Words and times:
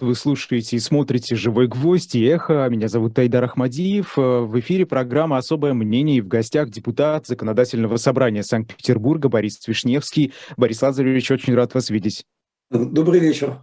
Вы 0.00 0.14
слушаете 0.14 0.76
и 0.76 0.80
смотрите 0.80 1.36
«Живой 1.36 1.68
гвоздь» 1.68 2.14
и 2.14 2.24
«Эхо». 2.24 2.66
Меня 2.70 2.88
зовут 2.88 3.14
Тайдар 3.14 3.44
Ахмадиев. 3.44 4.16
В 4.16 4.58
эфире 4.60 4.86
программа 4.86 5.36
«Особое 5.36 5.74
мнение» 5.74 6.16
и 6.16 6.22
в 6.22 6.28
гостях 6.28 6.70
депутат 6.70 7.26
Законодательного 7.26 7.96
собрания 7.96 8.42
Санкт-Петербурга 8.42 9.28
Борис 9.28 9.60
Вишневский. 9.68 10.32
Борис 10.56 10.80
Лазаревич, 10.80 11.30
очень 11.30 11.54
рад 11.54 11.74
вас 11.74 11.90
видеть. 11.90 12.24
Добрый 12.70 13.20
вечер. 13.20 13.60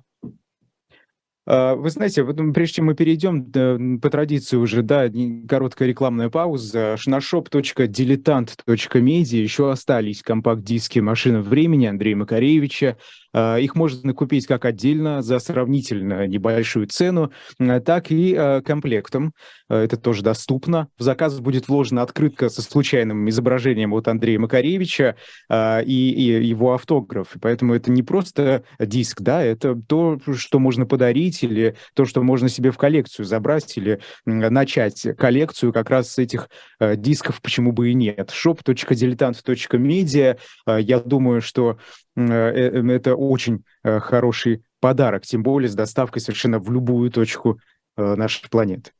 А, 1.49 1.75
вы 1.75 1.89
знаете, 1.89 2.25
прежде 2.53 2.75
чем 2.75 2.85
мы 2.85 2.93
перейдем 2.93 3.99
по 3.99 4.09
традиции 4.09 4.57
уже, 4.57 4.83
да, 4.83 5.09
короткая 5.47 5.87
рекламная 5.87 6.29
пауза. 6.29 6.97
Шиношоп.дилетант.медиа 6.97 9.41
еще 9.41 9.71
остались 9.71 10.21
компакт-диски 10.21 10.99
«Машина 10.99 11.41
времени» 11.41 11.87
Андрея 11.87 12.17
Макаревича. 12.17 12.97
А, 13.33 13.57
их 13.57 13.75
можно 13.75 14.13
купить 14.13 14.47
как 14.47 14.65
отдельно 14.65 15.21
за 15.21 15.39
сравнительно 15.39 16.27
небольшую 16.27 16.87
цену, 16.87 17.31
а, 17.59 17.79
так 17.79 18.11
и 18.11 18.61
комплектом. 18.65 19.33
Это 19.69 19.97
тоже 19.97 20.23
доступно. 20.23 20.87
В 20.97 21.03
заказ 21.03 21.39
будет 21.39 21.67
вложена 21.67 22.01
открытка 22.01 22.49
со 22.49 22.61
случайным 22.61 23.29
изображением 23.29 23.91
вот 23.91 24.07
Андрея 24.07 24.39
Макаревича 24.39 25.15
и, 25.51 25.83
и 25.85 26.45
его 26.45 26.73
автограф. 26.73 27.33
Поэтому 27.41 27.73
это 27.73 27.91
не 27.91 28.01
просто 28.01 28.63
диск, 28.79 29.21
да, 29.21 29.43
это 29.43 29.75
то, 29.75 30.19
что 30.35 30.59
можно 30.59 30.85
подарить 30.85 31.43
или 31.43 31.75
то, 31.95 32.05
что 32.05 32.23
можно 32.23 32.49
себе 32.49 32.71
в 32.71 32.77
коллекцию 32.77 33.25
забрать, 33.25 33.77
или 33.77 33.99
начать 34.25 35.07
коллекцию 35.17 35.73
как 35.73 35.89
раз 35.89 36.11
с 36.11 36.17
этих 36.17 36.49
э, 36.79 36.95
дисков, 36.95 37.41
почему 37.41 37.71
бы 37.71 37.91
и 37.91 37.93
нет. 37.93 38.31
shop.diletant.media, 38.31 40.37
э, 40.65 40.79
я 40.81 40.99
думаю, 40.99 41.41
что 41.41 41.71
э, 41.71 41.73
э, 41.73 41.77
это 42.25 43.15
очень 43.15 43.63
э, 43.83 43.99
хороший 43.99 44.63
подарок, 44.79 45.25
тем 45.25 45.43
более 45.43 45.69
с 45.69 45.75
доставкой 45.75 46.21
совершенно 46.21 46.59
в 46.59 46.71
любую 46.71 47.11
точку 47.11 47.59
э, 47.95 48.15
нашей 48.15 48.49
планеты. 48.49 48.91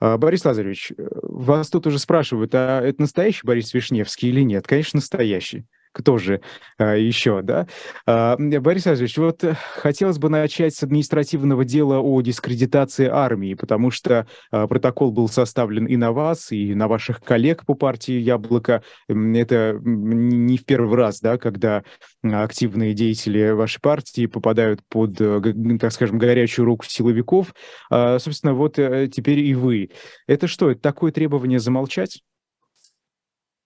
Борис 0.00 0.44
Лазаревич, 0.44 0.92
вас 0.96 1.70
тут 1.70 1.86
уже 1.86 2.00
спрашивают, 2.00 2.54
а 2.54 2.80
это 2.80 3.00
настоящий 3.00 3.46
Борис 3.46 3.72
Вишневский 3.72 4.30
или 4.30 4.40
нет? 4.40 4.66
Конечно, 4.66 4.96
настоящий 4.96 5.66
кто 5.92 6.18
же 6.18 6.40
а, 6.78 6.94
еще, 6.94 7.42
да? 7.42 7.66
А, 8.06 8.36
Борис 8.38 8.86
Алексеевич, 8.86 9.18
вот 9.18 9.44
э, 9.44 9.54
хотелось 9.76 10.18
бы 10.18 10.28
начать 10.28 10.74
с 10.74 10.82
административного 10.82 11.64
дела 11.64 12.00
о 12.00 12.20
дискредитации 12.22 13.06
армии, 13.06 13.54
потому 13.54 13.90
что 13.90 14.26
а, 14.50 14.66
протокол 14.66 15.12
был 15.12 15.28
составлен 15.28 15.86
и 15.86 15.96
на 15.96 16.12
вас, 16.12 16.50
и 16.52 16.74
на 16.74 16.88
ваших 16.88 17.22
коллег 17.22 17.64
по 17.66 17.74
партии 17.74 18.14
«Яблоко». 18.14 18.82
Это 19.08 19.78
не 19.82 20.56
в 20.56 20.64
первый 20.64 20.96
раз, 20.96 21.20
да, 21.20 21.38
когда 21.38 21.82
активные 22.22 22.94
деятели 22.94 23.50
вашей 23.50 23.80
партии 23.80 24.26
попадают 24.26 24.80
под, 24.88 25.20
э, 25.20 25.40
так 25.78 25.92
скажем, 25.92 26.18
горячую 26.18 26.66
руку 26.66 26.84
силовиков. 26.86 27.54
А, 27.90 28.18
собственно, 28.18 28.54
вот 28.54 28.78
э, 28.78 29.08
теперь 29.12 29.40
и 29.40 29.54
вы. 29.54 29.90
Это 30.26 30.46
что, 30.46 30.70
это 30.70 30.80
такое 30.80 31.12
требование 31.12 31.58
замолчать? 31.58 32.22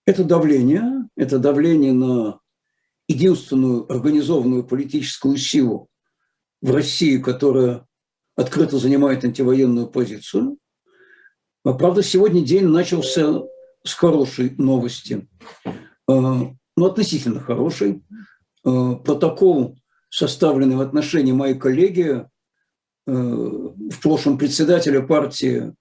Это 0.07 0.23
давление, 0.23 1.09
это 1.17 1.41
давление 1.41 1.93
на 1.93 2.39
единственную 3.09 3.91
организованную 3.93 4.65
политическую 4.65 5.37
силу 5.37 5.89
в 6.63 6.73
России, 6.73 7.19
которая 7.19 7.87
открыто 8.37 8.79
занимает 8.79 9.25
антивоенную 9.25 9.89
позицию. 9.89 10.59
А, 11.65 11.73
правда, 11.73 12.05
сегодня 12.05 12.45
день 12.45 12.67
начался 12.67 13.43
с 13.85 13.95
хорошей 13.95 14.55
новости, 14.59 15.29
а, 16.09 16.53
ну, 16.77 16.85
относительно 16.85 17.41
хорошей. 17.41 18.05
А, 18.65 18.95
протокол, 18.95 19.77
составленный 20.09 20.77
в 20.77 20.81
отношении 20.81 21.33
моей 21.33 21.55
коллеги, 21.55 22.27
в 23.09 24.01
прошлом 24.03 24.37
председателя 24.37 25.01
партии, 25.01 25.73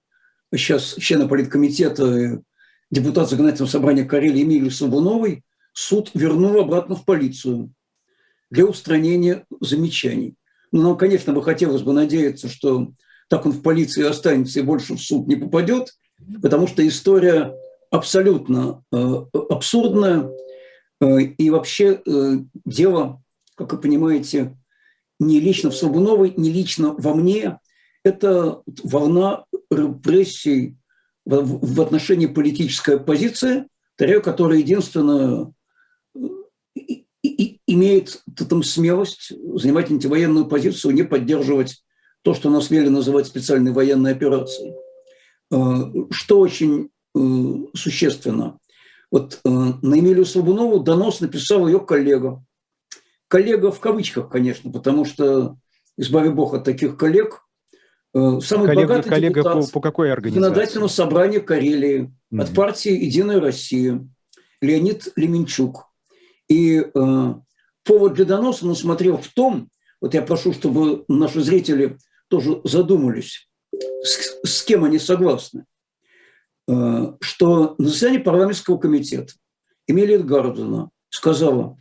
сейчас 0.54 0.94
члена 0.94 1.26
политкомитета 1.26 2.40
депутат 2.90 3.28
Законодательного 3.28 3.70
собрания 3.70 4.04
Карелии 4.04 4.42
Эмилию 4.42 4.70
Собуновой 4.70 5.44
суд 5.72 6.10
вернул 6.14 6.58
обратно 6.60 6.94
в 6.96 7.04
полицию 7.04 7.72
для 8.50 8.64
устранения 8.64 9.44
замечаний. 9.60 10.34
Ну, 10.72 10.82
нам, 10.82 10.96
конечно, 10.96 11.32
бы 11.32 11.42
хотелось 11.42 11.82
бы 11.82 11.92
надеяться, 11.92 12.48
что 12.48 12.92
так 13.28 13.44
он 13.46 13.52
в 13.52 13.62
полиции 13.62 14.04
останется 14.04 14.60
и 14.60 14.62
больше 14.62 14.94
в 14.94 15.00
суд 15.00 15.26
не 15.26 15.36
попадет, 15.36 15.94
потому 16.42 16.66
что 16.66 16.86
история 16.86 17.54
абсолютно 17.90 18.82
э, 18.92 18.96
абсурдная. 19.50 20.30
Э, 21.00 21.20
и 21.20 21.50
вообще 21.50 22.00
э, 22.06 22.38
дело, 22.64 23.22
как 23.56 23.72
вы 23.72 23.78
понимаете, 23.78 24.56
не 25.18 25.40
лично 25.40 25.70
в 25.70 25.76
Собуновой, 25.76 26.34
не 26.36 26.50
лично 26.50 26.92
во 26.92 27.14
мне. 27.14 27.58
Это 28.04 28.62
волна 28.82 29.44
репрессий 29.70 30.76
в, 31.26 31.74
в 31.74 31.80
отношении 31.80 32.26
политической 32.26 32.96
оппозиции, 32.96 33.66
которая 33.96 34.58
единственно 34.58 35.52
и, 36.74 37.04
и, 37.22 37.60
имеет 37.66 38.22
там 38.48 38.62
смелость 38.62 39.32
занимать 39.54 39.90
антивоенную 39.90 40.46
позицию, 40.46 40.94
не 40.94 41.02
поддерживать 41.02 41.82
то, 42.22 42.32
что 42.34 42.50
нас 42.50 42.70
вели 42.70 42.88
называть 42.88 43.26
специальной 43.26 43.72
военной 43.72 44.12
операцией. 44.12 44.74
Э, 45.50 46.06
что 46.10 46.38
очень 46.38 46.90
э, 47.14 47.18
существенно. 47.74 48.58
Вот 49.10 49.40
э, 49.44 49.48
на 49.48 49.98
Эмилию 49.98 50.24
Слабунову 50.24 50.80
донос 50.80 51.20
написал 51.20 51.66
ее 51.66 51.80
коллега. 51.80 52.44
Коллега 53.28 53.72
в 53.72 53.80
кавычках, 53.80 54.28
конечно, 54.28 54.70
потому 54.70 55.04
что, 55.04 55.56
избави 55.96 56.30
Бог 56.30 56.54
от 56.54 56.64
таких 56.64 56.96
коллег, 56.96 57.45
Э, 57.45 57.45
самый 58.40 58.66
коллега, 58.66 58.88
богатый 58.88 59.08
коллега 59.08 59.40
депутат 59.40 59.66
по, 59.66 59.72
по 59.72 59.80
какой 59.80 60.12
организации? 60.12 60.48
Законодательного 60.48 60.88
собрания 60.88 61.40
Карелии 61.40 62.12
mm 62.32 62.42
от 62.42 62.54
партии 62.54 62.92
«Единая 62.92 63.40
Россия» 63.40 64.06
Леонид 64.60 65.12
Леменчук. 65.16 65.86
И 66.48 66.78
э, 66.78 67.34
повод 67.84 68.14
для 68.14 68.24
доноса 68.24 68.66
он 68.66 68.76
смотрел 68.76 69.18
в 69.18 69.28
том, 69.28 69.68
вот 70.00 70.14
я 70.14 70.22
прошу, 70.22 70.52
чтобы 70.52 71.04
наши 71.08 71.40
зрители 71.40 71.98
тоже 72.28 72.60
задумались, 72.64 73.48
с, 74.02 74.38
с 74.44 74.62
кем 74.62 74.84
они 74.84 74.98
согласны, 74.98 75.64
э, 76.68 77.12
что 77.20 77.74
на 77.78 77.88
заседании 77.88 78.18
парламентского 78.18 78.78
комитета 78.78 79.34
Эмилия 79.86 80.16
Эдгардовна 80.16 80.90
сказала, 81.10 81.76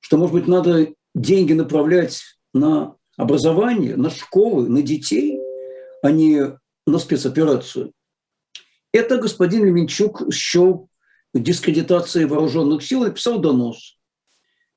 что, 0.00 0.16
может 0.16 0.34
быть, 0.34 0.48
надо 0.48 0.88
деньги 1.14 1.52
направлять 1.52 2.22
на 2.54 2.96
образование, 3.16 3.96
на 3.96 4.10
школы, 4.10 4.68
на 4.68 4.82
детей, 4.82 5.40
а 6.02 6.10
не 6.10 6.58
на 6.86 6.98
спецоперацию. 6.98 7.92
Это 8.92 9.18
господин 9.18 9.64
Леменчук 9.64 10.32
счел 10.32 10.88
дискредитацией 11.34 12.26
вооруженных 12.26 12.82
сил 12.82 13.04
и 13.04 13.08
написал 13.08 13.38
донос. 13.38 13.96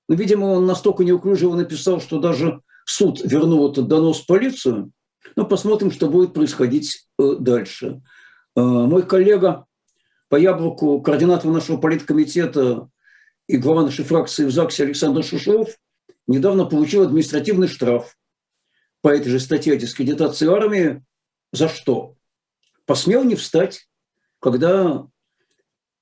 Но, 0.07 0.15
видимо, 0.15 0.45
он 0.45 0.65
настолько 0.65 1.03
неуклюживо 1.03 1.55
написал, 1.55 1.99
что 1.99 2.19
даже 2.19 2.61
суд 2.85 3.21
вернул 3.23 3.71
этот 3.71 3.87
донос 3.87 4.21
в 4.21 4.27
полицию. 4.27 4.91
Но 5.35 5.45
посмотрим, 5.45 5.91
что 5.91 6.07
будет 6.07 6.33
происходить 6.33 7.07
э, 7.19 7.35
дальше. 7.39 8.01
Э, 8.55 8.61
мой 8.61 9.03
коллега 9.03 9.65
по 10.29 10.35
яблоку, 10.35 11.01
координатор 11.01 11.51
нашего 11.51 11.77
политкомитета 11.77 12.87
и 13.47 13.57
глава 13.57 13.83
нашей 13.83 14.05
фракции 14.05 14.45
в 14.45 14.51
ЗАГСе 14.51 14.83
Александр 14.83 15.23
Шушов 15.23 15.69
недавно 16.27 16.65
получил 16.65 17.03
административный 17.03 17.67
штраф 17.67 18.15
по 19.05 19.09
этой 19.09 19.29
же 19.29 19.39
статье 19.39 19.73
о 19.73 19.77
дискредитации 19.77 20.51
армии. 20.51 21.03
За 21.51 21.69
что? 21.69 22.15
Посмел 22.87 23.23
не 23.23 23.35
встать, 23.35 23.87
когда 24.39 25.05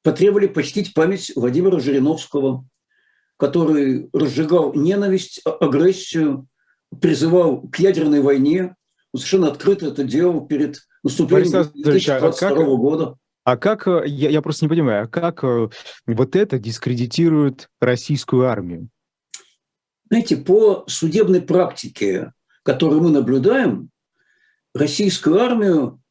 потребовали 0.03 0.47
почтить 0.47 0.93
память 0.93 1.33
Владимира 1.35 1.81
Жириновского, 1.81 2.65
который 3.35 4.09
разжигал 4.13 4.73
ненависть, 4.73 5.41
а, 5.43 5.51
агрессию, 5.51 6.47
призывал 7.01 7.67
к 7.67 7.77
ядерной 7.79 8.21
войне. 8.21 8.73
Он 9.11 9.19
совершенно 9.19 9.49
открыто 9.49 9.87
это 9.87 10.05
делал 10.05 10.47
перед 10.47 10.77
наступлением 11.03 11.73
2022 11.73 12.29
а 12.29 12.31
как, 12.31 12.55
года. 12.55 13.17
А 13.43 13.57
как, 13.57 13.85
э, 13.85 14.03
я, 14.05 14.29
я 14.29 14.41
просто 14.41 14.63
не 14.63 14.69
понимаю, 14.69 15.03
а 15.03 15.07
как 15.07 15.43
э, 15.43 15.67
вот 16.07 16.37
это 16.37 16.57
дискредитирует 16.57 17.67
российскую 17.81 18.47
армию? 18.47 18.87
Знаете, 20.09 20.37
по 20.37 20.85
судебной 20.87 21.41
практике 21.41 22.31
которую 22.63 23.01
мы 23.01 23.11
наблюдаем, 23.11 23.89
российскую 24.73 25.39
армию 25.39 26.01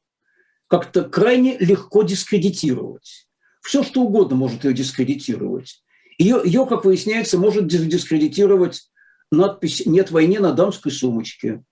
как-то 0.69 1.05
крайне 1.05 1.59
легко 1.59 2.03
дискредитировать. 2.03 3.27
Все, 3.63 3.83
что 3.83 4.03
угодно 4.03 4.37
может 4.37 4.65
ее 4.65 4.73
дискредитировать. 4.73 5.83
Ее, 6.19 6.41
ее 6.45 6.67
как 6.67 6.85
выясняется, 6.85 7.39
может 7.39 7.67
дискредитировать 7.67 8.91
надпись 9.31 9.87
«Нет 9.87 10.11
войне» 10.11 10.41
на 10.41 10.53
дамской 10.53 10.93
сумочке. 10.93 11.63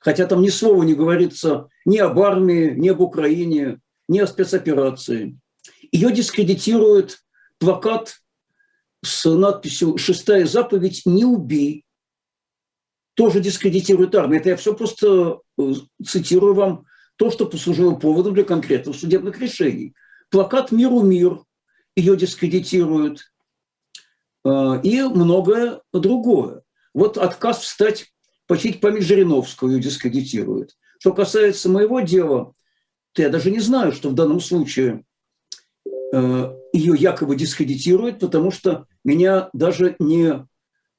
Хотя 0.00 0.26
там 0.26 0.40
ни 0.40 0.48
слова 0.48 0.82
не 0.82 0.94
говорится 0.94 1.68
ни 1.84 1.98
об 1.98 2.18
армии, 2.18 2.74
ни 2.76 2.88
об 2.88 3.00
Украине, 3.00 3.80
ни 4.08 4.18
о 4.18 4.26
спецоперации. 4.26 5.38
Ее 5.92 6.12
дискредитирует 6.12 7.18
плакат 7.58 8.20
с 9.04 9.28
надписью 9.28 9.98
«Шестая 9.98 10.46
заповедь– 10.46 11.02
не 11.04 11.24
убей», 11.24 11.84
тоже 13.20 13.40
дискредитирует 13.40 14.14
армию. 14.14 14.40
Это 14.40 14.48
я 14.48 14.56
все 14.56 14.72
просто 14.72 15.40
цитирую 16.02 16.54
вам 16.54 16.86
то, 17.16 17.30
что 17.30 17.44
послужило 17.44 17.94
поводом 17.94 18.32
для 18.32 18.44
конкретных 18.44 18.96
судебных 18.96 19.38
решений. 19.38 19.92
Плакат 20.30 20.72
«Миру 20.72 21.02
мир» 21.02 21.42
ее 21.94 22.16
дискредитируют, 22.16 23.30
и 24.42 25.02
многое 25.02 25.82
другое. 25.92 26.62
Вот 26.94 27.18
отказ 27.18 27.58
встать 27.58 28.06
почтить 28.46 28.80
память 28.80 29.04
Жириновского 29.04 29.68
ее 29.68 29.80
дискредитирует. 29.80 30.78
Что 30.98 31.12
касается 31.12 31.68
моего 31.68 32.00
дела, 32.00 32.54
то 33.12 33.20
я 33.20 33.28
даже 33.28 33.50
не 33.50 33.60
знаю, 33.60 33.92
что 33.92 34.08
в 34.08 34.14
данном 34.14 34.40
случае 34.40 35.04
э, 36.14 36.56
ее 36.72 36.94
якобы 36.96 37.36
дискредитируют, 37.36 38.18
потому 38.18 38.50
что 38.50 38.86
меня 39.04 39.50
даже 39.52 39.94
не 39.98 40.46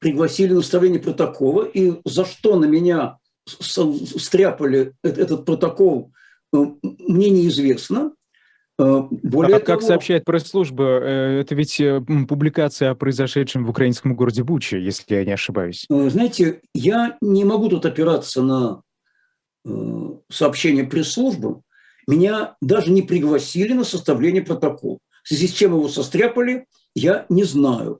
пригласили 0.01 0.53
на 0.53 0.61
составление 0.61 0.99
протокола, 0.99 1.63
и 1.63 1.93
за 2.05 2.25
что 2.25 2.57
на 2.59 2.65
меня 2.65 3.17
стряпали 3.47 4.93
этот 5.03 5.45
протокол, 5.45 6.11
э, 6.53 6.57
мне 6.81 7.29
неизвестно. 7.29 8.13
Э, 8.79 9.03
более 9.09 9.57
а 9.57 9.59
того, 9.59 9.77
как 9.77 9.87
сообщает 9.87 10.25
пресс-служба, 10.25 10.83
э, 10.83 11.41
это 11.41 11.53
ведь 11.53 11.79
публикация 12.27 12.89
о 12.89 12.95
произошедшем 12.95 13.63
в 13.63 13.69
украинском 13.69 14.15
городе 14.15 14.43
Буче, 14.43 14.83
если 14.83 15.15
я 15.15 15.23
не 15.23 15.33
ошибаюсь. 15.33 15.85
Знаете, 15.87 16.61
я 16.73 17.17
не 17.21 17.45
могу 17.45 17.69
тут 17.69 17.85
опираться 17.85 18.41
на 18.41 18.81
сообщение 20.31 20.85
пресс-службы. 20.85 21.61
Меня 22.07 22.55
даже 22.59 22.91
не 22.91 23.03
пригласили 23.03 23.73
на 23.73 23.83
составление 23.83 24.41
протокола. 24.41 24.97
В 25.23 25.27
связи 25.27 25.47
с 25.47 25.51
чем 25.51 25.73
его 25.73 25.87
состряпали, 25.87 26.65
я 26.95 27.27
не 27.29 27.43
знаю. 27.43 27.99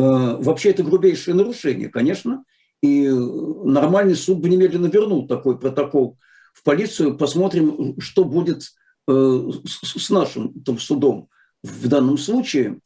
Вообще 0.00 0.70
это 0.70 0.82
грубейшее 0.82 1.34
нарушение, 1.34 1.88
конечно. 1.88 2.44
И 2.82 3.08
нормальный 3.08 4.14
суд 4.14 4.38
бы 4.38 4.48
немедленно 4.48 4.86
вернул 4.86 5.26
такой 5.26 5.58
протокол 5.58 6.18
в 6.54 6.62
полицию. 6.62 7.16
Посмотрим, 7.16 8.00
что 8.00 8.24
будет 8.24 8.62
Э, 9.10 9.50
с 9.64 10.10
нашим 10.10 10.52
там, 10.64 10.78
судом 10.78 11.30
в 11.62 11.88
данном 11.88 12.18
случае. 12.18 12.80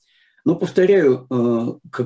Но, 0.45 0.55
повторяю, 0.55 1.27
э, 1.29 2.03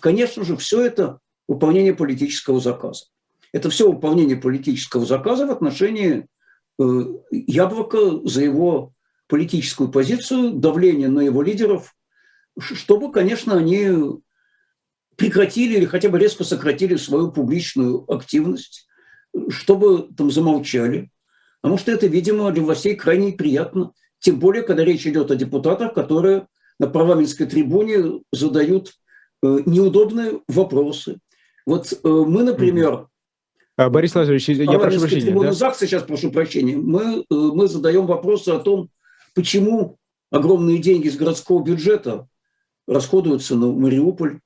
конечно 0.00 0.44
же, 0.44 0.56
все 0.56 0.84
это 0.84 1.20
выполнение 1.46 1.94
политического 1.94 2.60
заказа. 2.60 3.04
Это 3.52 3.70
все 3.70 3.88
выполнение 3.88 4.36
политического 4.36 5.06
заказа 5.06 5.46
в 5.46 5.52
отношении 5.52 6.26
э, 6.80 7.00
Яблока 7.30 8.26
за 8.26 8.42
его 8.42 8.92
политическую 9.28 9.88
позицию, 9.88 10.54
давление 10.54 11.08
на 11.08 11.20
его 11.20 11.40
лидеров, 11.40 11.94
чтобы, 12.58 13.12
конечно, 13.12 13.56
они 13.56 13.88
прекратили 15.16 15.76
или 15.76 15.84
хотя 15.84 16.08
бы 16.08 16.18
резко 16.18 16.44
сократили 16.44 16.96
свою 16.96 17.30
публичную 17.30 18.04
активность, 18.12 18.88
чтобы 19.50 20.08
там 20.16 20.30
замолчали, 20.30 21.10
Потому 21.60 21.78
что 21.78 21.92
это, 21.92 22.06
видимо, 22.06 22.50
для 22.52 22.62
властей 22.62 22.96
крайне 22.96 23.32
приятно. 23.32 23.92
Тем 24.18 24.38
более, 24.38 24.62
когда 24.62 24.84
речь 24.84 25.06
идет 25.06 25.30
о 25.30 25.36
депутатах, 25.36 25.94
которые 25.94 26.46
на 26.78 26.86
парламентской 26.86 27.46
трибуне 27.46 28.22
задают 28.32 28.92
э, 29.42 29.58
неудобные 29.66 30.40
вопросы. 30.48 31.18
Вот 31.66 31.92
э, 31.92 32.08
мы, 32.08 32.42
например... 32.42 33.08
А, 33.76 33.90
Борис 33.90 34.14
Лазаревич, 34.14 34.48
я 34.48 34.78
прошу 34.78 35.00
прощения. 35.00 35.40
Да? 35.40 35.52
ЗАГСа, 35.52 35.86
сейчас 35.86 36.02
прошу 36.02 36.30
прощения. 36.30 36.76
Мы, 36.76 37.20
э, 37.20 37.24
мы 37.30 37.68
задаем 37.68 38.06
вопросы 38.06 38.50
о 38.50 38.58
том, 38.58 38.88
почему 39.34 39.98
огромные 40.30 40.78
деньги 40.78 41.08
из 41.08 41.16
городского 41.16 41.62
бюджета 41.62 42.26
расходуются 42.86 43.54
на 43.56 43.70
Мариуполь. 43.70 44.40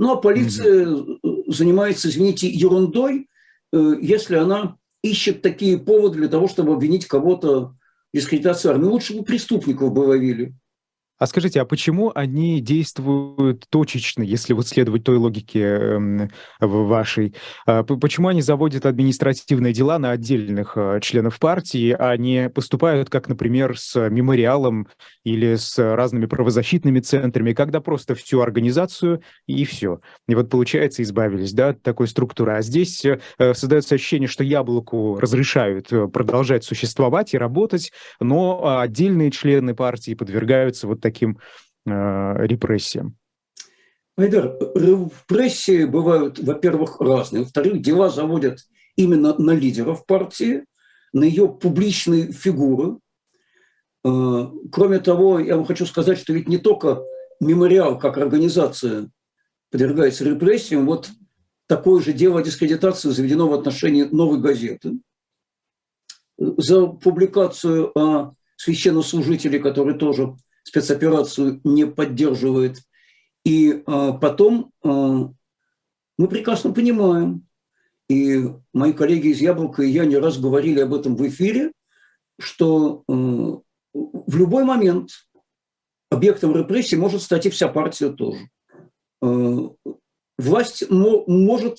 Ну, 0.00 0.12
а 0.12 0.16
полиция 0.16 0.86
mm-hmm. 0.86 1.42
занимается, 1.48 2.08
извините, 2.08 2.48
ерундой, 2.48 3.28
если 3.70 4.36
она 4.36 4.78
ищет 5.02 5.42
такие 5.42 5.78
поводы 5.78 6.16
для 6.16 6.28
того, 6.28 6.48
чтобы 6.48 6.72
обвинить 6.72 7.04
кого-то 7.04 7.66
в 7.66 7.74
дискредитации 8.14 8.70
армии. 8.70 8.86
Лучше 8.86 9.14
бы 9.14 9.24
преступников 9.24 9.92
бы 9.92 10.00
ловили. 10.00 10.54
А 11.20 11.26
скажите, 11.26 11.60
а 11.60 11.66
почему 11.66 12.10
они 12.14 12.62
действуют 12.62 13.66
точечно, 13.68 14.22
если 14.22 14.54
вот 14.54 14.66
следовать 14.66 15.04
той 15.04 15.18
логике 15.18 15.60
э, 15.60 16.28
вашей? 16.60 17.34
А 17.66 17.82
почему 17.82 18.28
они 18.28 18.40
заводят 18.40 18.86
административные 18.86 19.74
дела 19.74 19.98
на 19.98 20.12
отдельных 20.12 20.72
э, 20.76 20.98
членов 21.02 21.38
партии, 21.38 21.94
а 21.96 22.16
не 22.16 22.48
поступают, 22.48 23.10
как, 23.10 23.28
например, 23.28 23.78
с 23.78 24.08
мемориалом 24.08 24.88
или 25.22 25.56
с 25.56 25.76
разными 25.78 26.24
правозащитными 26.24 27.00
центрами, 27.00 27.52
когда 27.52 27.82
просто 27.82 28.14
всю 28.14 28.40
организацию 28.40 29.20
и 29.46 29.66
все. 29.66 30.00
И 30.26 30.34
вот, 30.34 30.48
получается, 30.48 31.02
избавились 31.02 31.52
да, 31.52 31.68
от 31.68 31.82
такой 31.82 32.08
структуры. 32.08 32.54
А 32.54 32.62
здесь 32.62 33.04
э, 33.04 33.18
создается 33.38 33.94
ощущение, 33.94 34.26
что 34.26 34.42
яблоку 34.42 35.20
разрешают 35.20 35.92
э, 35.92 36.08
продолжать 36.08 36.64
существовать 36.64 37.34
и 37.34 37.38
работать, 37.38 37.92
но 38.20 38.78
отдельные 38.80 39.30
члены 39.30 39.74
партии 39.74 40.14
подвергаются 40.14 40.86
вот 40.86 41.02
таким 41.02 41.09
таким 41.10 41.38
э, 41.86 41.90
репрессиям? 42.46 43.16
Айдар, 44.16 44.56
репрессии 44.74 45.84
бывают, 45.84 46.38
во-первых, 46.38 47.00
разные. 47.00 47.42
Во-вторых, 47.42 47.80
дела 47.80 48.10
заводят 48.10 48.60
именно 48.96 49.34
на 49.38 49.52
лидеров 49.52 50.06
партии, 50.06 50.64
на 51.12 51.24
ее 51.24 51.48
публичные 51.48 52.32
фигуры. 52.32 52.98
Э, 54.04 54.46
кроме 54.70 54.98
того, 54.98 55.38
я 55.40 55.56
вам 55.56 55.64
хочу 55.64 55.86
сказать, 55.86 56.18
что 56.18 56.32
ведь 56.32 56.48
не 56.48 56.58
только 56.58 57.02
мемориал 57.40 57.98
как 57.98 58.18
организация 58.18 59.10
подвергается 59.70 60.24
репрессиям, 60.24 60.86
вот 60.86 61.10
такое 61.66 62.02
же 62.02 62.12
дело 62.12 62.42
дискредитации 62.42 63.10
заведено 63.10 63.48
в 63.48 63.54
отношении 63.54 64.02
новой 64.02 64.40
газеты. 64.40 64.98
За 66.38 66.86
публикацию 66.86 67.96
о 67.98 68.34
священнослужителе, 68.56 69.58
который 69.58 69.94
тоже 69.96 70.34
спецоперацию 70.70 71.60
не 71.64 71.84
поддерживает. 71.84 72.78
И 73.44 73.82
а, 73.86 74.12
потом 74.12 74.70
а, 74.84 75.32
мы 76.16 76.28
прекрасно 76.28 76.72
понимаем, 76.72 77.46
и 78.08 78.48
мои 78.72 78.92
коллеги 78.92 79.28
из 79.28 79.40
«Яблока» 79.40 79.82
и 79.82 79.90
я 79.90 80.04
не 80.04 80.16
раз 80.16 80.38
говорили 80.38 80.80
об 80.80 80.94
этом 80.94 81.16
в 81.16 81.26
эфире, 81.26 81.72
что 82.38 83.02
а, 83.08 83.12
в 83.12 84.36
любой 84.36 84.62
момент 84.64 85.10
объектом 86.08 86.54
репрессий 86.54 86.96
может 86.96 87.22
стать 87.22 87.46
и 87.46 87.50
вся 87.50 87.68
партия 87.68 88.10
тоже. 88.10 88.48
Власть 90.38 90.88
может 90.88 91.78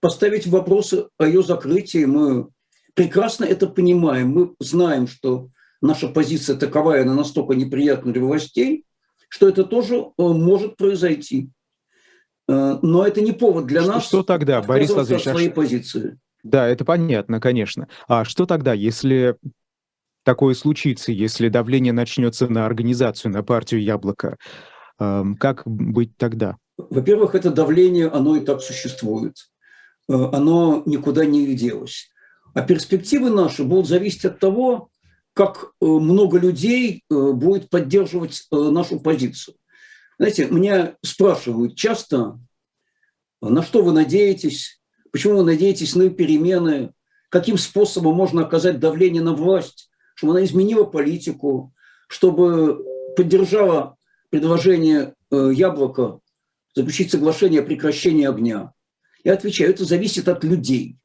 поставить 0.00 0.46
вопросы 0.46 1.08
о 1.18 1.26
ее 1.26 1.42
закрытии. 1.42 2.04
Мы 2.04 2.48
прекрасно 2.94 3.44
это 3.44 3.66
понимаем. 3.66 4.30
Мы 4.30 4.54
знаем, 4.58 5.06
что 5.06 5.50
наша 5.82 6.08
позиция 6.08 6.56
такова, 6.56 6.96
и 6.96 7.02
она 7.02 7.14
настолько 7.14 7.54
неприятна 7.54 8.12
для 8.12 8.22
властей, 8.22 8.86
что 9.28 9.48
это 9.48 9.64
тоже 9.64 9.96
э, 9.96 10.02
может 10.16 10.76
произойти. 10.76 11.50
Э, 12.48 12.78
но 12.80 13.06
это 13.06 13.20
не 13.20 13.32
повод 13.32 13.66
для 13.66 13.82
что, 13.82 13.92
нас 13.92 14.04
что 14.06 14.22
тогда, 14.22 14.62
Борис 14.62 14.90
Владимирович, 14.90 15.28
своей 15.28 15.48
а 15.48 15.52
позиции. 15.52 16.18
Да, 16.42 16.66
это 16.66 16.84
понятно, 16.84 17.40
конечно. 17.40 17.88
А 18.08 18.24
что 18.24 18.46
тогда, 18.46 18.72
если 18.72 19.36
такое 20.24 20.54
случится, 20.54 21.12
если 21.12 21.48
давление 21.48 21.92
начнется 21.92 22.48
на 22.48 22.64
организацию, 22.66 23.32
на 23.32 23.42
партию 23.42 23.82
«Яблоко», 23.82 24.38
эм, 24.98 25.36
как 25.36 25.62
быть 25.66 26.16
тогда? 26.16 26.56
Во-первых, 26.76 27.34
это 27.34 27.50
давление, 27.50 28.08
оно 28.08 28.36
и 28.36 28.40
так 28.40 28.60
существует. 28.60 29.36
Э, 30.08 30.14
оно 30.32 30.82
никуда 30.86 31.24
не 31.24 31.54
делось. 31.54 32.10
А 32.54 32.62
перспективы 32.62 33.30
наши 33.30 33.64
будут 33.64 33.88
зависеть 33.88 34.24
от 34.24 34.38
того, 34.38 34.90
как 35.34 35.72
э, 35.80 35.84
много 35.86 36.38
людей 36.38 37.04
э, 37.08 37.32
будет 37.32 37.70
поддерживать 37.70 38.46
э, 38.50 38.56
нашу 38.56 39.00
позицию. 39.00 39.56
Знаете, 40.18 40.46
меня 40.46 40.96
спрашивают 41.02 41.74
часто, 41.74 42.38
на 43.40 43.62
что 43.62 43.82
вы 43.82 43.92
надеетесь, 43.92 44.80
почему 45.10 45.38
вы 45.38 45.44
надеетесь 45.44 45.96
на 45.96 46.10
перемены, 46.10 46.92
каким 47.28 47.56
способом 47.56 48.14
можно 48.14 48.44
оказать 48.44 48.78
давление 48.78 49.22
на 49.22 49.34
власть, 49.34 49.90
чтобы 50.14 50.34
она 50.34 50.44
изменила 50.44 50.84
политику, 50.84 51.72
чтобы 52.08 52.84
поддержала 53.16 53.96
предложение 54.30 55.14
Яблока 55.30 56.20
заключить 56.74 57.10
соглашение 57.10 57.62
о 57.62 57.64
прекращении 57.64 58.26
огня. 58.26 58.72
Я 59.24 59.32
отвечаю, 59.32 59.70
это 59.70 59.84
зависит 59.84 60.28
от 60.28 60.44
людей, 60.44 60.98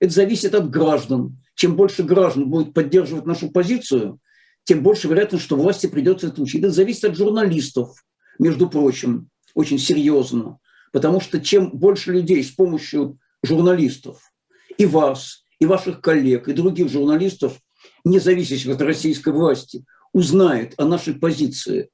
это 0.00 0.12
зависит 0.12 0.54
от 0.54 0.68
граждан, 0.68 1.38
чем 1.58 1.74
больше 1.74 2.04
граждан 2.04 2.48
будет 2.48 2.72
поддерживать 2.72 3.26
нашу 3.26 3.50
позицию, 3.50 4.20
тем 4.62 4.84
больше 4.84 5.08
вероятность, 5.08 5.44
что 5.44 5.56
власти 5.56 5.88
придется 5.88 6.28
это 6.28 6.40
учить. 6.40 6.62
Это 6.62 6.70
зависит 6.70 7.04
от 7.04 7.16
журналистов, 7.16 7.96
между 8.38 8.70
прочим, 8.70 9.28
очень 9.54 9.80
серьезно. 9.80 10.60
Потому 10.92 11.20
что 11.20 11.40
чем 11.40 11.70
больше 11.70 12.12
людей 12.12 12.44
с 12.44 12.52
помощью 12.52 13.18
журналистов, 13.42 14.32
и 14.76 14.86
вас, 14.86 15.44
и 15.58 15.66
ваших 15.66 16.00
коллег, 16.00 16.46
и 16.46 16.52
других 16.52 16.90
журналистов, 16.90 17.58
не 18.04 18.20
зависящих 18.20 18.76
от 18.76 18.82
российской 18.82 19.32
власти, 19.32 19.84
узнает 20.12 20.74
о 20.76 20.84
нашей 20.84 21.14
позиции 21.14 21.90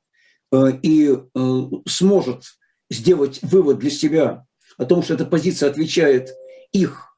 э, 0.53 0.73
и 0.83 1.09
э, 1.09 1.63
сможет 1.87 2.45
сделать 2.91 3.39
вывод 3.41 3.79
для 3.79 3.91
себя 3.91 4.45
о 4.77 4.85
том, 4.85 5.03
что 5.03 5.15
эта 5.15 5.25
позиция 5.25 5.71
отвечает 5.71 6.35
их 6.73 7.17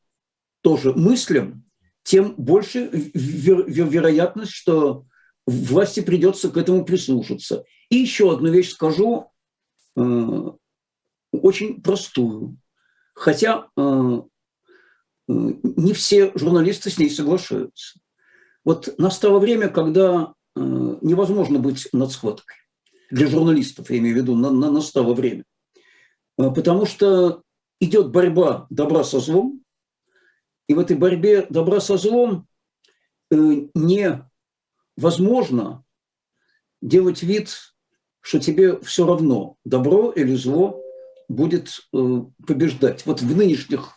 тоже 0.63 0.93
мыслям, 0.93 1.66
тем 2.07 2.35
больше 2.37 2.89
вер- 2.89 3.67
вероятность, 3.67 4.53
что 4.53 5.07
власти 5.45 6.01
придется 6.01 6.51
к 6.51 6.57
этому 6.57 6.85
прислушаться. 6.85 7.65
И 7.91 7.97
еще 7.97 8.33
одну 8.33 8.49
вещь 8.49 8.71
скажу, 8.71 9.33
э, 9.97 10.51
очень 11.33 11.83
простую. 11.83 12.59
Хотя 13.13 13.67
э, 13.77 13.81
э, 13.83 14.23
не 15.27 15.93
все 15.95 16.31
журналисты 16.37 16.91
с 16.91 16.99
ней 16.99 17.11
соглашаются. 17.11 17.99
Вот 18.65 18.95
настало 18.99 19.41
время, 19.41 19.69
когда 19.69 20.33
э, 20.55 20.61
невозможно 20.61 21.59
быть 21.59 21.89
над 21.93 22.13
схваткой. 22.13 22.57
Для 23.11 23.27
журналистов, 23.27 23.91
я 23.91 23.99
имею 23.99 24.15
в 24.15 24.19
виду, 24.19 24.37
на, 24.37 24.53
на, 24.53 24.71
настало 24.71 25.13
время. 25.13 25.43
Э, 26.39 26.53
потому 26.53 26.87
что 26.87 27.43
идет 27.81 28.13
борьба 28.13 28.69
добра 28.71 29.03
со 29.03 29.19
злом, 29.19 29.65
и 30.69 30.75
в 30.75 30.79
этой 30.79 30.97
борьбе 30.97 31.47
добра 31.49 31.81
со 31.81 31.97
злом 31.97 32.47
э, 33.31 33.69
невозможно 34.97 35.85
делать 36.83 37.23
вид, 37.23 37.57
что 38.21 38.39
тебе 38.41 38.79
все 38.81 39.07
равно, 39.07 39.57
добро 39.65 40.11
или 40.11 40.35
зло 40.35 40.83
будет 41.29 41.81
э, 41.93 42.23
побеждать. 42.47 43.07
Вот 43.07 43.23
в 43.23 43.37
нынешних 43.37 43.93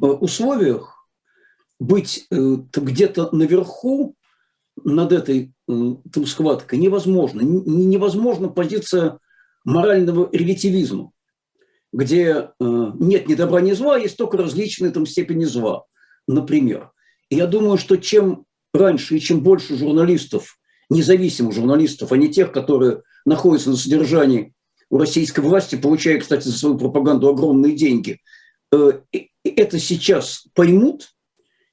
э, 0.00 0.06
условиях 0.06 1.08
быть 1.78 2.26
где-то 2.30 3.34
наверху 3.34 4.14
над 4.84 5.12
этой 5.12 5.52
там, 5.66 6.26
схваткой 6.26 6.78
невозможно. 6.78 7.40
Невозможна 7.40 8.48
позиция 8.48 9.18
морального 9.64 10.28
релятивизма, 10.30 11.10
где 11.92 12.52
нет 12.60 13.26
ни 13.26 13.34
добра, 13.34 13.60
ни 13.60 13.72
зла, 13.72 13.98
есть 13.98 14.16
только 14.16 14.36
различные 14.36 14.92
там 14.92 15.06
степени 15.06 15.44
зла 15.44 15.86
например. 16.26 16.90
И 17.28 17.36
я 17.36 17.46
думаю, 17.46 17.78
что 17.78 17.96
чем 17.96 18.44
раньше 18.74 19.16
и 19.16 19.20
чем 19.20 19.40
больше 19.40 19.76
журналистов, 19.76 20.58
независимых 20.90 21.54
журналистов, 21.54 22.12
а 22.12 22.16
не 22.16 22.28
тех, 22.28 22.52
которые 22.52 23.02
находятся 23.24 23.70
на 23.70 23.76
содержании 23.76 24.52
у 24.90 24.98
российской 24.98 25.40
власти, 25.40 25.76
получая, 25.76 26.18
кстати, 26.20 26.44
за 26.44 26.58
свою 26.58 26.76
пропаганду 26.76 27.28
огромные 27.28 27.74
деньги, 27.74 28.20
э, 28.72 29.00
это 29.44 29.78
сейчас 29.78 30.46
поймут, 30.54 31.14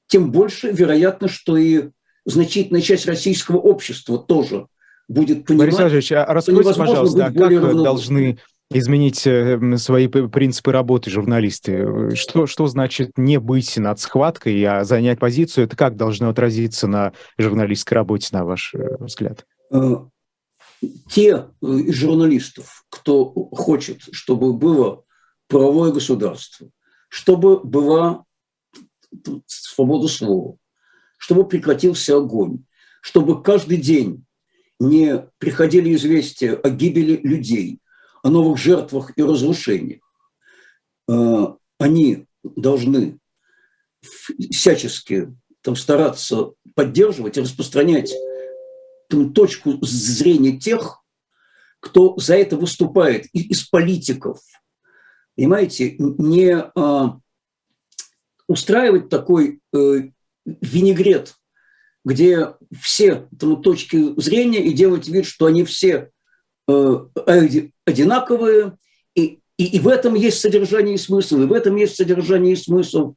тем 0.06 0.32
больше 0.32 0.70
вероятно, 0.70 1.28
что 1.28 1.56
и 1.56 1.90
значительная 2.24 2.80
часть 2.80 3.06
российского 3.06 3.58
общества 3.58 4.18
тоже 4.18 4.66
будет 5.08 5.44
понимать. 5.44 5.68
Борис 5.68 5.80
Андреевич, 5.80 6.12
а 6.12 6.24
раскройте, 6.26 6.74
пожалуйста, 6.74 7.26
а 7.26 7.32
как 7.32 7.82
должны 7.82 8.38
изменить 8.70 9.26
э, 9.26 9.76
свои 9.76 10.06
принципы 10.06 10.72
работы 10.72 11.10
журналисты? 11.10 12.14
Что, 12.14 12.46
что 12.46 12.66
значит 12.66 13.12
не 13.16 13.38
быть 13.38 13.76
над 13.76 13.98
схваткой, 13.98 14.62
а 14.64 14.84
занять 14.84 15.18
позицию? 15.18 15.64
Это 15.64 15.76
как 15.76 15.96
должно 15.96 16.28
отразиться 16.28 16.86
на 16.86 17.12
журналистской 17.36 17.96
работе, 17.96 18.28
на 18.32 18.44
ваш 18.44 18.74
э, 18.74 18.96
взгляд? 19.00 19.44
Э, 19.72 19.96
те 21.10 21.46
из 21.60 21.94
журналистов, 21.94 22.84
кто 22.88 23.30
хочет, 23.52 24.02
чтобы 24.12 24.52
было 24.52 25.02
правовое 25.48 25.92
государство, 25.92 26.70
чтобы 27.08 27.58
была 27.60 28.24
свобода 29.46 30.06
слова, 30.06 30.56
чтобы 31.18 31.46
прекратился 31.46 32.16
огонь, 32.16 32.64
чтобы 33.02 33.42
каждый 33.42 33.78
день 33.78 34.24
не 34.78 35.26
приходили 35.38 35.92
известия 35.94 36.54
о 36.54 36.70
гибели 36.70 37.16
людей– 37.22 37.79
о 38.22 38.30
новых 38.30 38.58
жертвах 38.58 39.12
и 39.16 39.22
разрушениях. 39.22 40.02
А, 41.08 41.56
они 41.78 42.26
должны 42.42 43.18
всячески 44.50 45.34
там, 45.62 45.76
стараться 45.76 46.52
поддерживать 46.74 47.36
и 47.36 47.40
распространять 47.40 48.12
там, 49.08 49.32
точку 49.32 49.78
зрения 49.82 50.58
тех, 50.58 51.02
кто 51.80 52.16
за 52.16 52.36
это 52.36 52.56
выступает, 52.56 53.26
из 53.32 53.64
политиков. 53.64 54.40
Понимаете, 55.36 55.96
не 55.98 56.54
а, 56.54 57.18
устраивать 58.46 59.08
такой 59.08 59.60
э, 59.72 60.10
винегрет, 60.44 61.36
где 62.04 62.54
все 62.80 63.28
там, 63.38 63.62
точки 63.62 64.20
зрения 64.20 64.62
и 64.62 64.72
делать 64.72 65.08
вид, 65.08 65.24
что 65.24 65.46
они 65.46 65.64
все 65.64 66.10
Э, 66.70 67.06
одинаковые, 67.90 68.76
и, 69.14 69.40
и, 69.58 69.64
и 69.64 69.78
в 69.78 69.88
этом 69.88 70.14
есть 70.14 70.40
содержание 70.40 70.94
и 70.94 70.98
смысл, 70.98 71.42
и 71.42 71.46
в 71.46 71.52
этом 71.52 71.76
есть 71.76 71.96
содержание 71.96 72.54
и 72.54 72.56
смысл, 72.56 73.14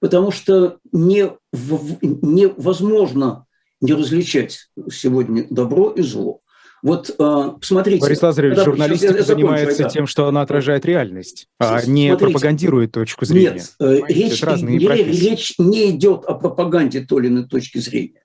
потому 0.00 0.30
что 0.30 0.78
не, 0.92 1.30
в, 1.52 1.98
невозможно 2.02 3.46
не 3.80 3.92
различать 3.92 4.68
сегодня 4.90 5.46
добро 5.48 5.90
и 5.90 6.02
зло. 6.02 6.40
Вот 6.82 7.14
э, 7.18 7.50
посмотрите. 7.58 8.02
Борис 8.02 8.20
Лазаревич, 8.20 8.56
когда, 8.56 8.70
журналистика 8.70 9.16
я, 9.16 9.22
занимается 9.22 9.76
закончу, 9.76 9.94
тем, 9.94 10.06
что 10.06 10.26
она 10.26 10.42
отражает 10.42 10.84
реальность, 10.84 11.46
а 11.58 11.82
не 11.86 12.08
смотрите, 12.08 12.32
пропагандирует 12.32 12.92
точку 12.92 13.24
зрения. 13.24 13.52
Нет, 13.52 13.74
э, 13.80 14.00
речь, 14.08 14.42
речь 14.42 15.54
не 15.58 15.90
идет 15.90 16.24
о 16.26 16.34
пропаганде 16.34 17.00
той 17.00 17.22
или 17.22 17.28
иной 17.28 17.48
точки 17.48 17.78
зрения 17.78 18.23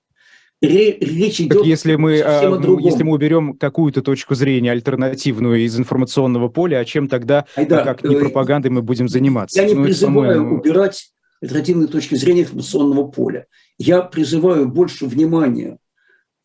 речь 0.62 1.40
идет 1.42 1.60
так 1.60 1.66
если 1.66 1.96
мы, 1.96 2.20
а, 2.20 2.42
если 2.82 3.04
мы 3.04 3.14
уберем 3.14 3.58
какую-то 3.58 4.02
точку 4.02 4.36
зрения 4.36 4.72
альтернативную 4.72 5.64
из 5.64 5.78
информационного 5.80 6.50
поля, 6.50 6.80
а 6.80 6.86
чем 6.86 7.08
тогда, 7.08 7.46
Айда, 7.56 7.84
как 7.84 8.04
не 8.04 8.16
э, 8.16 8.20
пропагандой, 8.20 8.70
мы 8.70 8.82
будем 8.82 9.08
заниматься? 9.08 9.62
Я 9.62 9.68
не 9.68 9.74
ну, 9.74 9.86
призываю 9.86 10.54
убирать 10.54 11.14
альтернативные 11.42 11.88
точки 11.88 12.16
зрения 12.16 12.42
информационного 12.42 13.08
поля. 13.08 13.48
Я 13.78 14.02
призываю 14.02 14.68
больше 14.68 15.06
внимания 15.06 15.78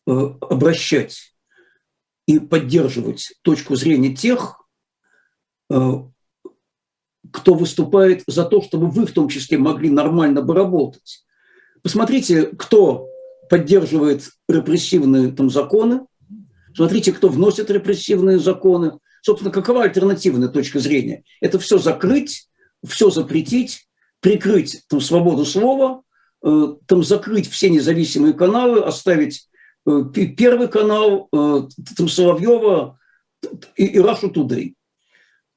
э, 0.07 0.11
обращать 0.11 1.35
и 2.25 2.39
поддерживать 2.39 3.33
точку 3.41 3.75
зрения 3.75 4.15
тех, 4.15 4.61
э, 5.69 5.91
кто 7.31 7.53
выступает 7.53 8.23
за 8.27 8.45
то, 8.45 8.61
чтобы 8.61 8.89
вы 8.89 9.05
в 9.05 9.11
том 9.11 9.27
числе 9.27 9.57
могли 9.57 9.89
нормально 9.89 10.41
бы 10.41 10.53
работать. 10.53 11.25
Посмотрите, 11.81 12.45
кто 12.57 13.09
поддерживает 13.49 14.29
репрессивные 14.47 15.31
там, 15.31 15.49
законы. 15.49 16.01
Смотрите, 16.75 17.13
кто 17.13 17.29
вносит 17.29 17.69
репрессивные 17.69 18.39
законы. 18.39 18.99
Собственно, 19.21 19.51
какова 19.51 19.83
альтернативная 19.83 20.49
точка 20.49 20.79
зрения? 20.79 21.23
Это 21.41 21.57
все 21.57 21.77
закрыть, 21.77 22.47
все 22.85 23.09
запретить, 23.09 23.87
прикрыть 24.19 24.83
там, 24.87 25.01
свободу 25.01 25.45
слова, 25.45 26.01
э, 26.43 26.75
там, 26.85 27.03
закрыть 27.03 27.49
все 27.49 27.69
независимые 27.69 28.33
каналы, 28.33 28.81
оставить 28.81 29.49
э, 29.87 30.03
первый 30.13 30.67
канал 30.67 31.27
э, 31.31 31.61
там, 31.97 32.07
Соловьева 32.07 32.99
и, 33.75 33.85
и 33.85 33.97
Russia. 33.97 34.73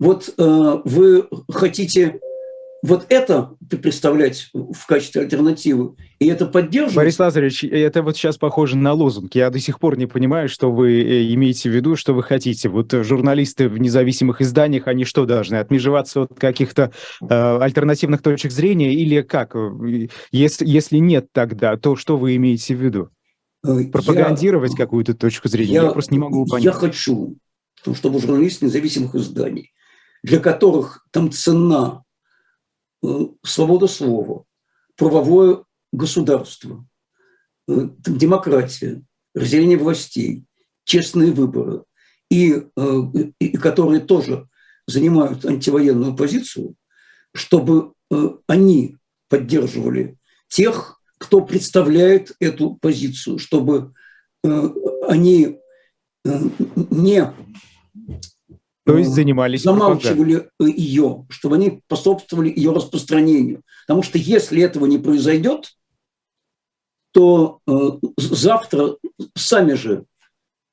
Вот 0.00 0.32
вы 0.36 1.28
хотите 1.50 2.20
вот 2.82 3.06
это 3.08 3.56
представлять 3.68 4.50
в 4.52 4.86
качестве 4.86 5.22
альтернативы, 5.22 5.96
и 6.18 6.26
это 6.26 6.46
поддерживать... 6.46 6.96
Борис 6.96 7.18
Лазаревич, 7.18 7.64
это 7.64 8.02
вот 8.02 8.16
сейчас 8.16 8.38
похоже 8.38 8.76
на 8.76 8.92
лозунг. 8.92 9.34
Я 9.34 9.50
до 9.50 9.58
сих 9.58 9.80
пор 9.80 9.98
не 9.98 10.06
понимаю, 10.06 10.48
что 10.48 10.70
вы 10.70 11.02
э, 11.02 11.34
имеете 11.34 11.70
в 11.70 11.72
виду, 11.72 11.96
что 11.96 12.14
вы 12.14 12.22
хотите. 12.22 12.68
Вот 12.68 12.92
журналисты 12.92 13.68
в 13.68 13.78
независимых 13.78 14.40
изданиях, 14.40 14.86
они 14.86 15.04
что 15.04 15.26
должны? 15.26 15.56
Отмежеваться 15.56 16.22
от 16.22 16.38
каких-то 16.38 16.92
э, 17.20 17.26
альтернативных 17.28 18.22
точек 18.22 18.52
зрения 18.52 18.94
или 18.94 19.22
как? 19.22 19.56
Если, 20.30 20.66
если 20.66 20.98
нет 20.98 21.32
тогда, 21.32 21.76
то 21.76 21.96
что 21.96 22.16
вы 22.16 22.36
имеете 22.36 22.76
в 22.76 22.80
виду? 22.80 23.08
Э, 23.66 23.84
Пропагандировать 23.90 24.72
я, 24.72 24.76
какую-то 24.76 25.14
точку 25.14 25.48
зрения? 25.48 25.72
Я, 25.72 25.82
я 25.84 25.90
просто 25.90 26.12
не 26.12 26.20
могу 26.20 26.46
понять. 26.46 26.64
Я 26.64 26.72
хочу, 26.72 27.36
чтобы 27.94 28.20
журналисты 28.20 28.66
независимых 28.66 29.16
изданий, 29.16 29.72
для 30.22 30.38
которых 30.38 31.04
там 31.10 31.32
цена 31.32 32.02
Э, 32.02 32.07
свобода 33.42 33.86
слова, 33.86 34.44
правовое 34.96 35.64
государство, 35.92 36.86
э, 37.68 37.88
демократия, 38.06 39.02
разделение 39.34 39.78
властей, 39.78 40.44
честные 40.84 41.32
выборы, 41.32 41.84
и, 42.30 42.64
э, 42.76 43.02
и 43.38 43.56
которые 43.56 44.00
тоже 44.00 44.48
занимают 44.86 45.44
антивоенную 45.44 46.16
позицию, 46.16 46.74
чтобы 47.34 47.92
они 48.46 48.96
поддерживали 49.28 50.16
тех, 50.48 50.98
кто 51.18 51.42
представляет 51.42 52.32
эту 52.40 52.76
позицию, 52.76 53.38
чтобы 53.38 53.92
они 55.06 55.60
не 56.24 57.34
то 58.88 58.96
есть 58.96 59.10
занимались 59.10 59.64
замалчивали 59.64 60.48
ее, 60.58 61.26
чтобы 61.28 61.56
они 61.56 61.82
способствовали 61.84 62.48
ее 62.48 62.72
распространению. 62.72 63.60
Потому 63.86 64.02
что 64.02 64.16
если 64.16 64.62
этого 64.62 64.86
не 64.86 64.96
произойдет, 64.96 65.76
то 67.12 67.60
э, 67.66 67.72
завтра 68.16 68.96
сами 69.36 69.74
же 69.74 70.06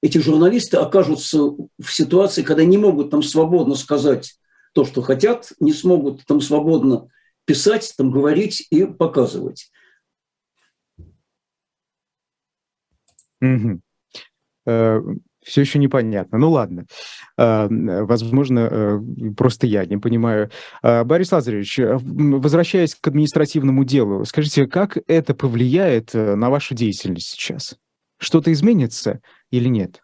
эти 0.01 0.17
журналисты 0.19 0.77
окажутся 0.77 1.39
в 1.39 1.89
ситуации, 1.89 2.41
когда 2.41 2.63
не 2.63 2.77
могут 2.77 3.10
там 3.10 3.22
свободно 3.22 3.75
сказать 3.75 4.39
то, 4.74 4.86
что 4.86 5.01
хотят, 5.01 5.51
не 5.60 5.74
смогут 5.74 6.25
там 6.25 6.39
свободно 6.39 7.10
писать, 7.43 7.93
там 7.98 8.12
говорить 8.12 8.65
и 8.69 8.86
показывать. 8.86 9.69
Угу. 13.41 13.81
Все 15.45 15.61
еще 15.61 15.77
непонятно. 15.77 16.39
Ну 16.39 16.49
ладно. 16.49 16.85
Возможно, 17.37 18.99
просто 19.37 19.67
я 19.67 19.85
не 19.85 19.97
понимаю. 19.97 20.49
Борис 20.81 21.31
Лазаревич, 21.31 21.79
возвращаясь 21.79 22.95
к 22.95 23.07
административному 23.07 23.83
делу, 23.83 24.25
скажите, 24.25 24.65
как 24.65 24.97
это 25.07 25.35
повлияет 25.35 26.15
на 26.15 26.49
вашу 26.49 26.73
деятельность 26.73 27.29
сейчас? 27.29 27.77
Что-то 28.17 28.51
изменится 28.51 29.21
или 29.51 29.67
нет? 29.67 30.01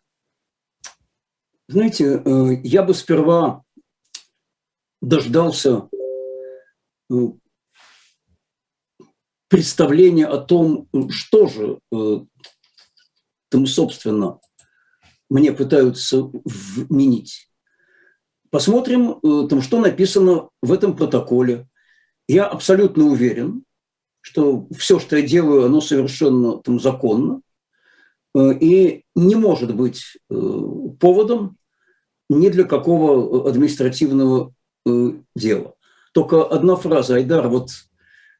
Знаете, 1.67 2.21
я 2.63 2.83
бы 2.83 2.93
сперва 2.93 3.63
дождался 5.01 5.89
представления 9.47 10.27
о 10.27 10.37
том, 10.37 10.87
что 11.09 11.47
же 11.47 11.79
там, 13.49 13.65
собственно, 13.65 14.39
мне 15.31 15.53
пытаются 15.53 16.29
вменить. 16.43 17.49
Посмотрим, 18.49 19.11
э, 19.23 19.47
там, 19.49 19.61
что 19.61 19.79
написано 19.79 20.49
в 20.61 20.73
этом 20.73 20.93
протоколе. 20.93 21.69
Я 22.27 22.47
абсолютно 22.47 23.05
уверен, 23.05 23.63
что 24.19 24.67
все, 24.77 24.99
что 24.99 25.15
я 25.15 25.21
делаю, 25.21 25.65
оно 25.65 25.79
совершенно 25.79 26.57
там, 26.57 26.81
законно 26.81 27.41
э, 28.35 28.53
и 28.59 29.05
не 29.15 29.35
может 29.35 29.73
быть 29.73 30.17
э, 30.29 30.35
поводом 30.99 31.55
ни 32.29 32.49
для 32.49 32.65
какого 32.65 33.49
административного 33.49 34.53
дела. 35.35 35.75
Только 36.13 36.43
одна 36.43 36.75
фраза, 36.75 37.15
Айдар, 37.15 37.47
вот 37.47 37.69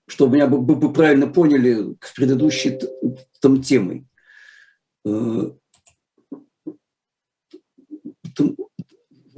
чтобы 0.08 0.36
меня 0.36 0.48
бы, 0.48 0.60
бы 0.60 0.92
правильно 0.92 1.28
поняли 1.28 1.96
к 2.00 2.14
предыдущей 2.16 2.80
там 3.40 3.62
темой. 3.62 4.06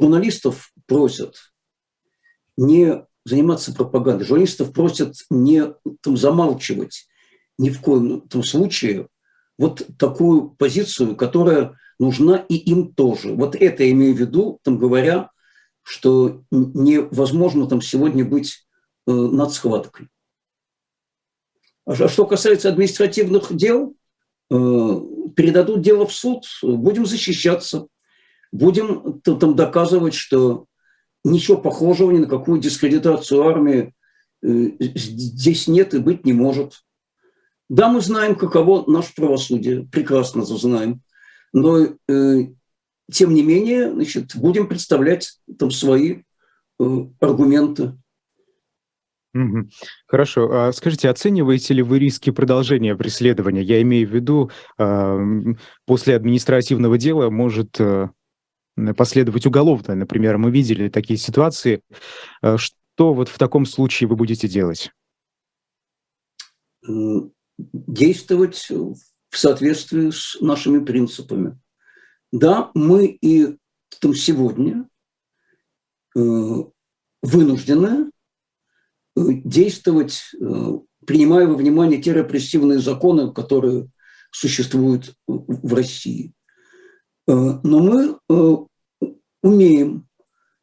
Журналистов 0.03 0.73
просят 0.85 1.37
не 2.57 3.05
заниматься 3.25 3.73
пропагандой, 3.73 4.25
журналистов 4.25 4.73
просят 4.73 5.15
не 5.29 5.73
там, 6.01 6.17
замалчивать 6.17 7.07
ни 7.57 7.69
в 7.69 7.79
коем 7.79 8.21
там, 8.27 8.43
случае 8.43 9.07
вот 9.57 9.87
такую 9.97 10.49
позицию, 10.49 11.15
которая 11.15 11.79
нужна 11.99 12.35
и 12.49 12.55
им 12.55 12.93
тоже. 12.93 13.33
Вот 13.33 13.55
это 13.55 13.83
я 13.83 13.91
имею 13.91 14.13
в 14.13 14.19
виду, 14.19 14.59
там 14.63 14.77
говоря, 14.77 15.29
что 15.83 16.43
невозможно 16.51 17.65
там 17.67 17.81
сегодня 17.81 18.25
быть 18.25 18.67
э, 19.07 19.11
над 19.11 19.53
схваткой. 19.53 20.09
А, 21.85 21.93
а 21.93 22.09
что 22.09 22.25
касается 22.25 22.67
административных 22.67 23.55
дел, 23.55 23.95
э, 24.51 24.55
передадут 25.35 25.81
дело 25.81 26.05
в 26.05 26.13
суд, 26.13 26.45
будем 26.61 27.05
защищаться 27.05 27.87
будем 28.53 29.19
там 29.21 29.55
доказывать, 29.55 30.13
что 30.13 30.67
ничего 31.25 31.57
похожего 31.57 32.11
ни 32.11 32.19
на 32.19 32.27
какую 32.27 32.61
дискредитацию 32.61 33.41
армии 33.41 33.93
э, 34.41 34.69
здесь 34.79 35.67
нет 35.67 35.93
и 35.93 35.99
быть 35.99 36.25
не 36.25 36.33
может. 36.33 36.83
Да, 37.67 37.89
мы 37.89 37.99
знаем, 38.01 38.35
каково 38.35 38.89
наше 38.89 39.13
правосудие, 39.15 39.87
прекрасно 39.91 40.45
знаем, 40.45 41.01
но 41.51 41.79
э, 41.79 42.47
тем 43.11 43.33
не 43.33 43.41
менее, 43.41 43.91
значит, 43.91 44.35
будем 44.35 44.67
представлять 44.67 45.39
там 45.57 45.71
свои 45.71 46.21
э, 46.79 47.05
аргументы. 47.19 47.97
Хорошо. 50.05 50.47
А 50.51 50.71
скажите, 50.73 51.09
оцениваете 51.09 51.73
ли 51.73 51.81
вы 51.81 51.97
риски 51.97 52.29
продолжения 52.29 52.95
преследования? 52.95 53.63
Я 53.63 53.81
имею 53.81 54.07
в 54.07 54.13
виду, 54.13 54.51
после 54.77 56.15
административного 56.15 56.99
дела 56.99 57.31
может 57.31 57.79
последовать 58.95 59.45
уголовно. 59.45 59.95
Например, 59.95 60.37
мы 60.37 60.51
видели 60.51 60.89
такие 60.89 61.17
ситуации. 61.17 61.81
Э, 62.41 62.57
что 62.57 63.13
вот 63.13 63.29
в 63.29 63.37
таком 63.37 63.65
случае 63.65 64.07
вы 64.07 64.15
будете 64.15 64.47
делать? 64.47 64.91
Действовать 66.87 68.67
в 68.69 69.37
соответствии 69.37 70.09
с 70.09 70.37
нашими 70.41 70.83
принципами. 70.83 71.59
Да, 72.31 72.71
мы 72.73 73.05
и 73.05 73.57
там 74.01 74.15
сегодня 74.15 74.87
э, 76.15 76.19
вынуждены 77.21 78.09
э, 79.15 79.21
действовать, 79.43 80.31
принимая 81.05 81.47
во 81.47 81.55
внимание 81.55 82.01
те 82.01 82.13
репрессивные 82.13 82.79
законы, 82.79 83.31
которые 83.31 83.89
существуют 84.31 85.15
в 85.27 85.73
России. 85.73 86.33
Э, 87.27 87.31
но 87.63 87.79
мы 87.79 88.17
э, 88.29 88.55
умеем 89.41 90.07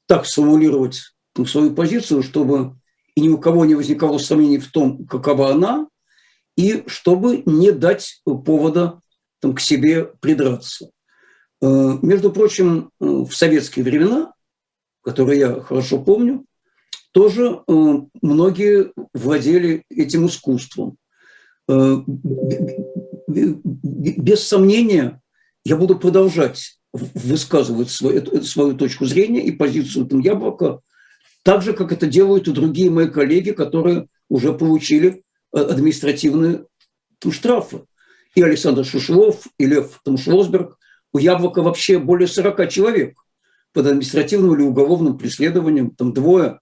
так 0.07 0.27
сформулировать 0.27 1.01
свою 1.46 1.75
позицию, 1.75 2.23
чтобы 2.23 2.77
и 3.14 3.23
ни 3.23 3.29
у 3.29 3.38
кого 3.38 3.64
не 3.64 3.75
возникало 3.75 4.18
сомнений 4.18 4.59
в 4.59 4.70
том, 4.70 5.07
какова 5.07 5.53
она, 5.53 5.88
и 6.57 6.85
чтобы 6.87 7.42
не 7.46 7.73
дать 7.73 8.20
повода 8.25 9.01
там, 9.40 9.55
к 9.55 9.61
себе 9.61 10.05
придраться. 10.20 10.90
Э, 11.62 11.99
между 12.03 12.33
прочим, 12.33 12.90
в 12.99 13.31
советские 13.33 13.85
времена, 13.85 14.35
которые 15.03 15.40
я 15.40 15.61
хорошо 15.61 16.03
помню, 16.03 16.44
тоже 17.12 17.62
многие 17.66 18.92
владели 19.12 19.83
этим 19.90 20.27
искусством. 20.27 20.96
Без 23.27 24.46
сомнения, 24.46 25.19
я 25.64 25.77
буду 25.77 25.99
продолжать 25.99 26.79
высказывать 26.92 27.90
свою, 27.90 28.42
свою 28.42 28.75
точку 28.75 29.07
зрения 29.07 29.44
и 29.44 29.53
позицию 29.53 30.07
там 30.07 30.20
яблока, 30.20 30.81
так 31.42 31.62
же, 31.62 31.73
как 31.73 31.92
это 31.92 32.07
делают 32.07 32.49
и 32.49 32.53
другие 32.53 32.90
мои 32.90 33.09
коллеги, 33.09 33.53
которые 33.53 34.09
уже 34.29 34.53
получили 34.53 35.23
э, 35.53 35.59
административные 35.59 36.66
там, 37.18 37.33
штрафы. 37.33 37.85
И 38.35 38.42
Александр 38.42 38.85
Шушилов, 38.85 39.46
и 39.59 39.66
Лев 39.66 40.01
там, 40.05 40.18
Шлосберг. 40.18 40.79
У 41.12 41.18
Яблока 41.18 41.62
вообще 41.62 41.99
более 41.99 42.29
40 42.29 42.68
человек 42.70 43.18
под 43.73 43.87
административным 43.87 44.55
или 44.55 44.62
уголовным 44.62 45.18
преследованием. 45.18 45.90
Там 45.90 46.12
двое. 46.12 46.61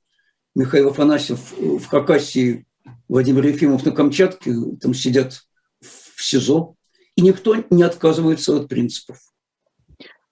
Михаил 0.55 0.89
Афанасьев 0.89 1.53
в 1.59 1.85
Хакасии, 1.87 2.67
Владимир 3.09 3.47
Ефимов 3.47 3.85
на 3.85 3.93
Камчатке, 3.93 4.55
там 4.81 4.95
сидят 4.95 5.43
в 5.81 6.23
СИЗО 6.23 6.75
и 7.19 7.21
никто 7.21 7.57
не 7.71 7.83
отказывается 7.83 8.55
от 8.55 8.69
принципов. 8.69 9.19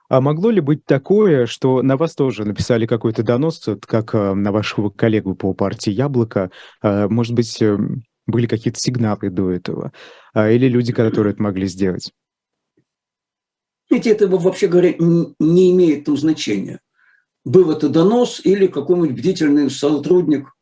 А 0.09 0.21
могло 0.21 0.51
ли 0.51 0.61
быть 0.61 0.85
такое, 0.85 1.47
что 1.47 1.83
на 1.83 1.97
вас 1.97 2.15
тоже 2.15 2.45
написали 2.45 2.87
какой-то 2.87 3.25
донос, 3.25 3.69
как 3.81 4.15
э, 4.15 4.35
на 4.35 4.53
вашего 4.53 4.91
коллегу 4.91 5.35
по 5.35 5.53
партии 5.53 5.91
«Яблоко»? 5.91 6.53
А, 6.81 7.09
может 7.09 7.35
быть, 7.35 7.61
э, 7.61 7.77
были 8.29 8.47
какие-то 8.47 8.79
сигналы 8.79 9.31
до 9.31 9.51
этого? 9.51 9.93
А, 10.33 10.49
или 10.49 10.69
люди, 10.69 10.93
которые 10.93 11.33
это 11.33 11.43
могли 11.43 11.67
сделать? 11.67 12.13
Ведь 13.91 14.07
это, 14.07 14.29
вообще 14.29 14.69
говоря, 14.69 14.95
не 14.97 15.73
имеет 15.73 16.05
там 16.05 16.17
значения. 16.17 16.79
Был 17.45 17.73
это 17.73 17.89
донос 17.89 18.41
или 18.45 18.69
какой-нибудь 18.69 19.19
бдительный 19.19 19.71
сотрудник 19.71 20.53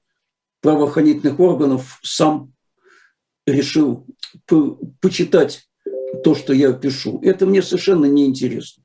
правоохранительных 0.62 1.38
органов 1.38 2.00
сам 2.02 2.54
решил 3.46 4.06
почитать 5.02 5.68
то, 6.22 6.34
что 6.34 6.52
я 6.52 6.72
пишу. 6.72 7.20
Это 7.22 7.46
мне 7.46 7.62
совершенно 7.62 8.06
неинтересно. 8.06 8.82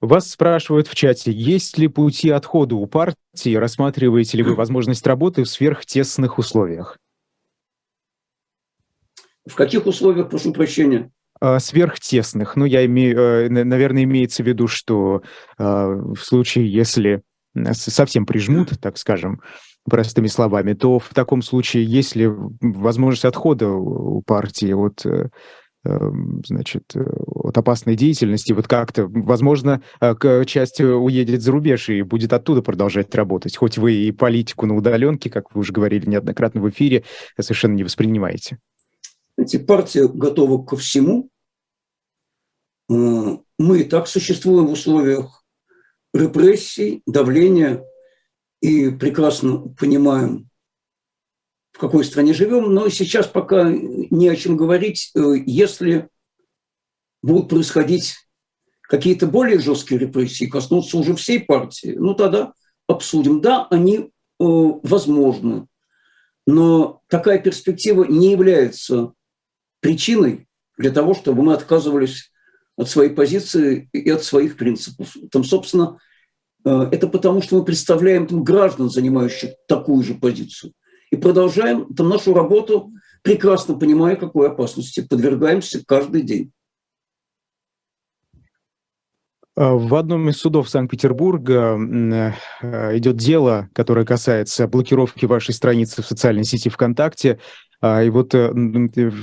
Вас 0.00 0.30
спрашивают 0.30 0.88
в 0.88 0.94
чате, 0.94 1.30
есть 1.30 1.78
ли 1.78 1.86
пути 1.88 2.30
отхода 2.30 2.74
у 2.74 2.86
партии, 2.86 3.54
рассматриваете 3.54 4.38
ли 4.38 4.42
вы 4.42 4.54
возможность 4.54 5.06
работы 5.06 5.44
в 5.44 5.48
сверхтесных 5.48 6.38
условиях? 6.38 6.98
В 9.46 9.54
каких 9.54 9.86
условиях, 9.86 10.28
прошу 10.28 10.52
прощения? 10.52 11.10
А, 11.40 11.58
сверхтесных. 11.58 12.56
Ну, 12.56 12.64
я 12.64 12.84
имею, 12.86 13.18
э, 13.18 13.48
наверное, 13.48 14.04
имеется 14.04 14.42
в 14.42 14.46
виду, 14.46 14.66
что 14.66 15.22
а, 15.56 15.88
в 15.88 16.18
случае, 16.18 16.70
если 16.70 17.22
совсем 17.72 18.26
прижмут, 18.26 18.78
так 18.80 18.98
скажем, 18.98 19.40
простыми 19.88 20.26
словами, 20.26 20.74
то 20.74 20.98
в 20.98 21.12
таком 21.14 21.42
случае, 21.42 21.84
есть 21.84 22.16
ли 22.16 22.28
возможность 22.60 23.24
отхода 23.24 23.68
у 23.68 24.22
партии 24.22 24.72
от 24.72 25.04
э, 25.06 25.28
эм, 25.84 26.42
значит, 26.46 26.84
э, 26.94 27.00
от 27.00 27.56
опасной 27.56 27.96
деятельности, 27.96 28.52
вот 28.52 28.68
как-то, 28.68 29.06
возможно, 29.08 29.82
э, 30.00 30.44
часть 30.46 30.80
уедет 30.80 31.42
за 31.42 31.52
рубеж 31.52 31.88
и 31.88 32.02
будет 32.02 32.32
оттуда 32.32 32.62
продолжать 32.62 33.14
работать, 33.14 33.56
хоть 33.56 33.78
вы 33.78 33.94
и 33.94 34.12
политику 34.12 34.66
на 34.66 34.76
удаленке, 34.76 35.30
как 35.30 35.54
вы 35.54 35.60
уже 35.60 35.72
говорили 35.72 36.06
неоднократно 36.06 36.60
в 36.60 36.68
эфире, 36.68 37.04
совершенно 37.38 37.74
не 37.74 37.84
воспринимаете. 37.84 38.58
Эти 39.36 39.56
партия 39.56 40.06
готова 40.06 40.62
ко 40.62 40.76
всему. 40.76 41.30
Мы 42.88 43.80
и 43.80 43.84
так 43.84 44.08
существуем 44.08 44.66
в 44.66 44.72
условиях 44.72 45.44
репрессий, 46.12 47.02
давления, 47.06 47.84
и 48.60 48.90
прекрасно 48.90 49.58
понимаем, 49.78 50.48
в 51.72 51.78
какой 51.78 52.04
стране 52.04 52.34
живем, 52.34 52.74
но 52.74 52.88
сейчас 52.88 53.26
пока 53.26 53.70
не 53.70 54.28
о 54.28 54.36
чем 54.36 54.56
говорить. 54.56 55.10
Э, 55.14 55.34
если 55.46 56.08
будут 57.22 57.48
происходить 57.48 58.14
какие-то 58.82 59.26
более 59.26 59.58
жесткие 59.60 60.00
репрессии, 60.00 60.46
коснутся 60.46 60.98
уже 60.98 61.14
всей 61.14 61.40
партии, 61.40 61.94
ну 61.98 62.14
тогда 62.14 62.52
обсудим. 62.86 63.40
Да, 63.40 63.66
они 63.70 63.98
э, 63.98 64.08
возможны, 64.38 65.66
но 66.46 67.00
такая 67.06 67.38
перспектива 67.38 68.04
не 68.04 68.32
является 68.32 69.12
причиной 69.80 70.48
для 70.76 70.90
того, 70.90 71.14
чтобы 71.14 71.42
мы 71.42 71.54
отказывались 71.54 72.32
от 72.76 72.88
своей 72.88 73.10
позиции 73.10 73.88
и 73.92 74.10
от 74.10 74.24
своих 74.24 74.56
принципов. 74.56 75.14
Там, 75.30 75.44
собственно, 75.44 75.98
это 76.64 77.08
потому, 77.08 77.42
что 77.42 77.56
мы 77.56 77.64
представляем 77.64 78.26
там, 78.26 78.44
граждан, 78.44 78.90
занимающих 78.90 79.50
такую 79.66 80.02
же 80.02 80.14
позицию. 80.14 80.72
И 81.10 81.16
продолжаем 81.16 81.92
там, 81.94 82.08
нашу 82.08 82.34
работу, 82.34 82.92
прекрасно 83.22 83.74
понимая, 83.74 84.16
какой 84.16 84.48
опасности 84.48 85.00
подвергаемся 85.00 85.82
каждый 85.84 86.22
день. 86.22 86.52
А, 89.56 89.74
в 89.74 89.94
одном 89.94 90.28
из 90.28 90.38
судов 90.38 90.70
Санкт-Петербурга 90.70 91.76
э, 92.62 92.96
идет 92.96 93.16
дело, 93.16 93.68
которое 93.74 94.06
касается 94.06 94.66
блокировки 94.68 95.26
вашей 95.26 95.52
страницы 95.52 96.02
в 96.02 96.06
социальной 96.06 96.44
сети 96.44 96.68
ВКонтакте. 96.68 97.40
А, 97.80 98.02
и 98.02 98.10
вот 98.10 98.34
э, 98.34 98.52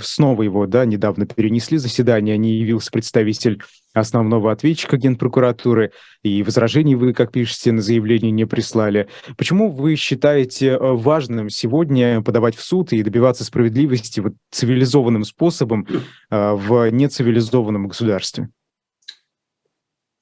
снова 0.01 0.41
его 0.41 0.65
да, 0.65 0.85
недавно 0.85 1.25
перенесли 1.25 1.77
заседание, 1.77 2.37
не 2.37 2.55
явился 2.55 2.91
представитель 2.91 3.61
основного 3.93 4.51
ответчика 4.51 4.97
Генпрокуратуры, 4.97 5.91
и 6.23 6.41
возражений 6.43 6.95
вы, 6.95 7.13
как 7.13 7.31
пишете, 7.31 7.71
на 7.71 7.81
заявление 7.81 8.31
не 8.31 8.45
прислали. 8.45 9.07
Почему 9.37 9.71
вы 9.71 9.95
считаете 9.95 10.69
э, 10.69 10.77
важным 10.79 11.49
сегодня 11.49 12.21
подавать 12.21 12.55
в 12.55 12.63
суд 12.63 12.93
и 12.93 13.03
добиваться 13.03 13.43
справедливости 13.43 14.19
вот 14.19 14.33
цивилизованным 14.51 15.23
способом 15.23 15.87
в 16.29 16.89
нецивилизованном 16.89 17.87
государстве? 17.87 18.49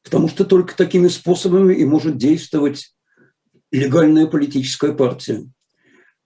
Потому 0.04 0.30
что 0.30 0.46
только 0.46 0.76
такими 0.76 1.08
способами 1.08 1.74
и 1.74 1.84
может 1.84 2.18
действовать 2.18 2.94
легальная 3.72 4.28
политическая 4.28 4.94
партия. 4.94 5.46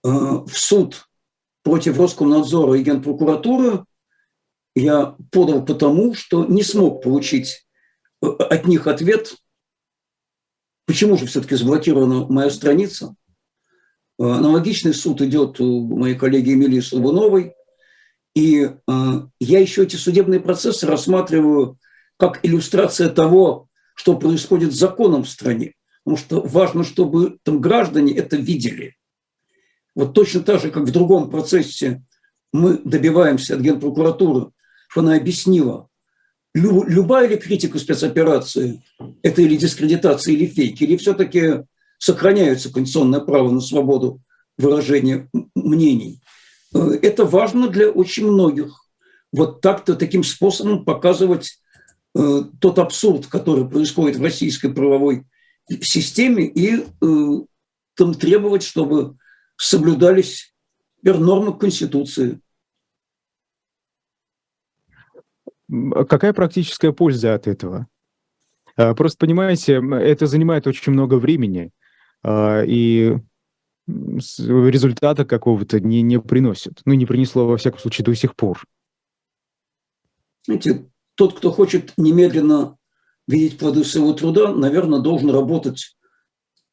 А, 0.04 0.44
в 0.44 0.52
суд 0.52 1.06
против 1.62 1.98
Роскомнадзора 1.98 2.74
и 2.78 2.82
Генпрокуратуры 2.82 3.84
я 4.74 5.16
подал 5.30 5.64
потому, 5.64 6.14
что 6.14 6.44
не 6.44 6.62
смог 6.62 7.02
получить 7.02 7.66
э, 8.22 8.26
от 8.26 8.66
них 8.66 8.86
ответ, 8.86 9.34
почему 10.86 11.16
же 11.16 11.26
все-таки 11.26 11.56
заблокирована 11.56 12.26
моя 12.26 12.50
страница. 12.50 13.14
А, 14.18 14.36
аналогичный 14.36 14.94
суд 14.94 15.22
идет 15.22 15.60
у 15.60 15.82
моей 15.96 16.14
коллеги 16.14 16.52
Эмилии 16.52 16.80
Слобуновой. 16.80 17.54
И 18.34 18.70
а, 18.86 19.28
я 19.40 19.60
еще 19.60 19.82
эти 19.82 19.96
судебные 19.96 20.40
процессы 20.40 20.86
рассматриваю 20.86 21.78
как 22.16 22.44
иллюстрация 22.44 23.08
того, 23.08 23.68
что 23.94 24.16
происходит 24.16 24.72
с 24.72 24.78
законом 24.78 25.24
в 25.24 25.28
стране. 25.28 25.74
Потому 26.04 26.16
что 26.16 26.40
важно, 26.42 26.84
чтобы 26.84 27.38
там 27.42 27.60
граждане 27.60 28.14
это 28.14 28.36
видели. 28.36 28.96
Вот 29.94 30.14
точно 30.14 30.40
так 30.40 30.60
же, 30.60 30.70
как 30.70 30.84
в 30.84 30.92
другом 30.92 31.30
процессе 31.30 32.02
мы 32.52 32.78
добиваемся 32.84 33.54
от 33.54 33.60
Генпрокуратуры, 33.60 34.50
что 34.88 35.00
она 35.00 35.14
объяснила, 35.14 35.88
любая 36.54 37.28
ли 37.28 37.36
критика 37.36 37.78
спецоперации– 37.78 38.82
это 39.22 39.42
или 39.42 39.56
дискредитация, 39.56 40.34
или 40.34 40.46
фейк, 40.46 40.80
или 40.82 40.96
все-таки 40.96 41.64
сохраняется 41.98 42.72
конституционное 42.72 43.20
право 43.20 43.50
на 43.50 43.60
свободу 43.60 44.20
выражения 44.58 45.28
мнений. 45.54 46.20
Это 46.72 47.24
важно 47.24 47.68
для 47.68 47.90
очень 47.90 48.26
многих. 48.26 48.84
Вот 49.32 49.60
так-то, 49.60 49.94
таким 49.94 50.24
способом 50.24 50.84
показывать 50.84 51.60
Э, 52.12 52.42
тот 52.60 52.78
абсурд, 52.78 53.26
который 53.26 53.68
происходит 53.68 54.16
в 54.16 54.22
российской 54.22 54.68
правовой 54.68 55.26
системе, 55.80 56.44
и 56.44 56.80
э, 56.80 57.40
там 57.94 58.14
требовать, 58.14 58.64
чтобы 58.64 59.16
соблюдались 59.60 60.54
нормы 61.02 61.56
Конституции. 61.56 62.40
Какая 66.08 66.32
практическая 66.32 66.92
польза 66.92 67.34
от 67.34 67.46
этого? 67.46 67.86
А, 68.76 68.94
просто 68.94 69.18
понимаете, 69.18 69.82
это 70.00 70.26
занимает 70.26 70.66
очень 70.66 70.92
много 70.92 71.16
времени, 71.16 71.70
а, 72.22 72.62
и 72.64 73.18
результата 73.86 75.24
какого-то 75.24 75.78
не, 75.78 76.00
не 76.02 76.18
приносит. 76.20 76.80
Ну, 76.86 76.94
не 76.94 77.04
принесло, 77.04 77.46
во 77.46 77.58
всяком 77.58 77.80
случае, 77.80 78.06
до 78.06 78.14
сих 78.14 78.34
пор. 78.36 78.64
Знаете, 80.46 80.88
тот, 81.16 81.36
кто 81.36 81.52
хочет 81.52 81.92
немедленно 81.98 82.78
видеть 83.26 83.58
плоды 83.58 83.84
своего 83.84 84.14
труда, 84.14 84.54
наверное, 84.54 85.00
должен 85.00 85.30
работать 85.30 85.98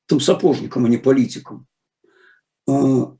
там 0.05 0.21
сапожником, 0.21 0.85
а 0.85 0.89
не 0.89 0.97
политиком. 0.97 1.67
А, 2.67 3.15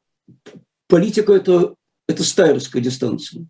политика 0.87 1.33
это,– 1.33 1.75
это 2.07 2.23
стайерская 2.23 2.81
дистанция. 2.81 3.47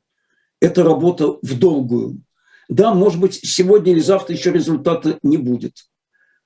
Это 0.59 0.83
работа 0.83 1.37
в 1.41 1.59
долгую. 1.59 2.21
Да, 2.69 2.93
может 2.93 3.19
быть, 3.19 3.35
сегодня 3.35 3.93
или 3.93 3.99
завтра 3.99 4.35
еще 4.35 4.51
результата 4.51 5.19
не 5.23 5.37
будет. 5.37 5.87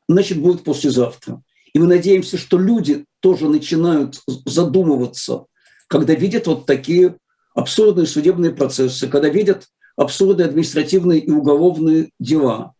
Значит, 0.08 0.40
будет 0.40 0.64
послезавтра. 0.64 1.42
И 1.74 1.80
мы 1.80 1.88
надеемся, 1.88 2.38
что 2.38 2.58
люди 2.58 3.06
тоже 3.22 3.48
начинают 3.48 4.22
задумываться, 4.28 5.46
когда 5.88 6.14
видят 6.14 6.48
вот 6.48 6.66
такие 6.66 7.18
абсурдные 7.54 8.06
судебные 8.06 8.52
процессы, 8.52 9.08
когда 9.08 9.30
видят 9.30 9.68
абсурдные 9.96 10.48
административные 10.48 11.20
и 11.20 11.32
уголовные 11.32 12.12
дела. 12.20 12.74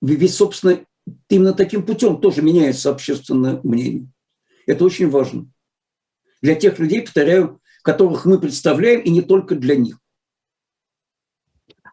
Ведь, 0.00 0.34
собственно, 0.34 0.80
именно 1.28 1.52
таким 1.52 1.84
путем 1.84 2.20
тоже 2.20 2.42
меняется 2.42 2.90
общественное 2.90 3.60
мнение. 3.62 4.08
Это 4.66 4.84
очень 4.84 5.10
важно. 5.10 5.48
Для 6.42 6.54
тех 6.54 6.78
людей, 6.78 7.02
повторяю, 7.02 7.60
которых 7.82 8.24
мы 8.24 8.38
представляем, 8.38 9.00
и 9.00 9.10
не 9.10 9.22
только 9.22 9.54
для 9.54 9.76
них. 9.76 9.98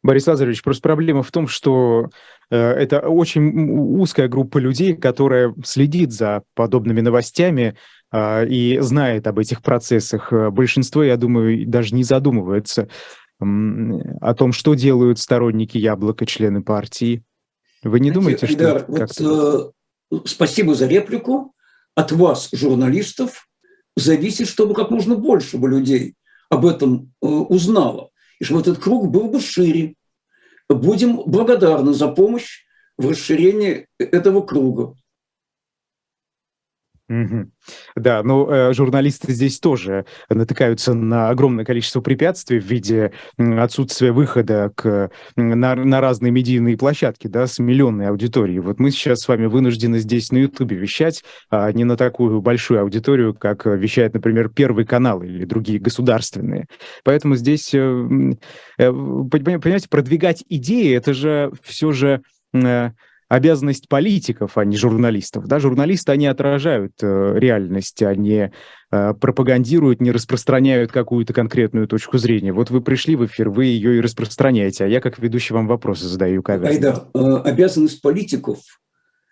Борис 0.04 0.28
Лазаревич, 0.28 0.62
просто 0.62 0.84
проблема 0.84 1.24
в 1.24 1.32
том, 1.32 1.48
что 1.48 2.10
э, 2.52 2.58
это 2.58 3.00
очень 3.00 4.00
узкая 4.00 4.28
группа 4.28 4.60
людей, 4.60 4.96
которая 4.96 5.56
следит 5.64 6.12
за 6.12 6.44
подобными 6.54 7.02
новостями 7.02 7.76
э, 8.12 8.48
и 8.48 8.78
знает 8.82 9.26
об 9.26 9.40
этих 9.40 9.64
процессах. 9.64 10.32
Большинство, 10.52 11.04
я 11.04 11.18
думаю, 11.18 11.68
даже 11.68 11.96
не 11.96 12.04
задумывается 12.04 12.88
о 13.40 14.34
том, 14.36 14.54
что 14.54 14.76
делают 14.76 15.20
сторонники 15.20 15.78
Яблока, 15.78 16.26
члены 16.26 16.62
партии. 16.62 17.24
Вы 17.84 18.00
не 18.00 18.12
думаете, 18.12 18.46
Айдар, 18.46 18.86
что... 19.12 19.74
Вот, 20.10 20.24
э, 20.26 20.28
спасибо 20.28 20.76
за 20.76 20.88
реплику. 20.88 21.54
От 21.96 22.12
вас, 22.12 22.50
журналистов, 22.52 23.48
зависит, 23.96 24.48
чтобы 24.48 24.74
как 24.74 24.92
можно 24.92 25.16
больше 25.16 25.58
бы 25.58 25.70
людей 25.70 26.16
об 26.50 26.66
этом 26.66 27.12
э, 27.22 27.26
узнало. 27.28 28.10
И 28.40 28.44
чтобы 28.44 28.62
этот 28.62 28.80
круг 28.80 29.10
был 29.10 29.30
бы 29.30 29.40
шире. 29.40 29.96
Будем 30.70 31.18
благодарны 31.26 31.94
за 31.94 32.08
помощь 32.08 32.66
в 32.98 33.10
расширении 33.10 33.88
этого 33.98 34.42
круга. 34.42 34.96
Угу. 37.08 37.52
Да, 37.96 38.24
ну, 38.24 38.50
э, 38.50 38.74
журналисты 38.74 39.32
здесь 39.32 39.60
тоже 39.60 40.06
натыкаются 40.28 40.96
на 40.96 41.30
огромное 41.30 41.64
количество 41.64 42.02
препятствий 42.02 42.60
в 42.60 42.66
виде 42.66 43.12
отсутствия 43.38 44.12
выхода 44.12 44.72
к, 44.76 45.12
на, 45.36 45.76
на 45.76 46.02
разные 46.02 46.32
медийные 46.32 46.78
площадки, 46.78 47.28
да, 47.28 47.46
с 47.46 47.60
миллионной 47.60 48.08
аудиторией. 48.08 48.58
Вот 48.58 48.80
мы 48.80 48.90
сейчас 48.90 49.20
с 49.20 49.28
вами 49.28 49.46
вынуждены 49.46 50.00
здесь 50.00 50.32
на 50.32 50.40
Ютубе 50.40 50.78
вещать, 50.78 51.24
а 51.52 51.72
не 51.72 51.84
на 51.84 51.96
такую 51.96 52.42
большую 52.42 52.82
аудиторию, 52.82 53.36
как 53.36 53.68
вещает, 53.68 54.16
например, 54.16 54.50
Первый 54.50 54.86
канал 54.86 55.22
или 55.22 55.46
другие 55.46 55.80
государственные. 55.80 56.66
Поэтому 57.04 57.36
здесь, 57.36 57.72
э, 57.76 57.78
э, 57.78 58.92
понимаете, 58.92 59.90
продвигать 59.90 60.44
идеи, 60.50 60.96
это 60.96 61.14
же 61.14 61.52
все 61.62 61.92
же 61.92 62.22
э, 62.54 62.92
обязанность 63.28 63.90
политиков, 63.90 64.58
а 64.58 64.66
не 64.66 64.78
журналистов. 64.78 65.48
Да, 65.48 65.60
журналисты, 65.60 66.12
они 66.12 66.28
отражают 66.28 66.94
э, 67.02 67.34
реальность, 67.38 68.02
они 68.04 68.52
э, 68.92 69.14
пропагандируют, 69.14 70.02
не 70.02 70.12
распространяют 70.12 70.92
какую-то 70.92 71.34
конкретную 71.34 71.88
точку 71.88 72.18
зрения. 72.18 72.54
Вот 72.54 72.70
вы 72.70 72.82
пришли 72.82 73.16
в 73.16 73.26
эфир, 73.26 73.50
вы 73.50 73.66
ее 73.66 73.98
и 73.98 74.02
распространяете, 74.02 74.86
а 74.86 74.88
я 74.88 75.02
как 75.02 75.18
ведущий 75.18 75.54
вам 75.54 75.68
вопросы 75.68 76.08
задаю. 76.08 76.44
Айда, 76.46 77.08
э, 77.14 77.20
обязанность 77.44 78.02
политиков, 78.02 78.60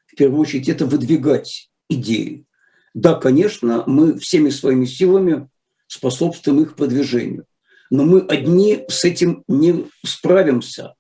в 0.07 0.15
первую 0.15 0.41
очередь, 0.41 0.69
это 0.69 0.85
выдвигать 0.85 1.69
идеи. 1.89 2.45
Да, 2.93 3.15
конечно, 3.15 3.83
мы 3.87 4.17
всеми 4.19 4.49
своими 4.49 4.85
силами 4.85 5.47
способствуем 5.87 6.61
их 6.61 6.75
продвижению. 6.75 7.45
Но 7.89 8.05
мы 8.05 8.21
одни 8.21 8.85
с 8.87 9.05
этим 9.05 9.43
не 9.47 9.85
справимся. 10.03 10.95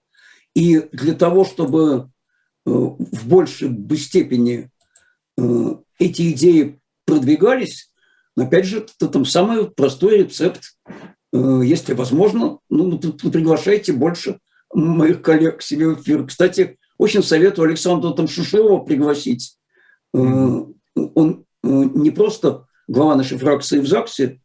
И 0.53 0.87
для 0.91 1.13
того, 1.15 1.45
чтобы 1.45 2.09
в 2.65 3.27
большей 3.27 3.69
бы 3.69 3.97
степени 3.97 4.69
э, 5.37 5.75
эти 5.99 6.31
идеи 6.31 6.79
продвигались, 7.05 7.91
но 8.35 8.43
опять 8.43 8.65
же, 8.65 8.79
это 8.79 9.07
там 9.07 9.25
самый 9.25 9.69
простой 9.69 10.19
рецепт. 10.19 10.77
Э, 11.33 11.61
если 11.63 11.93
возможно, 11.93 12.59
ну, 12.69 12.97
приглашайте 12.99 13.93
больше 13.93 14.39
моих 14.73 15.21
коллег 15.21 15.59
к 15.59 15.61
себе 15.61 15.89
в 15.89 16.01
эфир. 16.01 16.25
Кстати, 16.25 16.77
очень 16.97 17.23
советую 17.23 17.67
Александру 17.67 18.13
там 18.13 18.27
Шишова 18.27 18.79
пригласить. 18.79 19.57
Он 20.13 20.75
не 21.63 22.11
просто 22.11 22.65
глава 22.87 23.15
нашей 23.15 23.37
фракции 23.37 23.79
в 23.79 23.87
ЗАГСе 23.87 24.39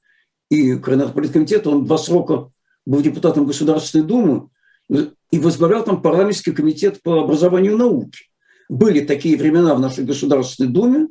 и 0.50 0.76
координатор 0.76 1.14
политкомитета, 1.14 1.70
он 1.70 1.84
два 1.84 1.98
срока 1.98 2.50
был 2.86 3.02
депутатом 3.02 3.46
Государственной 3.46 4.06
Думы 4.06 4.48
и 4.90 5.38
возглавлял 5.38 5.84
там 5.84 6.02
парламентский 6.02 6.52
комитет 6.52 7.02
по 7.02 7.22
образованию 7.22 7.72
и 7.72 7.76
науке. 7.76 8.24
Были 8.68 9.00
такие 9.00 9.36
времена 9.36 9.74
в 9.74 9.80
нашей 9.80 10.04
Государственной 10.04 10.70
Думе, 10.70 11.08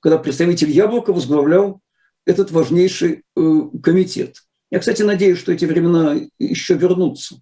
когда 0.00 0.18
представитель 0.18 0.70
Яблока 0.70 1.12
возглавлял 1.12 1.80
этот 2.26 2.50
важнейший 2.50 3.22
э, 3.36 3.60
комитет. 3.82 4.36
Я, 4.70 4.78
кстати, 4.80 5.02
надеюсь, 5.02 5.38
что 5.38 5.52
эти 5.52 5.64
времена 5.64 6.16
еще 6.38 6.74
вернутся. 6.74 7.40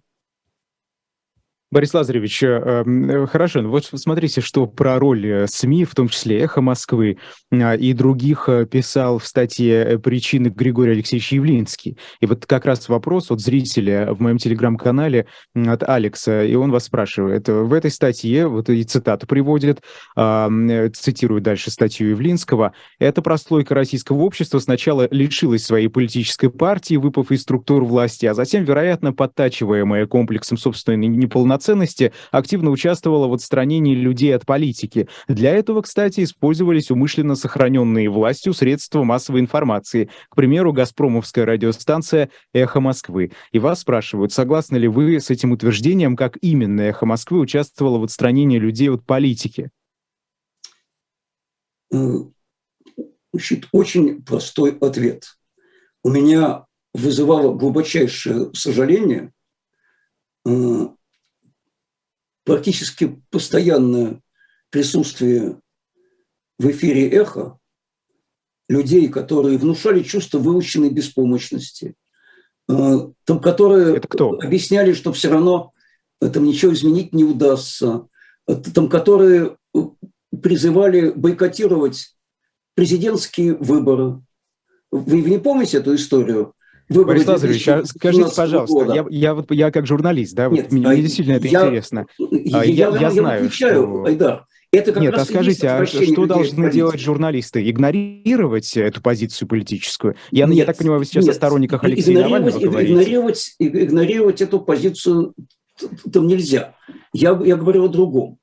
Борис 1.69 1.93
Лазаревич, 1.93 2.43
э, 2.43 2.47
эм, 2.47 3.27
хорошо, 3.27 3.61
ну 3.61 3.69
вот 3.71 3.83
смотрите, 3.83 4.39
что 4.39 4.67
про 4.67 4.97
роль 4.99 5.27
э, 5.27 5.47
СМИ, 5.47 5.83
в 5.83 5.95
том 5.95 6.07
числе 6.07 6.39
«Эхо 6.39 6.61
Москвы» 6.61 7.17
а, 7.51 7.75
и 7.75 7.91
других 7.91 8.47
э, 8.47 8.65
писал 8.65 9.19
в 9.19 9.27
статье 9.27 9.99
«Причины» 9.99 10.47
Григорий 10.47 10.93
Алексеевич 10.93 11.33
Явлинский. 11.33 11.97
И 12.21 12.25
вот 12.25 12.45
как 12.45 12.65
раз 12.65 12.87
вопрос 12.87 13.31
от 13.31 13.41
зрителя 13.41 14.13
в 14.13 14.21
моем 14.21 14.37
телеграм-канале 14.37 15.25
от 15.55 15.83
Алекса, 15.83 16.45
и 16.45 16.55
он 16.55 16.71
вас 16.71 16.85
спрашивает. 16.85 17.49
В 17.49 17.73
этой 17.73 17.91
статье, 17.91 18.47
вот 18.47 18.69
и 18.69 18.81
цитату 18.83 19.27
приводит, 19.27 19.81
а, 20.15 20.49
цитирую 20.93 21.41
дальше 21.41 21.69
статью 21.69 22.11
Явлинского, 22.11 22.71
«Эта 22.97 23.21
прослойка 23.21 23.75
российского 23.75 24.21
общества 24.21 24.59
сначала 24.59 25.09
лишилась 25.11 25.65
своей 25.65 25.89
политической 25.89 26.49
партии, 26.49 26.95
выпав 26.95 27.29
из 27.31 27.41
структур 27.41 27.83
власти, 27.83 28.25
а 28.25 28.33
затем, 28.33 28.63
вероятно, 28.63 29.11
подтачиваемая 29.11 30.05
комплексом 30.05 30.57
собственной 30.57 31.07
неполноты 31.07 31.56
ценности 31.57 32.13
активно 32.31 32.71
участвовала 32.71 33.27
в 33.27 33.33
отстранении 33.33 33.95
людей 33.95 34.35
от 34.35 34.45
политики. 34.45 35.07
Для 35.27 35.53
этого, 35.53 35.81
кстати, 35.81 36.23
использовались 36.23 36.91
умышленно 36.91 37.35
сохраненные 37.35 38.09
властью 38.09 38.53
средства 38.53 39.03
массовой 39.03 39.39
информации. 39.39 40.09
К 40.29 40.35
примеру, 40.35 40.73
«Газпромовская» 40.73 41.45
радиостанция 41.45 42.29
«Эхо 42.53 42.79
Москвы». 42.79 43.31
И 43.51 43.59
вас 43.59 43.81
спрашивают, 43.81 44.31
согласны 44.31 44.77
ли 44.77 44.87
вы 44.87 45.19
с 45.19 45.29
этим 45.29 45.51
утверждением, 45.51 46.15
как 46.15 46.37
именно 46.41 46.81
«Эхо 46.81 47.05
Москвы» 47.05 47.39
участвовало 47.39 47.99
в 47.99 48.03
отстранении 48.03 48.59
людей 48.59 48.89
от 48.89 49.05
политики? 49.05 49.69
Э, 51.93 51.97
значит, 53.33 53.67
очень 53.71 54.21
простой 54.23 54.77
ответ. 54.79 55.37
У 56.03 56.09
меня 56.09 56.65
вызывало 56.93 57.53
глубочайшее 57.53 58.53
сожаление 58.53 59.31
э, 60.45 60.87
практически 62.47 63.21
постоянное 63.29 64.21
присутствие 64.69 65.59
в 66.57 66.71
эфире 66.71 67.09
«Эхо» 67.09 67.59
людей, 68.69 69.09
которые 69.09 69.57
внушали 69.57 70.01
чувство 70.01 70.39
выученной 70.39 70.89
беспомощности, 70.89 71.95
э, 72.69 72.73
там, 73.25 73.41
которые 73.41 74.01
объясняли, 74.41 74.93
что 74.93 75.11
все 75.11 75.29
равно 75.29 75.73
там 76.21 76.45
ничего 76.45 76.73
изменить 76.73 77.13
не 77.13 77.25
удастся, 77.25 78.07
э, 78.47 78.55
там, 78.55 78.87
которые 78.89 79.57
э, 79.75 79.79
призывали 80.41 81.11
бойкотировать 81.11 82.15
президентские 82.75 83.55
выборы. 83.55 84.21
Вы 84.89 85.21
не 85.21 85.37
помните 85.37 85.79
эту 85.79 85.95
историю? 85.95 86.53
Борис 86.89 87.27
Лазаревич, 87.27 87.67
а 87.67 87.85
скажите, 87.85 88.29
пожалуйста, 88.35 88.93
я, 88.93 89.05
я, 89.09 89.33
вот, 89.35 89.51
я 89.51 89.71
как 89.71 89.85
журналист, 89.85 90.35
да, 90.35 90.47
Нет, 90.47 90.65
вот, 90.65 90.71
мне, 90.71 90.87
мне 90.87 91.01
действительно 91.01 91.35
это 91.35 91.47
я, 91.47 91.65
интересно. 91.65 92.05
Я, 92.17 92.63
я, 92.63 92.89
я, 92.89 92.97
я 92.97 93.11
знаю, 93.11 93.45
отвечаю, 93.45 93.83
что... 93.83 94.03
Айдар. 94.05 94.45
Это 94.71 94.91
как 94.91 95.01
Нет, 95.01 95.13
а 95.13 95.23
скажите, 95.23 95.69
а 95.69 95.85
что 95.85 96.25
должны 96.25 96.69
делать 96.71 96.99
журналисты? 96.99 97.69
Игнорировать 97.69 98.75
эту 98.75 99.01
позицию 99.01 99.47
политическую? 99.47 100.15
Я, 100.29 100.45
нет, 100.45 100.57
я 100.57 100.65
так 100.65 100.77
понимаю, 100.77 100.99
вы 100.99 101.05
сейчас 101.05 101.23
нет, 101.23 101.33
о 101.33 101.35
сторонниках 101.35 101.83
Алексея 101.85 102.23
Навального 102.23 102.59
говорите. 102.59 102.91
Игнорировать, 102.91 103.55
игнорировать 103.59 104.41
эту 104.41 104.59
позицию 104.59 105.33
там 106.11 106.27
нельзя. 106.27 106.75
Я, 107.13 107.39
я 107.43 107.55
говорю 107.55 107.85
о 107.85 107.87
другом, 107.87 108.39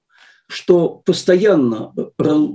что 0.48 1.02
постоянно 1.04 1.92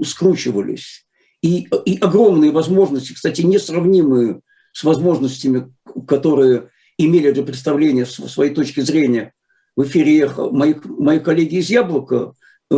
скручивались 0.03 1.05
и, 1.41 1.67
и 1.85 1.97
огромные 1.99 2.51
возможности, 2.51 3.13
кстати, 3.13 3.41
несравнимые 3.41 4.41
с 4.71 4.83
возможностями, 4.83 5.73
которые 6.07 6.69
имели 6.97 7.31
для 7.31 7.43
представления 7.43 8.05
своей 8.05 8.53
точки 8.53 8.81
зрения 8.81 9.33
в 9.75 9.83
эфире 9.83 10.19
«Эхо», 10.21 10.49
мои, 10.49 10.75
мои 10.83 11.19
коллеги 11.19 11.55
из 11.55 11.69
«Яблока», 11.69 12.33
э, 12.71 12.75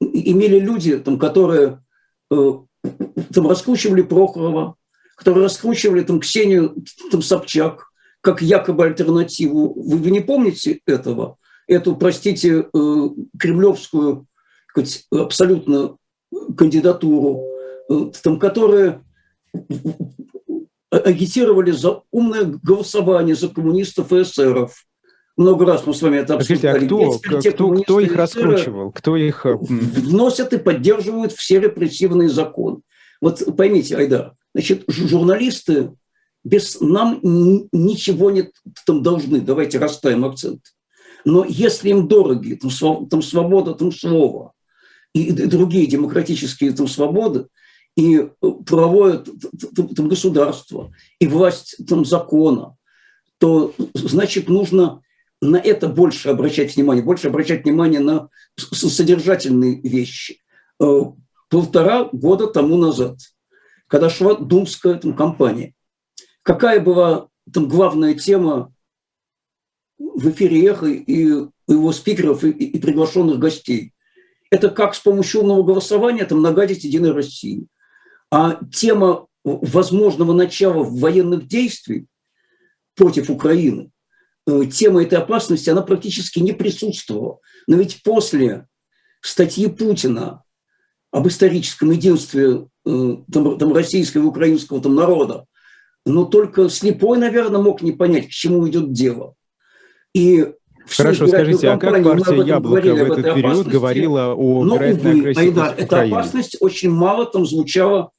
имели 0.00 0.58
люди, 0.58 0.98
там, 0.98 1.18
которые 1.18 1.82
э, 2.30 2.52
там, 3.32 3.48
раскручивали 3.48 4.02
Прохорова, 4.02 4.76
которые 5.16 5.44
раскручивали 5.44 6.02
там, 6.02 6.20
Ксению 6.20 6.76
там, 7.10 7.22
Собчак, 7.22 7.86
как 8.20 8.42
якобы 8.42 8.84
альтернативу. 8.84 9.72
Вы, 9.74 9.98
вы 9.98 10.10
не 10.10 10.20
помните 10.20 10.80
этого? 10.86 11.38
Эту, 11.66 11.96
простите, 11.96 12.66
э, 12.72 13.08
кремлевскую 13.38 14.26
сказать, 14.74 15.06
абсолютно 15.10 15.96
кандидатуру, 16.56 17.44
э, 17.88 18.10
там, 18.22 18.38
которая 18.38 19.02
агитировали 21.04 21.70
за 21.70 22.02
умное 22.10 22.44
голосование 22.44 23.34
за 23.34 23.48
коммунистов 23.48 24.12
и 24.12 24.22
эсеров. 24.22 24.84
Много 25.36 25.66
раз 25.66 25.84
мы 25.86 25.94
с 25.94 26.02
вами 26.02 26.18
это 26.18 26.34
обсуждали. 26.34 26.86
Скажите, 26.86 27.08
а 27.08 27.18
кто, 27.18 27.50
кто, 27.50 27.70
кто 27.82 28.00
их 28.00 28.14
раскручивал? 28.14 28.92
Кто 28.92 29.16
их... 29.16 29.44
Э, 29.46 29.56
вносят 29.56 30.52
и 30.52 30.58
поддерживают 30.58 31.32
все 31.32 31.60
репрессивные 31.60 32.28
законы. 32.28 32.78
Вот 33.20 33.42
поймите, 33.56 33.96
Айдар, 33.96 34.34
значит, 34.54 34.84
журналисты 34.86 35.92
без 36.44 36.80
нам 36.80 37.20
ничего 37.22 38.30
не 38.30 38.50
там 38.86 39.02
должны. 39.02 39.40
Давайте 39.40 39.78
расставим 39.78 40.24
акцент. 40.24 40.60
Но 41.24 41.44
если 41.44 41.88
им 41.88 42.06
дороги 42.06 42.54
там, 42.54 43.08
там 43.08 43.22
свобода 43.22 43.74
там 43.74 43.90
слова 43.92 44.52
и 45.14 45.32
другие 45.32 45.86
демократические 45.86 46.72
там 46.72 46.86
свободы, 46.86 47.46
и 47.96 48.16
э, 48.16 48.26
правовое 48.66 49.24
там, 49.74 50.08
государство, 50.08 50.92
и 51.18 51.26
власть 51.26 51.76
там, 51.88 52.04
закона, 52.04 52.76
то 53.38 53.74
значит 53.94 54.48
нужно 54.48 55.02
на 55.40 55.56
это 55.56 55.88
больше 55.88 56.30
обращать 56.30 56.74
внимание, 56.74 57.04
больше 57.04 57.28
обращать 57.28 57.64
внимание 57.64 58.00
на 58.00 58.28
содержательные 58.56 59.80
вещи. 59.80 60.40
Э, 60.80 61.02
полтора 61.48 62.08
года 62.12 62.48
тому 62.48 62.76
назад, 62.76 63.18
когда 63.86 64.10
шла 64.10 64.34
думская 64.34 64.94
там, 64.94 65.14
кампания, 65.14 65.74
какая 66.42 66.80
была 66.80 67.28
там 67.52 67.68
главная 67.68 68.14
тема 68.14 68.72
в 69.98 70.30
эфире 70.30 70.66
«Эхо» 70.66 70.86
и 70.86 71.46
его 71.68 71.92
спикеров 71.92 72.42
и, 72.42 72.50
и 72.50 72.80
приглашенных 72.80 73.38
гостей? 73.38 73.92
Это 74.50 74.70
как 74.70 74.94
с 74.94 75.00
помощью 75.00 75.42
умного 75.42 75.62
голосования 75.62 76.24
там 76.24 76.42
нагадить 76.42 76.84
Единой 76.84 77.12
России 77.12 77.68
а 78.30 78.58
тема 78.72 79.26
возможного 79.44 80.32
начала 80.32 80.82
военных 80.82 81.46
действий 81.46 82.06
против 82.96 83.30
Украины, 83.30 83.90
э, 84.46 84.64
тема 84.66 85.02
этой 85.02 85.18
опасности, 85.18 85.70
она 85.70 85.82
практически 85.82 86.40
не 86.40 86.52
присутствовала. 86.52 87.38
Но 87.66 87.76
ведь 87.76 88.02
после 88.02 88.66
статьи 89.20 89.66
Путина 89.66 90.42
об 91.10 91.28
историческом 91.28 91.90
единстве 91.90 92.66
э, 92.86 93.16
там, 93.32 93.58
там, 93.58 93.72
российского 93.72 94.22
и 94.22 94.26
украинского 94.26 94.80
там, 94.80 94.94
народа, 94.94 95.46
но 96.06 96.24
только 96.24 96.68
слепой, 96.68 97.18
наверное, 97.18 97.60
мог 97.60 97.82
не 97.82 97.92
понять, 97.92 98.28
к 98.28 98.30
чему 98.30 98.68
идет 98.68 98.92
дело. 98.92 99.34
И 100.14 100.52
Хорошо, 100.86 101.26
скажите, 101.26 101.70
а 101.70 101.78
как 101.78 102.02
партия 102.04 102.46
«Яблоко» 102.46 102.94
в 102.94 103.12
этот 103.12 103.34
период 103.34 103.46
опасности. 103.46 103.70
говорила 103.70 104.34
о 104.34 104.64
Но, 104.64 104.76
вероятной 104.76 105.10
увы, 105.12 105.20
агрессии 105.20 105.40
Айдар, 105.40 105.74
эта 105.78 106.02
опасность 106.02 106.56
очень 106.60 106.90
мало 106.90 107.24
там 107.26 107.46
звучала 107.46 108.10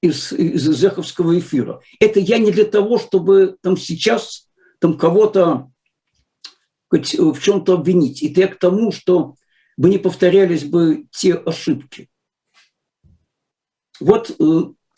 из, 0.00 0.32
из 0.32 0.62
Зеховского 0.62 1.38
эфира. 1.38 1.80
Это 2.00 2.20
я 2.20 2.38
не 2.38 2.50
для 2.50 2.64
того, 2.64 2.98
чтобы 2.98 3.56
там 3.62 3.76
сейчас 3.76 4.48
там 4.80 4.96
кого-то 4.96 5.70
в 6.90 7.40
чем-то 7.40 7.74
обвинить. 7.74 8.22
Это 8.22 8.40
я 8.40 8.48
к 8.48 8.58
тому, 8.58 8.92
что 8.92 9.34
бы 9.76 9.88
не 9.88 9.98
повторялись 9.98 10.64
бы 10.64 11.06
те 11.10 11.34
ошибки. 11.34 12.08
Вот 14.00 14.34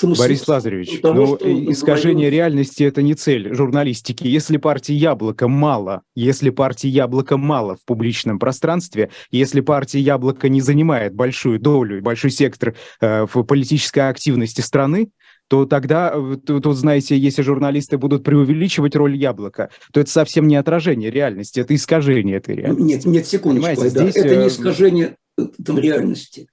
э, 0.03 0.15
Борис 0.19 0.47
Лазаревич, 0.47 1.01
того, 1.01 1.39
ну, 1.41 1.73
искажение 1.73 2.27
говорил... 2.27 2.33
реальности– 2.33 2.83
это 2.85 3.03
не 3.03 3.15
цель 3.15 3.55
журналистики. 3.55 4.27
Если 4.27 4.57
партии 4.57 4.95
«Яблоко» 4.95 5.49
мало, 5.49 6.03
если 6.15 6.51
партии 6.51 6.89
«Яблоко» 6.89 7.37
мало 7.37 7.77
в 7.77 7.85
публичном 7.85 8.39
пространстве, 8.39 9.11
если 9.31 9.61
партия 9.61 10.01
«Яблоко» 10.01 10.49
не 10.49 10.61
занимает 10.61 11.15
большую 11.15 11.59
долю, 11.59 12.03
большой 12.03 12.31
сектор 12.31 12.75
э, 13.01 13.27
в 13.27 13.43
политической 13.43 14.09
активности 14.09 14.61
страны, 14.61 15.11
то 15.51 15.67
тогда, 15.67 16.13
э, 16.15 16.37
тут, 16.47 16.77
знаете, 16.77 17.19
если 17.19 17.43
журналисты 17.43 17.99
будут 17.99 18.23
преувеличивать 18.23 18.95
роль 18.95 19.17
яблока, 19.17 19.71
то 19.93 20.01
это 20.01 20.09
совсем 20.09 20.47
не 20.47 20.55
отражение 20.55 21.11
реальности, 21.11 21.59
это 21.59 21.75
искажение 21.75 22.37
этой 22.37 22.55
реальности. 22.55 22.83
Нет, 22.83 23.05
нет, 23.05 23.27
секундочку, 23.27 23.83
да, 23.83 23.89
здесь... 23.89 24.17
это 24.17 24.37
не 24.37 24.47
искажение 24.47 25.17
там, 25.65 25.79
реальности. 25.79 26.47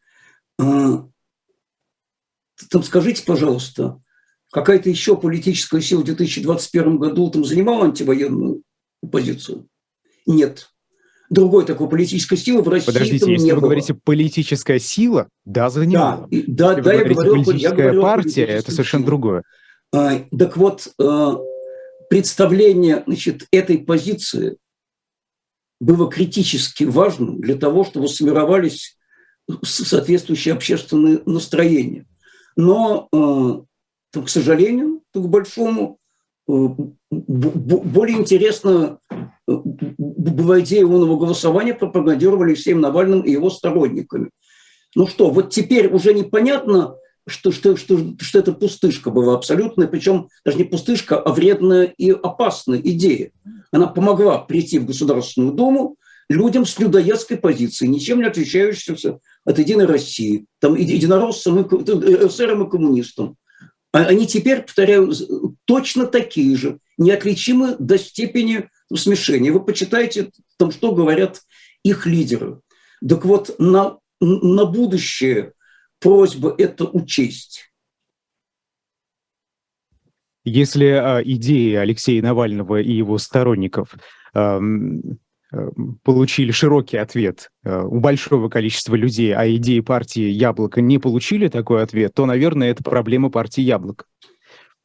Там 2.70 2.84
скажите, 2.84 3.24
пожалуйста, 3.24 4.00
какая-то 4.52 4.90
еще 4.90 5.16
политическая 5.16 5.82
сила 5.82 6.02
в 6.02 6.06
2021 6.06 6.98
году 6.98 7.30
там 7.30 7.46
занимала 7.46 7.86
антивоенную 7.86 8.64
позицию? 9.12 9.68
Нет. 10.26 10.70
Другой 11.30 11.66
такой 11.66 11.90
политической 11.90 12.38
силы 12.38 12.62
в 12.62 12.70
России 12.70 12.88
Подождите, 12.88 13.20
там 13.20 13.30
если 13.32 13.46
не 13.46 13.52
вы 13.52 13.60
было. 13.60 13.68
говорите 13.68 13.94
политическая 13.94 14.80
сила, 14.80 15.28
да, 15.44 15.70
занимала. 15.70 16.28
Да, 16.32 16.76
да, 16.76 16.78
если 16.78 16.82
да, 16.82 16.94
я 16.94 17.04
говорю, 17.04 17.16
политическая 17.16 17.58
я 17.58 17.72
говорю 17.72 18.02
партия, 18.02 18.46
это 18.46 18.72
совершенно 18.72 19.02
силе. 19.02 19.08
другое. 19.08 19.44
А, 19.94 20.20
так 20.38 20.56
вот, 20.56 20.88
а, 21.00 21.38
представление 22.10 23.04
значит, 23.06 23.46
этой 23.52 23.80
позиции 23.80 24.58
было 25.82 26.10
критически 26.10 26.86
важным 26.86 27.42
для 27.42 27.56
того, 27.56 27.84
чтобы 27.84 28.08
сформировались 28.08 28.98
соответствующие 29.64 30.54
общественные 30.54 31.22
настроения. 31.26 32.06
Но, 32.58 33.08
э, 33.14 34.20
к 34.20 34.28
сожалению, 34.28 35.02
к 35.14 35.20
большому, 35.20 36.00
э, 36.50 36.52
более 37.12 38.18
интересно 38.18 39.00
э, 39.12 39.22
была 39.48 40.60
идея 40.62 40.86
умного 40.86 41.18
голосования, 41.18 41.76
пропагандировали 41.76 42.52
Алексеем 42.52 42.82
Навальным 42.82 43.22
и 43.22 43.32
его 43.32 43.52
сторонниками. 43.52 44.32
Ну 44.96 45.06
что, 45.06 45.30
вот 45.30 45.52
теперь 45.52 45.88
уже 45.94 46.16
непонятно, 46.16 46.96
что, 47.28 47.52
что, 47.52 47.76
что, 47.78 48.00
что 48.20 48.40
это 48.40 48.54
пустышка 48.54 49.12
была 49.12 49.36
абсолютная, 49.36 49.88
причем 49.88 50.30
даже 50.44 50.58
не 50.58 50.64
пустышка, 50.64 51.20
а 51.20 51.32
вредная 51.32 51.86
и 51.86 52.10
опасная 52.10 52.80
идея. 52.80 53.32
Она 53.72 53.86
помогла 53.86 54.40
прийти 54.40 54.80
в 54.80 54.88
Государственную 54.88 55.54
Думу, 55.54 55.98
людям 56.30 56.66
с 56.66 56.80
людоедской 56.80 57.38
позицией, 57.38 57.90
ничем 57.90 58.20
не 58.20 58.26
отличающимся 58.26 59.20
от 59.48 59.60
Единой 59.60 59.86
России, 59.86 60.46
там, 60.60 60.76
единороссам, 60.76 61.62
эсерам 61.62 62.68
и 62.68 62.70
коммунистам. 62.70 63.38
А 63.94 64.00
они 64.00 64.28
теперь, 64.28 64.64
повторяю, 64.64 65.14
точно 65.64 66.06
такие 66.06 66.58
же, 66.58 66.80
неотличимы 66.98 67.78
до 67.80 67.98
степени 67.98 68.70
смешения. 68.94 69.54
Вы 69.54 69.64
почитайте, 69.64 70.32
там, 70.58 70.72
что 70.72 70.92
говорят 70.94 71.44
их 71.82 72.06
лидеры. 72.06 72.60
Так 73.08 73.24
вот, 73.24 73.56
на, 73.58 74.00
на 74.20 74.66
будущее 74.66 75.54
просьба 76.00 76.54
это 76.58 76.84
учесть. 76.84 77.72
Если 80.44 80.88
э, 80.88 81.24
идеи 81.24 81.76
Алексея 81.76 82.22
Навального 82.22 82.82
и 82.82 82.92
его 82.92 83.18
сторонников 83.18 83.96
э, 84.34 84.60
получили 86.04 86.52
широкий 86.52 86.98
ответ 86.98 87.52
э, 87.64 87.82
у 87.82 88.00
большого 88.00 88.50
количества 88.50 88.96
людей, 88.96 89.34
а 89.34 89.50
идеи 89.56 89.80
партии 89.80 90.30
«Яблоко» 90.30 90.82
не 90.82 90.98
получили 91.00 91.48
такой 91.48 91.84
ответ, 91.84 92.14
то, 92.14 92.26
наверное, 92.26 92.72
это 92.72 92.84
проблема 92.84 93.30
партии 93.30 93.62
«Яблоко». 93.62 94.06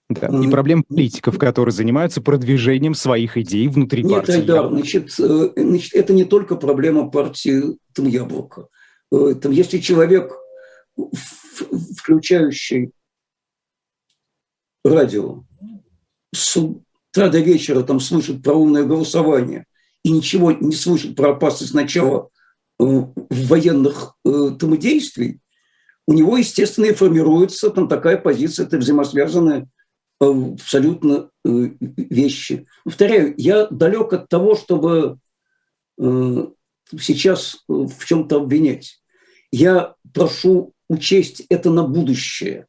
Да. 0.08 0.28
И 0.28 0.50
проблема 0.50 0.84
политиков, 0.86 1.38
которые 1.38 1.72
занимаются 1.72 2.20
продвижением 2.20 2.94
своих 2.94 3.36
идей 3.36 3.66
внутри 3.68 4.04
Нет, 4.04 4.12
партии. 4.12 4.40
Айдар, 4.40 4.68
значит, 4.68 5.10
значит, 5.10 5.94
это 5.94 6.12
не 6.12 6.24
только 6.24 6.56
проблема 6.56 7.10
партии 7.10 7.78
там, 7.92 8.06
«Яблоко». 8.06 8.68
Там, 9.10 9.52
если 9.52 9.78
человек, 9.78 10.32
включающий 11.96 12.92
радио, 14.84 15.44
с 16.34 16.56
утра 16.56 17.28
до 17.28 17.40
вечера 17.40 17.82
там 17.82 18.00
слышит 18.00 18.42
про 18.42 18.54
умное 18.54 18.84
голосование, 18.84 19.66
и 20.04 20.10
ничего 20.10 20.52
не 20.52 20.74
слышит 20.74 21.16
про 21.16 21.30
опасность 21.30 21.74
начала 21.74 22.28
э, 22.78 22.84
военных 23.30 24.14
э, 24.24 24.50
там, 24.58 24.76
действий, 24.76 25.40
у 26.06 26.12
него, 26.14 26.36
естественно, 26.36 26.86
и 26.86 26.92
формируется 26.92 27.70
там 27.70 27.88
такая 27.88 28.16
позиция, 28.16 28.66
это 28.66 28.78
взаимосвязанные 28.78 29.68
э, 30.20 30.24
абсолютно 30.54 31.30
вещи. 31.44 32.66
Повторяю, 32.84 33.34
я 33.36 33.66
далек 33.66 34.12
от 34.12 34.28
того, 34.28 34.54
чтобы 34.54 35.18
сейчас 35.98 37.64
в 37.68 38.04
чем-то 38.04 38.36
обвинять. 38.36 39.02
Я 39.50 39.94
прошу 40.14 40.72
учесть 40.88 41.42
это 41.48 41.70
на 41.70 41.84
будущее, 41.84 42.66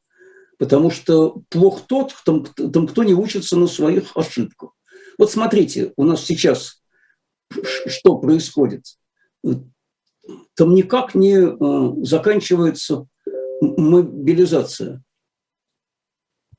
потому 0.57 0.91
что 0.91 1.41
плох 1.49 1.81
тот, 1.87 2.13
там, 2.25 2.45
там, 2.45 2.87
кто 2.87 3.03
не 3.03 3.13
учится 3.13 3.57
на 3.57 3.67
своих 3.67 4.15
ошибках. 4.15 4.71
Вот 5.17 5.31
смотрите, 5.31 5.93
у 5.95 6.03
нас 6.03 6.23
сейчас 6.25 6.82
что 7.87 8.17
происходит? 8.17 8.85
Там 10.55 10.73
никак 10.73 11.15
не 11.15 11.35
э, 11.35 12.05
заканчивается 12.05 13.07
мобилизация. 13.61 15.03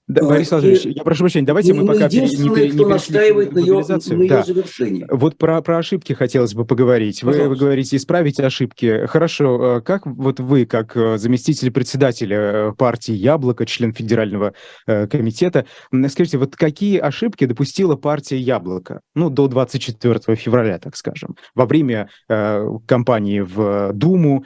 Да, 0.07 0.21
а, 0.23 0.29
Борис 0.29 0.51
Владимирович, 0.51 0.85
я 0.85 1.03
прошу 1.03 1.21
прощения, 1.21 1.47
давайте 1.47 1.73
мы, 1.73 1.87
пока 1.87 2.09
не, 2.09 2.21
не, 2.21 2.73
не 2.73 2.85
настаивает 2.85 3.53
на 3.53 3.59
ее, 3.61 3.83
на 3.83 4.23
ее 4.23 4.29
да. 4.29 4.43
завершении. 4.43 5.07
Вот 5.09 5.39
про, 5.39 5.63
про 5.63 5.79
ошибки 5.79 6.13
хотелось 6.13 6.53
бы 6.53 6.67
поговорить. 6.67 7.23
Вы, 7.23 7.49
вы 7.49 7.57
говорите, 7.57 7.97
исправить 7.97 8.39
ошибки. 8.39 9.07
Хорошо, 9.07 9.77
а 9.77 9.81
как 9.81 10.05
вот 10.05 10.41
вы, 10.41 10.67
как 10.67 10.95
э, 10.95 11.17
заместитель 11.17 11.71
председателя 11.71 12.37
э, 12.37 12.73
партии 12.77 13.15
«Яблоко», 13.15 13.65
член 13.65 13.95
Федерального 13.95 14.53
э, 14.87 15.07
комитета, 15.07 15.65
скажите, 16.11 16.37
вот 16.37 16.55
какие 16.55 16.99
ошибки 16.99 17.47
допустила 17.47 17.97
партия 17.97 18.37
«Яблоко», 18.37 19.01
ну, 19.15 19.31
до 19.31 19.49
24 19.49 20.37
февраля, 20.37 20.79
так 20.79 20.97
скажем, 20.97 21.35
во 21.55 21.65
время 21.65 22.11
э, 22.29 22.63
кампании 22.87 23.41
в 23.41 23.93
Думу? 23.95 24.45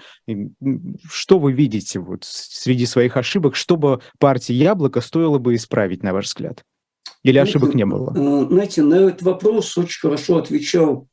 Что 1.10 1.40
вы 1.40 1.52
видите 1.52 1.98
вот 1.98 2.22
среди 2.22 2.86
своих 2.86 3.16
ошибок, 3.16 3.56
чтобы 3.56 4.00
партия 4.20 4.54
«Яблоко» 4.54 5.00
стоило 5.00 5.38
бы 5.38 5.47
исправить, 5.54 6.02
на 6.02 6.12
ваш 6.12 6.26
взгляд? 6.26 6.64
Или 7.22 7.38
ошибок 7.38 7.72
знаете, 7.72 7.78
не 7.78 7.86
было? 7.86 8.46
Знаете, 8.48 8.82
на 8.82 8.94
этот 8.94 9.22
вопрос 9.22 9.76
очень 9.76 10.00
хорошо 10.00 10.38
отвечал 10.38 11.08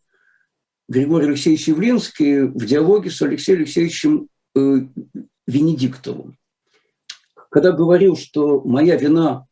Григорий 0.87 1.27
Алексеевич 1.27 1.67
Явлинский 1.67 2.41
в 2.41 2.65
диалоге 2.65 3.09
с 3.09 3.21
Алексеем 3.21 3.59
Алексеевичем 3.59 4.29
э, 4.55 4.87
Венедиктовым. 5.47 6.37
Когда 7.49 7.71
говорил, 7.71 8.15
что 8.15 8.61
моя 8.61 8.95
вина 8.95 9.47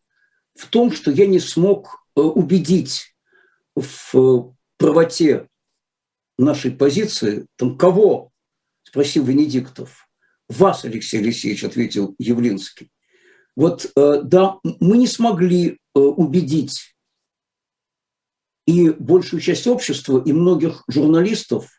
в 0.55 0.67
том, 0.67 0.91
что 0.91 1.11
я 1.11 1.25
не 1.25 1.39
смог 1.39 2.05
э, 2.15 2.21
убедить 2.21 3.15
в 3.75 4.53
правоте 4.77 5.47
нашей 6.37 6.71
позиции, 6.71 7.47
там 7.55 7.77
кого, 7.77 8.31
спросил 8.83 9.23
Венедиктов. 9.23 10.07
Вас, 10.49 10.85
Алексей 10.85 11.19
Алексеевич, 11.19 11.63
ответил 11.63 12.15
Явлинский. 12.19 12.89
Вот, 13.55 13.91
э, 13.95 14.21
да, 14.23 14.57
мы 14.79 14.97
не 14.97 15.07
смогли 15.07 15.77
э, 15.95 15.99
убедить 15.99 16.95
и 18.65 18.89
большую 18.89 19.41
часть 19.41 19.67
общества, 19.67 20.21
и 20.25 20.33
многих 20.33 20.83
журналистов 20.87 21.69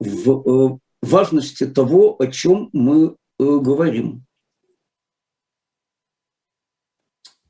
в 0.00 0.30
э, 0.30 0.78
важности 1.00 1.66
того, 1.66 2.16
о 2.18 2.26
чем 2.26 2.68
мы 2.72 3.16
говорим. 3.38 4.24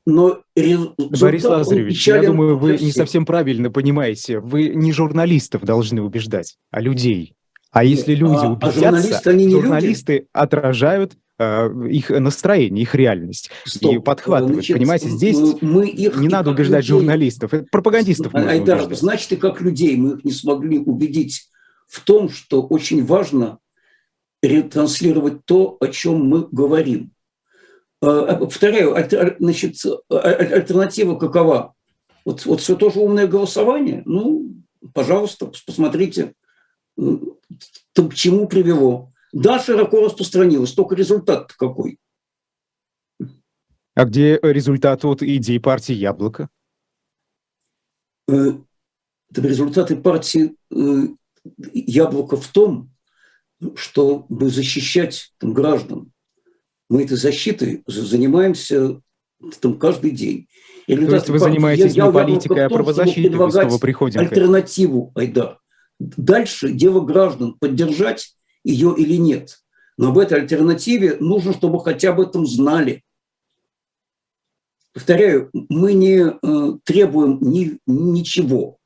Но 0.05 0.43
Борис 0.55 1.43
Лазаревич, 1.43 2.07
я 2.07 2.23
думаю, 2.23 2.57
вы 2.57 2.77
не 2.77 2.91
совсем 2.91 3.25
правильно 3.25 3.69
понимаете. 3.69 4.39
Вы 4.39 4.69
не 4.69 4.91
журналистов 4.91 5.63
должны 5.63 6.01
убеждать, 6.01 6.57
а 6.71 6.81
людей. 6.81 7.35
А 7.71 7.83
если 7.83 8.13
люди 8.13 8.35
а, 8.35 8.51
убедятся, 8.51 8.79
а 8.79 8.91
журналисты, 8.91 9.29
они 9.29 9.45
не 9.45 9.51
журналисты 9.51 10.13
люди? 10.13 10.27
отражают 10.31 11.17
их 11.89 12.09
настроение, 12.09 12.83
их 12.83 12.95
реальность 12.95 13.49
Стоп. 13.65 13.95
и 13.95 13.99
подхватывают. 13.99 14.55
Значит, 14.55 14.77
Понимаете, 14.77 15.09
здесь 15.09 15.37
мы 15.61 15.87
их 15.87 16.17
не 16.17 16.27
надо 16.27 16.51
убеждать 16.51 16.83
людей. 16.83 16.99
журналистов, 16.99 17.53
это 17.53 17.65
пропагандистов 17.71 18.33
Айдар, 18.35 18.77
убеждать. 18.77 18.99
значит, 18.99 19.31
и 19.33 19.35
как 19.35 19.61
людей 19.61 19.95
мы 19.97 20.15
их 20.17 20.23
не 20.23 20.31
смогли 20.31 20.79
убедить 20.79 21.49
в 21.87 22.01
том, 22.01 22.29
что 22.29 22.61
очень 22.61 23.05
важно 23.05 23.59
ретранслировать 24.41 25.45
то, 25.45 25.77
о 25.79 25.87
чем 25.87 26.25
мы 26.25 26.47
говорим. 26.51 27.11
Э, 28.01 28.37
повторяю, 28.39 28.95
значит, 29.39 29.77
альтернатива 30.09 31.15
какова? 31.15 31.73
Вот, 32.25 32.45
вот 32.45 32.61
все 32.61 32.75
тоже 32.75 32.99
умное 32.99 33.27
голосование? 33.27 34.03
Ну, 34.05 34.55
пожалуйста, 34.93 35.51
посмотрите, 35.65 36.33
к 36.97 38.13
чему 38.13 38.47
привело. 38.47 39.12
Да, 39.33 39.59
широко 39.59 40.05
распространилось, 40.05 40.73
только 40.73 40.95
результат 40.95 41.53
какой? 41.53 41.97
А 43.95 44.05
где 44.05 44.39
результат 44.41 45.03
от 45.05 45.23
идеи 45.23 45.57
партии 45.57 45.93
«Яблоко»? 45.93 46.49
Э, 48.29 48.53
результаты 49.35 49.95
партии 49.95 50.55
э, 50.71 51.07
«Яблоко» 51.73 52.37
в 52.37 52.47
том, 52.47 52.91
чтобы 53.75 54.49
защищать 54.49 55.33
там, 55.39 55.53
граждан. 55.53 56.11
Мы 56.89 57.03
этой 57.03 57.17
защитой 57.17 57.83
занимаемся 57.87 59.01
там 59.61 59.79
каждый 59.79 60.11
день. 60.11 60.47
И 60.85 60.95
То 60.95 61.15
есть 61.15 61.29
вы 61.29 61.39
занимаетесь 61.39 61.93
я, 61.93 62.05
не 62.05 62.11
политикой, 62.11 62.65
а 62.65 62.69
правозащитой, 62.69 63.31
мы 63.31 63.51
снова 63.51 63.77
приходим 63.79 64.19
альтернативу, 64.19 65.11
Айдар. 65.15 65.59
Дальше 65.99 66.71
дело 66.71 67.01
граждан, 67.01 67.53
поддержать 67.53 68.35
ее 68.63 68.95
или 68.97 69.15
нет. 69.15 69.63
Но 69.97 70.09
об 70.09 70.17
этой 70.17 70.39
альтернативе 70.39 71.17
нужно, 71.19 71.53
чтобы 71.53 71.83
хотя 71.83 72.13
бы 72.13 72.23
этом 72.23 72.45
знали. 72.47 73.03
Повторяю, 74.93 75.49
мы 75.69 75.93
не 75.93 76.19
э, 76.19 76.77
требуем 76.83 77.39
ни, 77.41 77.79
ничего. 77.87 78.77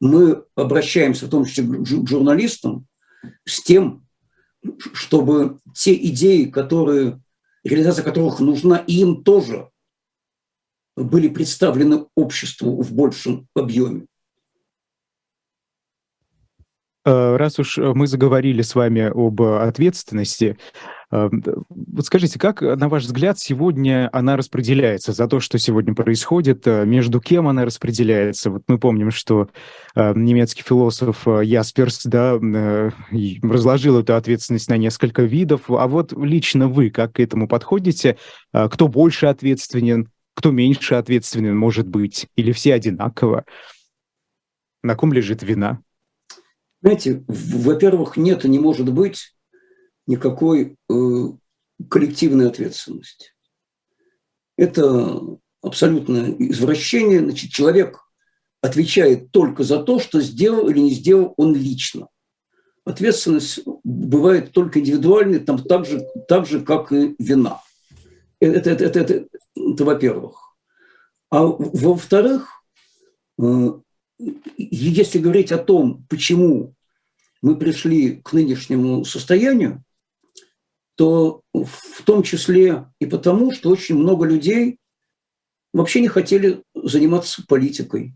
Мы 0.00 0.44
обращаемся 0.56 1.26
в 1.26 1.30
том 1.30 1.44
числе 1.44 1.64
к 1.64 2.08
журналистам 2.08 2.86
с 3.44 3.62
тем, 3.62 4.06
чтобы 4.92 5.58
те 5.74 5.94
идеи, 5.94 6.44
которые, 6.44 7.20
реализация 7.62 8.04
которых 8.04 8.40
нужна 8.40 8.78
им 8.78 9.22
тоже, 9.22 9.70
были 10.96 11.28
представлены 11.28 12.06
обществу 12.16 12.82
в 12.82 12.92
большем 12.92 13.48
объеме. 13.54 14.06
Э, 17.04 17.36
раз 17.36 17.58
уж 17.58 17.78
мы 17.78 18.06
заговорили 18.06 18.62
с 18.62 18.74
вами 18.74 19.10
об 19.12 19.42
ответственности, 19.42 20.56
э, 21.10 21.30
вот 21.68 22.06
скажите, 22.06 22.38
как, 22.38 22.62
на 22.62 22.88
ваш 22.88 23.04
взгляд, 23.04 23.40
сегодня 23.40 24.08
она 24.12 24.36
распределяется 24.36 25.12
за 25.12 25.26
то, 25.26 25.40
что 25.40 25.58
сегодня 25.58 25.94
происходит, 25.94 26.64
э, 26.66 26.84
между 26.84 27.20
кем 27.20 27.48
она 27.48 27.64
распределяется? 27.64 28.50
Вот 28.50 28.62
мы 28.68 28.78
помним, 28.78 29.10
что 29.10 29.48
немецкий 29.96 30.62
философ 30.62 31.26
Ясперс 31.26 32.04
да, 32.04 32.38
разложил 33.42 33.98
эту 33.98 34.14
ответственность 34.14 34.68
на 34.68 34.76
несколько 34.76 35.22
видов, 35.22 35.62
а 35.68 35.86
вот 35.88 36.12
лично 36.12 36.68
вы 36.68 36.90
как 36.90 37.14
к 37.14 37.20
этому 37.20 37.48
подходите? 37.48 38.16
Кто 38.52 38.88
больше 38.88 39.26
ответственен, 39.26 40.08
кто 40.34 40.50
меньше 40.50 40.94
ответственен 40.94 41.56
может 41.56 41.88
быть, 41.88 42.28
или 42.36 42.52
все 42.52 42.74
одинаково? 42.74 43.44
На 44.82 44.94
ком 44.94 45.12
лежит 45.12 45.42
вина? 45.42 45.80
Знаете, 46.82 47.24
во-первых, 47.28 48.16
нет 48.16 48.44
и 48.44 48.48
не 48.48 48.58
может 48.58 48.92
быть 48.92 49.36
никакой 50.06 50.76
э, 50.90 50.94
коллективной 51.88 52.48
ответственности. 52.48 53.30
Это 54.56 55.20
абсолютное 55.62 56.34
извращение. 56.38 57.20
Значит, 57.20 57.52
человек 57.52 58.00
отвечает 58.60 59.30
только 59.30 59.62
за 59.62 59.82
то, 59.82 60.00
что 60.00 60.20
сделал 60.20 60.68
или 60.68 60.80
не 60.80 60.90
сделал 60.90 61.34
он 61.36 61.54
лично. 61.54 62.08
Ответственность 62.84 63.60
бывает 63.84 64.50
только 64.52 64.80
индивидуальной, 64.80 65.38
там 65.38 65.62
так 65.62 65.86
же, 65.86 66.04
так 66.26 66.46
же 66.46 66.60
как 66.62 66.92
и 66.92 67.14
вина. 67.18 67.60
Это, 68.40 68.70
это, 68.70 68.84
это, 68.84 69.00
это, 69.00 69.26
это 69.54 69.84
во-первых. 69.84 70.56
А 71.30 71.44
во-вторых, 71.44 72.64
э, 73.40 73.70
если 74.56 75.18
говорить 75.18 75.52
о 75.52 75.58
том, 75.58 76.04
почему 76.08 76.74
мы 77.40 77.56
пришли 77.56 78.16
к 78.16 78.32
нынешнему 78.32 79.04
состоянию, 79.04 79.82
то 80.96 81.42
в 81.52 82.02
том 82.04 82.22
числе 82.22 82.86
и 83.00 83.06
потому, 83.06 83.52
что 83.52 83.70
очень 83.70 83.96
много 83.96 84.26
людей 84.26 84.78
вообще 85.72 86.00
не 86.00 86.08
хотели 86.08 86.62
заниматься 86.74 87.42
политикой, 87.46 88.14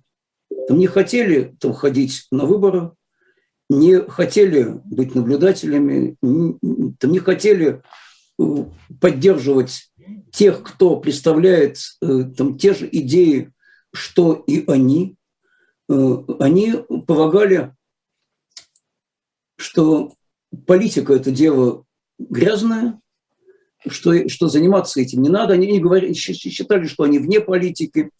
там 0.69 0.79
не 0.79 0.87
хотели 0.87 1.57
там, 1.59 1.73
ходить 1.73 2.27
на 2.31 2.45
выборы, 2.45 2.93
не 3.69 4.01
хотели 4.01 4.81
быть 4.85 5.15
наблюдателями, 5.15 6.17
там 6.21 7.13
не 7.13 7.19
хотели 7.19 7.83
э, 8.39 8.65
поддерживать 9.01 9.91
тех, 10.33 10.63
кто 10.63 11.01
представляет 11.01 11.79
э, 12.03 12.25
там, 12.37 12.59
те 12.59 12.75
же 12.75 12.89
идеи, 12.91 13.53
что 13.93 14.45
и 14.47 14.65
они. 14.69 15.16
Э, 15.89 16.19
они 16.41 16.75
полагали, 17.07 17.75
что 19.57 20.13
политика– 20.67 21.13
это 21.15 21.31
дело 21.31 21.85
грязное, 22.19 23.01
что, 23.87 24.29
что 24.29 24.49
заниматься 24.49 25.01
этим 25.01 25.23
не 25.23 25.29
надо. 25.29 25.55
Они 25.55 25.71
не 25.71 25.81
говорили, 25.81 26.13
считали, 26.13 26.87
что 26.87 27.05
они 27.05 27.19
вне 27.19 27.41
политики. 27.41 28.11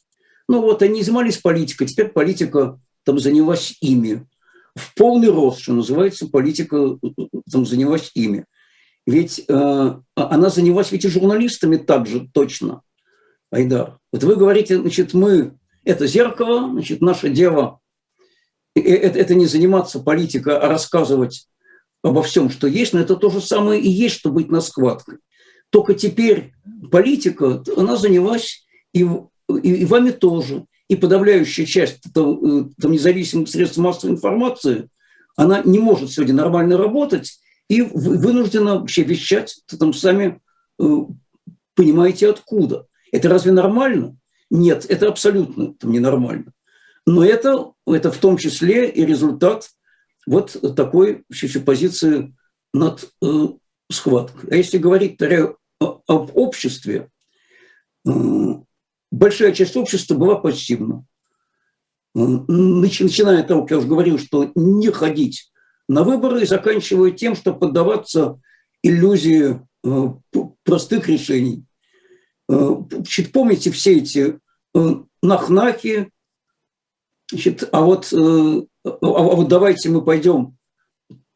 Ну 0.49 0.63
вот, 0.63 0.83
они 0.83 1.03
занимались 1.03 1.39
политикой, 1.39 1.89
теперь 1.89 2.09
политика 2.09 2.79
там 3.05 3.19
занялась 3.19 3.77
ими. 3.81 4.27
В 4.75 4.95
полный 4.95 5.29
рост, 5.29 5.61
что 5.61 5.73
называется, 5.73 6.29
политика 6.29 6.99
там 7.51 7.67
занялась 7.67 8.11
ими. 8.15 8.45
Ведь 9.07 9.45
э, 9.49 9.95
она 10.15 10.51
занялась 10.51 10.93
ведь 10.93 11.05
и 11.05 11.09
журналистами 11.09 11.77
также 11.77 12.29
точно, 12.33 12.83
Айдар. 13.51 13.99
Вот 14.13 14.23
вы 14.23 14.37
говорите, 14.37 14.79
значит, 14.79 15.15
мы– 15.15 15.59
это 15.87 16.07
зеркало, 16.07 16.71
значит, 16.71 17.01
наше 17.01 17.31
дело 17.31 17.81
это, 18.81 19.19
это 19.19 19.35
не 19.35 19.47
заниматься 19.47 20.01
политикой, 20.01 20.59
а 20.59 20.69
рассказывать 20.69 21.49
обо 22.03 22.23
всем, 22.23 22.51
что 22.51 22.67
есть, 22.67 22.93
но 22.93 23.01
это 23.01 23.17
то 23.17 23.31
же 23.31 23.41
самое 23.41 23.81
и 23.81 23.89
есть, 23.89 24.17
что 24.17 24.31
быть 24.31 24.51
на 24.51 24.61
схваткой. 24.61 25.19
Только 25.71 25.95
теперь 25.95 26.53
политика, 26.91 27.63
она 27.77 27.97
занялась 27.97 28.67
и, 28.93 29.01
и, 29.63 29.75
и 29.75 29.85
вами 29.85 30.11
тоже. 30.11 30.67
И 30.89 30.95
подавляющая 30.95 31.67
часть 31.67 32.03
там, 32.15 32.45
э, 32.45 32.69
там, 32.81 32.93
независимых 32.93 33.49
средств 33.49 33.79
массовой 33.79 34.15
информации, 34.15 34.89
она 35.37 35.63
не 35.65 35.81
может 35.81 36.13
сегодня 36.13 36.35
нормально 36.35 36.77
работать 36.77 37.41
и 37.69 37.83
вынуждена 37.83 38.79
вообще 38.79 39.03
вещать, 39.03 39.63
там 39.81 39.93
сами 39.93 40.41
э, 40.79 40.85
понимаете 41.75 42.31
откуда. 42.31 42.87
Это 43.11 43.29
разве 43.29 43.51
нормально? 43.51 44.17
Нет, 44.51 44.87
это 44.89 45.09
абсолютно 45.09 45.75
там, 45.75 45.93
ненормально. 45.93 46.53
Но 47.07 47.25
это, 47.25 47.73
это 47.87 48.11
в 48.11 48.19
том 48.19 48.37
числе 48.37 48.89
и 48.89 49.05
результат 49.05 49.71
вот 50.27 50.57
такой 50.77 51.25
еще 51.31 51.61
позиции 51.61 52.35
над 52.75 53.11
э, 53.23 53.49
схваткой. 53.91 54.51
А 54.51 54.57
если 54.57 54.79
говорить 54.79 55.17
таря, 55.17 55.55
об 55.79 56.37
обществе, 56.37 57.11
э, 58.07 58.11
большая 59.11 59.53
часть 59.53 59.77
общества 59.77 60.15
была 60.15 60.37
пассивна. 60.37 61.05
Э, 62.15 62.19
начиная 62.19 63.41
от 63.41 63.49
того, 63.49 63.63
как 63.63 63.73
я 63.73 63.79
уже 63.79 63.89
говорил, 63.89 64.19
что 64.19 64.51
не 64.55 64.91
ходить 64.91 65.53
на 65.89 66.03
выборы 66.03 66.43
и 66.43 66.47
заканчивая 66.47 67.11
тем, 67.11 67.37
что 67.37 67.55
поддаваться 67.55 68.41
иллюзии 68.83 69.61
э, 69.85 70.09
простых 70.65 71.09
решений. 71.09 71.66
Э, 72.49 72.77
помните 73.33 73.71
все 73.71 73.99
эти 73.99 74.39
э, 74.75 74.95
нахнахи, 75.23 76.11
Значит, 77.31 77.69
а 77.73 77.81
вот, 77.83 78.13
э, 78.13 78.63
а, 78.85 78.91
а 79.01 79.23
вот 79.35 79.49
давайте 79.49 79.89
мы 79.89 80.03
пойдем 80.03 80.57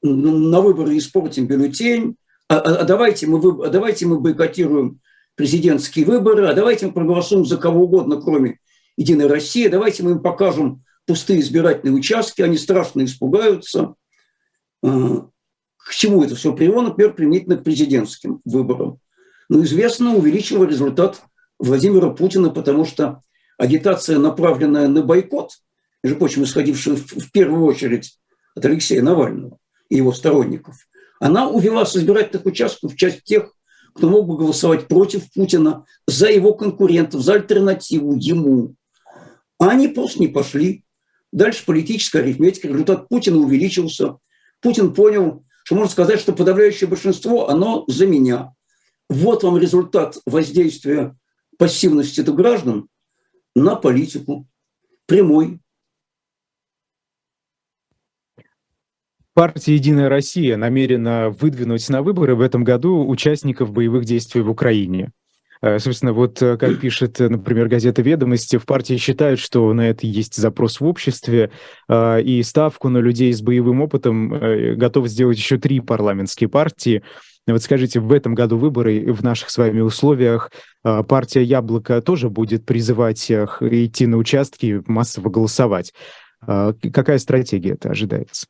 на 0.03 0.61
выборы 0.61 0.95
и 0.95 0.99
испортим 0.99 1.47
бюллетень, 1.47 2.17
а, 2.49 2.59
а, 2.59 2.77
а, 2.77 2.85
давайте, 2.85 3.27
мы, 3.27 3.39
а 3.67 3.69
давайте 3.69 4.07
мы 4.07 4.21
бойкотируем 4.21 5.01
президентские 5.35 6.05
выборы, 6.05 6.47
а 6.47 6.55
давайте 6.55 6.87
мы 6.87 6.93
проголосуем 6.93 7.45
за 7.45 7.57
кого 7.57 7.85
угодно, 7.85 8.21
кроме 8.21 8.61
«Единой 8.97 9.27
России», 9.27 9.69
давайте 9.69 10.03
мы 10.03 10.13
им 10.13 10.23
покажем 10.23 10.85
пустые 11.07 11.41
избирательные 11.41 11.95
участки, 11.95 12.43
они 12.43 12.57
страшно 12.57 13.05
испугаются. 13.05 13.95
К 14.83 15.93
чему 15.93 16.23
это 16.23 16.37
все 16.37 16.55
привело, 16.55 16.83
например, 16.83 17.15
применительно 17.15 17.57
к 17.57 17.65
президентским 17.65 18.41
выборам? 18.45 19.01
Ну, 19.51 19.63
известно, 19.65 20.15
увеличило 20.15 20.65
результат 20.65 21.21
Владимира 21.59 22.09
Путина, 22.09 22.49
потому 22.49 22.87
что 22.87 23.21
агитация, 23.59 24.19
направленная 24.19 24.89
на 24.89 25.03
бойкот– 25.03 25.51
между 26.03 26.19
прочим, 26.19 26.45
исходившая 26.45 26.97
в 26.97 27.31
первую 27.31 27.65
очередь 27.65 28.19
от 28.55 28.65
Алексея 28.65 29.03
Навального 29.03 29.59
и 29.89 29.97
его 29.97 30.13
сторонников, 30.13 30.89
она 31.19 31.49
увела 31.49 31.85
с 31.85 31.97
избирательных 31.97 32.47
участков 32.47 32.97
часть 32.97 33.25
тех, 33.25 33.53
кто 33.95 34.09
мог 34.09 34.27
бы 34.27 34.39
голосовать 34.39 34.87
против 34.89 35.31
Путина, 35.33 35.85
за 36.07 36.29
его 36.31 36.55
конкурентов, 36.55 37.21
за 37.21 37.35
альтернативу 37.35 38.15
ему. 38.17 38.77
А 39.59 39.71
они 39.71 39.89
просто 39.89 40.21
не 40.21 40.29
пошли. 40.29 40.85
Дальше 41.33 41.67
политическая 41.67 42.21
арифметика, 42.21 42.69
результат 42.69 43.09
Путина 43.09 43.39
увеличился. 43.39 44.17
Путин 44.61 44.95
понял, 44.95 45.45
что 45.65 45.75
можно 45.75 45.91
сказать, 45.91 46.21
что 46.21 46.33
подавляющее 46.33 46.89
большинство, 46.89 47.51
оно 47.51 47.85
за 47.89 48.07
меня. 48.07 48.55
Вот 49.11 49.43
вам 49.43 49.59
результат 49.59 50.19
воздействия 50.25 51.17
пассивности 51.59 52.21
граждан 52.21 52.87
на 53.57 53.75
политику. 53.75 54.47
Прямой, 55.07 55.59
Партия 59.35 59.75
«Единая 59.75 60.09
Россия» 60.09 60.57
намерена 60.57 61.31
выдвинуть 61.31 61.89
на 61.89 62.03
выборы 62.03 62.37
в 62.37 62.41
этом 62.41 62.63
году 62.63 63.05
участников 63.09 63.73
боевых 63.73 64.05
действий 64.05 64.43
в 64.43 64.51
Украине. 64.51 65.13
Э, 65.63 65.79
собственно, 65.79 66.13
вот 66.13 66.41
э, 66.43 66.57
как 66.57 66.79
пишет, 66.81 67.19
например, 67.19 67.69
газета 67.69 68.03
«Ведомости», 68.03 68.59
в 68.59 68.67
партии 68.67 68.97
считают, 68.97 69.41
что 69.41 69.73
на 69.73 69.89
это 69.89 70.07
есть 70.07 70.37
запрос 70.37 70.81
в 70.81 70.87
обществе, 70.87 71.51
э, 71.89 72.23
и 72.23 72.43
ставку 72.43 72.89
на 72.89 72.99
людей 72.99 73.33
с 73.33 73.41
боевым 73.41 73.81
опытом 73.81 74.77
готовы 74.77 75.09
сделать 75.09 75.39
еще 75.39 75.59
три 75.59 75.81
парламентские 75.81 76.49
партии. 76.49 77.03
Вот 77.47 77.63
скажите, 77.63 78.01
в 78.01 78.13
этом 78.13 78.35
году 78.35 78.59
выборы 78.59 79.13
в 79.13 79.25
наших 79.25 79.51
с 79.51 79.59
вами 79.59 79.81
условиях 79.81 80.51
партия 80.83 81.43
«Яблоко» 81.43 82.01
тоже 82.01 82.31
будет 82.31 82.65
призывать 82.65 83.31
идти 83.31 84.07
на 84.07 84.19
участки, 84.19 84.83
массово 84.87 85.31
голосовать. 85.31 85.93
Какая 86.41 87.19
стратегия 87.19 87.73
это 87.73 87.91
ожидается? 87.91 88.47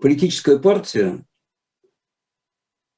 Политическая 0.00 0.58
партия 0.58 1.24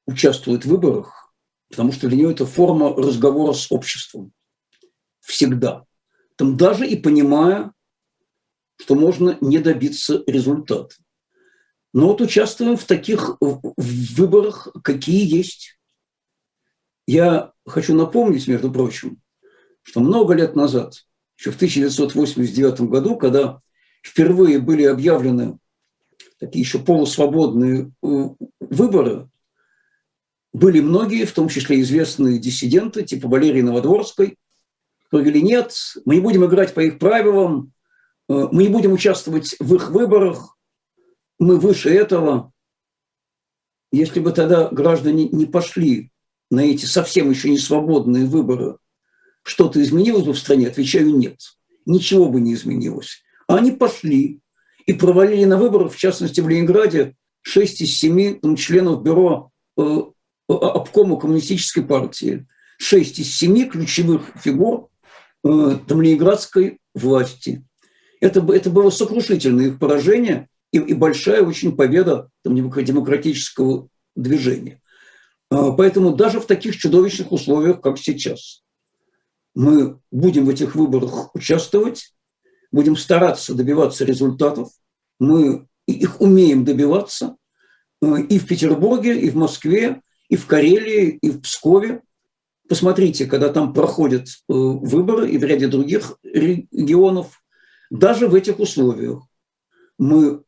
участвует 0.05 0.65
в 0.65 0.69
выборах, 0.69 1.33
потому 1.69 1.91
что 1.91 2.07
для 2.07 2.17
нее 2.17 2.31
это 2.31 2.45
форма 2.45 2.93
разговора 2.95 3.53
с 3.53 3.71
обществом. 3.71 4.31
Всегда. 5.21 5.85
Там 6.35 6.57
даже 6.57 6.85
и 6.87 6.95
понимая, 6.95 7.71
что 8.79 8.95
можно 8.95 9.37
не 9.41 9.59
добиться 9.59 10.23
результата. 10.27 10.95
Но 11.93 12.07
вот 12.07 12.21
участвуем 12.21 12.77
в 12.77 12.85
таких 12.85 13.37
выборах, 13.39 14.69
какие 14.83 15.25
есть. 15.25 15.77
Я 17.05 17.51
хочу 17.65 17.93
напомнить, 17.93 18.47
между 18.47 18.71
прочим, 18.71 19.21
что 19.81 19.99
много 19.99 20.33
лет 20.33 20.55
назад, 20.55 21.05
еще 21.37 21.51
в 21.51 21.55
1989 21.55 22.81
году, 22.81 23.17
когда 23.17 23.61
впервые 24.03 24.59
были 24.59 24.83
объявлены 24.83 25.57
такие 26.39 26.61
еще 26.61 26.79
полусвободные 26.79 27.91
э, 28.03 28.29
выборы, 28.59 29.29
были 30.53 30.79
многие, 30.79 31.25
в 31.25 31.33
том 31.33 31.49
числе 31.49 31.81
известные 31.81 32.39
диссиденты, 32.39 33.03
типа 33.03 33.27
Валерии 33.27 33.61
Новодворской, 33.61 34.37
которые 35.03 35.31
говорили, 35.31 35.45
нет, 35.45 35.73
мы 36.05 36.15
не 36.15 36.21
будем 36.21 36.45
играть 36.45 36.73
по 36.73 36.79
их 36.79 36.99
правилам, 36.99 37.73
э, 38.29 38.47
мы 38.51 38.63
не 38.63 38.69
будем 38.69 38.93
участвовать 38.93 39.55
в 39.59 39.75
их 39.75 39.91
выборах, 39.91 40.57
мы 41.41 41.57
выше 41.57 41.89
этого. 41.89 42.53
Если 43.91 44.19
бы 44.19 44.31
тогда 44.31 44.69
граждане 44.69 45.27
не 45.27 45.47
пошли 45.47 46.11
на 46.51 46.61
эти 46.61 46.85
совсем 46.85 47.29
еще 47.29 47.49
не 47.49 47.57
свободные 47.57 48.25
выборы, 48.25 48.77
что-то 49.43 49.81
изменилось 49.81 50.23
бы 50.23 50.33
в 50.33 50.39
стране? 50.39 50.67
Отвечаю, 50.67 51.17
нет. 51.17 51.39
Ничего 51.85 52.29
бы 52.29 52.39
не 52.39 52.53
изменилось. 52.53 53.23
А 53.47 53.55
они 53.55 53.71
пошли 53.71 54.39
и 54.85 54.93
провалили 54.93 55.45
на 55.45 55.57
выборах, 55.57 55.93
в 55.93 55.97
частности, 55.97 56.41
в 56.41 56.47
Ленинграде, 56.47 57.15
6 57.41 57.81
из 57.81 57.97
7 57.97 58.39
там, 58.39 58.55
членов 58.55 59.01
бюро 59.01 59.51
э, 59.77 60.01
обкома 60.47 61.19
коммунистической 61.19 61.83
партии. 61.83 62.45
6 62.77 63.19
из 63.19 63.35
7 63.35 63.67
ключевых 63.67 64.31
фигур 64.39 64.89
э, 65.43 65.77
там, 65.87 66.01
ленинградской 66.01 66.77
власти. 66.93 67.65
Это, 68.19 68.41
это 68.53 68.69
было 68.69 68.91
сокрушительное 68.91 69.69
их 69.69 69.79
поражение 69.79 70.47
и, 70.71 70.77
и 70.77 70.93
большая 70.93 71.43
очень 71.43 71.75
победа 71.75 72.29
там, 72.43 72.55
демократического 72.55 73.87
движения. 74.15 74.81
Э, 75.49 75.71
поэтому 75.77 76.15
даже 76.15 76.39
в 76.39 76.45
таких 76.45 76.77
чудовищных 76.77 77.31
условиях, 77.31 77.81
как 77.81 77.97
сейчас, 77.97 78.63
мы 79.53 79.99
будем 80.11 80.45
в 80.45 80.49
этих 80.49 80.75
выборах 80.75 81.35
участвовать, 81.35 82.13
будем 82.71 82.95
стараться 82.95 83.53
добиваться 83.53 84.05
результатов. 84.05 84.69
Мы 85.19 85.67
их 85.87 86.21
умеем 86.21 86.63
добиваться 86.63 87.35
э, 88.01 88.21
и 88.29 88.39
в 88.39 88.47
Петербурге, 88.47 89.19
и 89.19 89.29
в 89.29 89.35
Москве, 89.35 90.01
и 90.29 90.37
в 90.37 90.47
Карелии, 90.47 91.19
и 91.21 91.29
в 91.29 91.41
Пскове. 91.41 92.01
Посмотрите, 92.69 93.25
когда 93.25 93.49
там 93.49 93.73
проходят 93.73 94.27
э, 94.27 94.53
выборы 94.53 95.29
и 95.29 95.37
в 95.37 95.43
ряде 95.43 95.67
других 95.67 96.17
регионов, 96.23 97.43
даже 97.89 98.29
в 98.29 98.35
этих 98.35 98.59
условиях 98.59 99.23
мы 100.01 100.41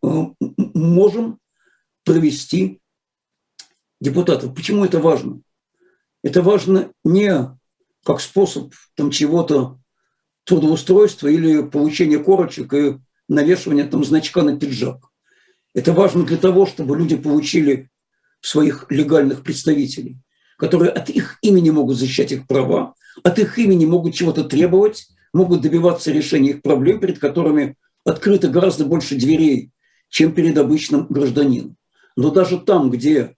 можем 0.74 1.38
провести 2.04 2.82
депутатов. 4.02 4.56
Почему 4.56 4.84
это 4.84 5.00
важно? 5.00 5.42
Это 6.24 6.42
важно 6.42 6.92
не 7.04 7.56
как 8.04 8.20
способ 8.20 8.74
там 8.96 9.12
чего-то 9.12 9.80
трудоустройства 10.44 11.28
или 11.28 11.62
получения 11.62 12.18
корочек 12.18 12.74
и 12.74 12.98
навешивания 13.30 13.88
там 13.88 14.04
значка 14.04 14.42
на 14.42 14.60
пиджак. 14.60 15.06
Это 15.76 15.94
важно 15.94 16.26
для 16.26 16.38
того, 16.38 16.66
чтобы 16.66 16.98
люди 16.98 17.16
получили 17.16 17.92
своих 18.42 18.88
легальных 18.90 19.44
представителей, 19.44 20.18
которые 20.58 20.92
от 20.92 21.12
их 21.12 21.38
имени 21.44 21.70
могут 21.70 21.98
защищать 21.98 22.32
их 22.32 22.48
права, 22.48 22.96
от 23.24 23.38
их 23.38 23.60
имени 23.60 23.86
могут 23.86 24.16
чего-то 24.16 24.46
требовать, 24.46 25.08
могут 25.32 25.62
добиваться 25.62 26.12
решения 26.12 26.50
их 26.52 26.64
проблем, 26.64 27.00
перед 27.00 27.20
которыми 27.20 27.78
открыто 28.06 28.48
гораздо 28.50 28.86
больше 28.86 29.16
дверей, 29.16 29.72
чем 30.10 30.34
перед 30.34 30.58
обычным 30.58 31.08
гражданином. 31.08 31.76
Но 32.16 32.32
даже 32.32 32.60
там, 32.60 32.90
где 32.92 33.36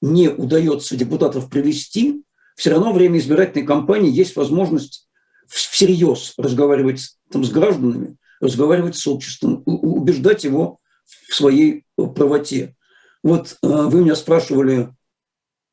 не 0.00 0.28
удается 0.28 0.96
депутатов 0.96 1.48
привести, 1.48 2.22
все 2.56 2.70
равно 2.70 2.92
время 2.92 3.18
избирательной 3.18 3.66
кампании 3.66 4.10
есть 4.10 4.36
возможность 4.36 5.08
всерьез 5.48 6.34
разговаривать 6.36 7.16
там, 7.30 7.44
с 7.44 7.50
гражданами, 7.50 8.16
разговаривать 8.40 8.96
с 8.96 9.06
обществом, 9.06 9.62
убеждать 9.64 10.44
его 10.44 10.78
в 11.04 11.34
своей 11.34 11.84
правоте. 11.96 12.76
Вот 13.22 13.58
э, 13.62 13.66
вы 13.66 14.02
меня 14.02 14.14
спрашивали, 14.14 14.78
э, 14.78 14.88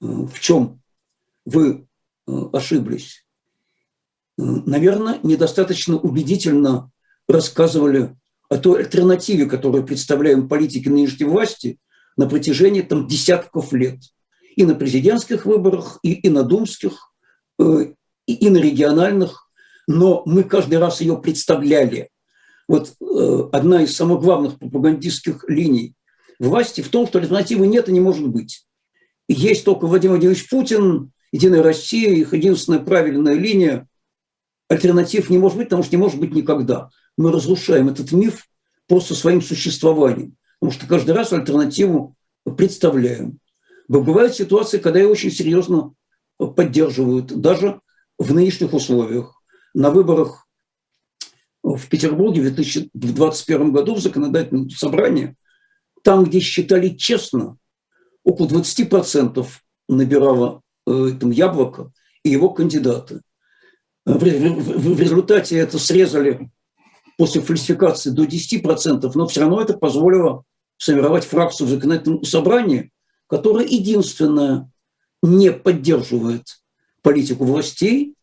в 0.02 0.40
чем 0.40 0.82
вы 1.46 1.88
э, 2.28 2.32
ошиблись. 2.54 3.26
Наверное, 4.38 5.20
недостаточно 5.24 5.98
убедительно 5.98 6.92
рассказывали 7.28 8.16
о 8.50 8.58
той 8.58 8.82
альтернативе, 8.84 9.46
которую 9.46 9.86
представляем 9.86 10.48
политики 10.48 10.88
нынешней 10.88 11.26
власти 11.26 11.80
на 12.16 12.28
протяжении 12.28 12.82
там, 12.82 13.08
десятков 13.08 13.74
лет. 13.74 14.00
И 14.56 14.66
на 14.66 14.74
президентских 14.74 15.46
выборах, 15.46 16.00
и, 16.02 16.14
и 16.14 16.30
на 16.30 16.44
думских, 16.44 17.14
и, 17.60 17.94
и 18.26 18.50
на 18.50 18.58
региональных. 18.58 19.50
Но 19.88 20.24
мы 20.26 20.44
каждый 20.44 20.80
раз 20.80 21.02
ее 21.02 21.18
представляли. 21.18 22.10
Вот 22.68 22.96
одна 23.52 23.84
из 23.84 23.96
самых 23.96 24.22
главных 24.22 24.60
пропагандистских 24.60 25.46
линий 25.48 25.94
власти 26.40 26.82
в 26.82 26.90
том, 26.90 27.08
что 27.08 27.20
альтернативы 27.20 27.68
нет 27.68 27.88
и 27.88 27.92
не 27.92 28.00
может 28.00 28.28
быть. 28.28 28.66
Есть 29.28 29.64
только 29.64 29.88
Владимир 29.88 30.14
Владимирович 30.14 30.50
Путин, 30.50 31.12
Единая 31.32 31.62
Россия, 31.62 32.12
их 32.14 32.34
единственная 32.34 32.80
правильная 32.80 33.34
линия. 33.34 33.88
Альтернатив 34.70 35.30
не 35.30 35.38
может 35.38 35.58
быть, 35.58 35.68
потому 35.68 35.84
что 35.84 35.96
не 35.96 36.02
может 36.02 36.20
быть 36.20 36.34
никогда. 36.34 36.90
Мы 37.18 37.32
разрушаем 37.32 37.90
этот 37.90 38.12
миф 38.12 38.48
просто 38.88 39.16
своим 39.16 39.42
существованием, 39.42 40.36
потому 40.60 40.78
что 40.78 40.88
каждый 40.88 41.12
раз 41.12 41.34
альтернативу 41.34 42.16
представляем. 42.58 43.40
Бывают 43.88 44.36
ситуации, 44.36 44.78
когда 44.78 45.00
ее 45.00 45.08
очень 45.08 45.32
серьезно 45.32 45.94
поддерживают, 46.38 47.28
даже 47.28 47.82
в 48.18 48.34
нынешних 48.34 48.74
условиях. 48.74 49.42
На 49.74 49.92
выборах 49.92 50.48
в 51.64 51.88
Петербурге 51.90 52.42
в 52.42 52.56
2021 52.56 53.72
году 53.72 53.96
в 53.96 54.02
законодательном 54.02 54.70
собрании 54.70 55.36
там, 56.04 56.24
где 56.24 56.40
считали 56.40 56.90
честно, 56.90 57.58
около 58.24 58.48
20% 58.48 59.46
набирало 59.90 60.62
э, 60.86 61.12
там, 61.20 61.32
яблоко 61.32 61.92
и 62.24 62.30
его 62.30 62.50
кандидаты. 62.50 63.22
В, 64.06 64.18
в, 64.18 64.96
в 64.96 65.00
результате 65.02 65.58
это 65.58 65.78
срезали 65.80 66.50
после 67.18 67.42
фальсификации 67.42 68.12
до 68.12 68.24
10%, 68.24 69.12
но 69.14 69.28
все 69.28 69.42
равно 69.42 69.62
это 69.62 69.78
позволило 69.78 70.44
сформировать 70.78 71.26
фракцию 71.26 71.68
в 71.68 71.70
законодательном 71.72 72.24
собрании, 72.24 72.92
которая 73.28 73.66
единственная 73.66 74.72
не 75.24 75.52
поддерживает 75.52 76.44
политику 77.02 77.46
властей, 77.46 78.14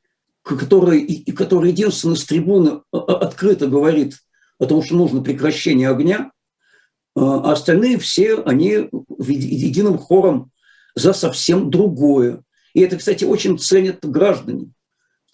которая, 0.43 0.99
и, 0.99 1.33
которая 1.33 1.71
единственная 1.71 2.17
с 2.17 2.25
трибуны 2.25 2.83
а, 2.93 2.99
а, 2.99 3.19
открыто 3.19 3.67
говорит 3.67 4.19
о 4.59 4.67
том, 4.67 4.83
что 4.83 4.95
нужно 4.95 5.23
прекращение 5.23 5.89
огня, 5.89 6.31
а 7.17 7.53
остальные 7.53 7.99
все, 7.99 8.43
они 8.43 8.89
единым 9.19 9.99
хором 9.99 10.51
за 10.95 11.13
совсем 11.13 11.71
другое. 11.71 12.43
И 12.73 12.81
это, 12.81 12.97
кстати, 12.97 13.25
очень 13.25 13.59
ценят 13.59 14.05
граждане 14.05 14.71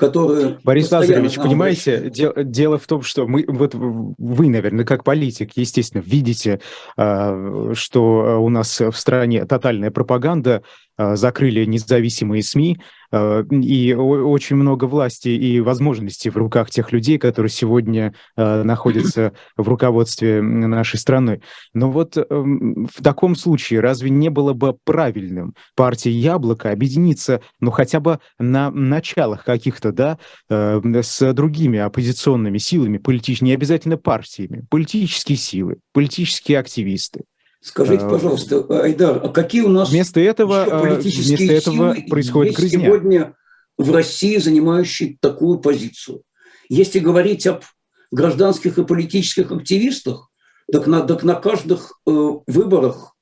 которые... 0.01 0.59
Борис 0.65 0.91
Лазаревич, 0.91 1.37
понимаете, 1.37 2.11
дело, 2.11 2.35
дело 2.43 2.79
в 2.79 2.87
том, 2.87 3.03
что 3.03 3.29
мы, 3.29 3.45
вот 3.47 3.75
вы, 3.75 4.49
наверное, 4.49 4.85
как 4.85 5.05
политик, 5.05 5.53
естественно, 5.55 6.03
видите, 6.05 6.61
а, 6.97 7.73
что 7.75 8.43
у 8.43 8.49
нас 8.49 8.81
в 8.81 8.93
стране 8.93 9.45
тотальная 9.45 9.91
пропаганда, 9.91 10.63
а, 10.97 11.17
закрыли 11.17 11.65
независимые 11.67 12.43
СМИ, 12.43 12.79
и 13.13 13.95
очень 13.95 14.57
много 14.57 14.85
власти 14.85 15.29
и 15.29 15.61
возможностей 15.61 16.31
в 16.31 16.37
руках 16.37 16.71
тех 16.71 16.93
людей, 16.93 17.19
которые 17.19 17.51
сегодня 17.51 18.15
а, 18.37 18.63
находятся 18.63 19.33
в 19.57 19.69
руководстве 19.69 20.41
нашей 20.43 20.99
страны. 20.99 21.43
Но 21.75 21.91
вот 21.91 22.17
эм, 22.17 22.89
в 22.93 23.03
таком 23.03 23.35
случае 23.35 23.81
разве 23.81 24.11
не 24.11 24.29
было 24.29 24.53
бы 24.53 24.77
правильным 24.85 25.55
партии 25.75 26.11
«Яблоко» 26.11 26.71
объединиться, 26.71 27.41
ну, 27.61 27.71
хотя 27.71 28.01
бы 28.01 28.21
на 28.39 28.71
началах 28.71 29.45
каких-то, 29.45 29.93
да, 29.93 30.19
э, 30.49 30.81
с 31.03 31.33
другими 31.33 31.79
оппозиционными 31.79 32.59
силами, 32.59 32.99
политическими, 32.99 33.49
не 33.49 33.55
обязательно 33.55 33.97
партиями, 33.97 34.65
политические 34.71 35.37
силы, 35.37 35.79
политические 35.93 36.59
активисты, 36.59 37.25
Скажите, 37.63 38.09
пожалуйста, 38.09 38.65
Айдар, 38.83 39.21
а 39.23 39.29
какие 39.29 39.61
у 39.61 39.69
нас 39.69 39.91
вместо 39.91 40.19
этого, 40.21 40.65
политические 40.81 41.37
вместо 41.37 41.71
этого 41.71 41.95
силы 41.95 42.09
происходит 42.09 42.59
есть 42.59 42.73
сегодня 42.73 43.35
в 43.77 43.93
России, 43.93 44.39
занимающие 44.39 45.19
такую 45.21 45.59
позицию? 45.59 46.23
Если 46.71 47.01
говорить 47.01 47.47
об 47.47 47.63
гражданских 48.11 48.79
и 48.79 48.85
политических 48.85 49.53
активистах, 49.53 50.31
так 50.73 50.87
на, 50.87 51.03
так 51.03 51.23
на 51.23 51.35
каждых 51.35 52.01
э, 52.07 52.11
выборах 52.47 53.15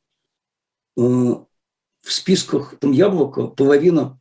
э, 0.97 1.01
в 1.01 1.45
списках 2.13 2.77
там 2.79 2.93
Яблоко 2.93 3.49
половина 3.49 4.21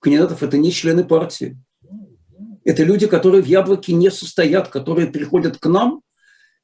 кандидатов 0.00 0.42
это 0.42 0.58
не 0.58 0.70
члены 0.70 1.04
партии. 1.04 1.58
Это 2.64 2.82
люди, 2.82 3.06
которые 3.06 3.42
в 3.42 3.46
Яблоке 3.46 3.92
не 3.94 4.10
состоят, 4.10 4.68
которые 4.68 5.08
приходят 5.08 5.58
к 5.58 5.66
нам 5.66 6.02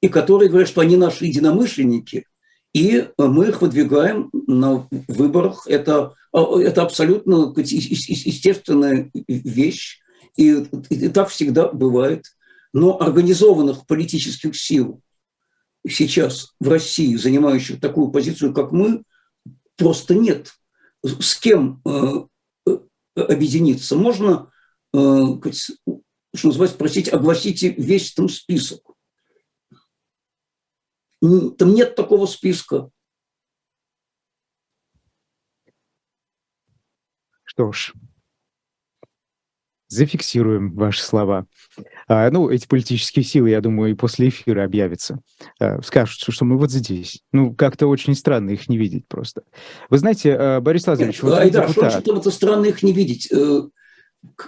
и 0.01 0.09
которые 0.09 0.49
говорят, 0.49 0.69
что 0.69 0.81
они 0.81 0.97
наши 0.97 1.27
единомышленники, 1.27 2.27
и 2.73 3.09
мы 3.19 3.49
их 3.49 3.61
выдвигаем 3.61 4.31
на 4.47 4.89
выборах. 5.09 5.67
Это, 5.67 6.15
это 6.33 6.83
абсолютно 6.83 7.53
естественная 7.57 9.11
вещь, 9.29 10.01
и, 10.37 10.65
и 10.89 11.09
так 11.09 11.29
всегда 11.29 11.69
бывает. 11.69 12.25
Но 12.73 13.01
организованных 13.01 13.87
политических 13.87 14.57
сил 14.57 15.01
сейчас 15.87 16.55
в 16.61 16.69
России, 16.69 17.17
занимающих 17.17 17.81
такую 17.81 18.11
позицию, 18.11 18.55
как 18.55 18.73
мы, 18.73 19.03
просто 19.77 20.15
нет. 20.15 20.53
С 21.05 21.37
кем 21.37 21.83
э, 21.85 22.25
э, 22.67 22.79
объединиться? 23.17 23.97
Можно, 23.97 24.51
э, 24.95 24.99
что 24.99 26.47
называется, 26.47 26.77
спросить, 26.77 27.13
огласите 27.13 27.75
весь 27.77 28.15
там 28.15 28.29
список. 28.29 28.92
Там 31.23 31.75
нет 31.75 31.95
такого 31.95 32.27
списка. 32.27 32.91
Что 37.45 37.71
ж, 37.71 37.93
зафиксируем 39.87 40.73
ваши 40.73 41.03
слова. 41.03 41.47
А, 42.09 42.29
ну, 42.31 42.49
эти 42.49 42.67
политические 42.67 43.25
силы, 43.25 43.51
я 43.51 43.61
думаю, 43.61 43.93
и 43.93 43.95
после 43.95 44.31
эфира 44.31 44.65
объявятся. 44.65 45.21
А, 45.61 45.81
скажут, 45.83 46.19
что 46.19 46.45
мы 46.45 46.57
вот 46.57 46.73
здесь. 46.73 47.23
Ну, 47.31 47.55
как-то 47.55 47.87
очень 47.87 48.15
странно 48.15 48.51
их 48.51 48.69
не 48.69 48.79
видеть 48.79 49.07
просто. 49.07 49.43
Вы 49.91 49.99
знаете, 49.99 50.35
а, 50.35 50.61
Борис 50.61 50.87
Лазаревич... 50.87 51.17
Нет, 51.17 51.23
вот 51.23 51.39
Айдар, 51.39 51.69
депутат... 51.69 52.03
что 52.03 52.17
это 52.17 52.31
странно 52.31 52.67
их 52.67 52.83
не 52.83 52.93
видеть? 52.93 53.31
Э, 53.31 53.63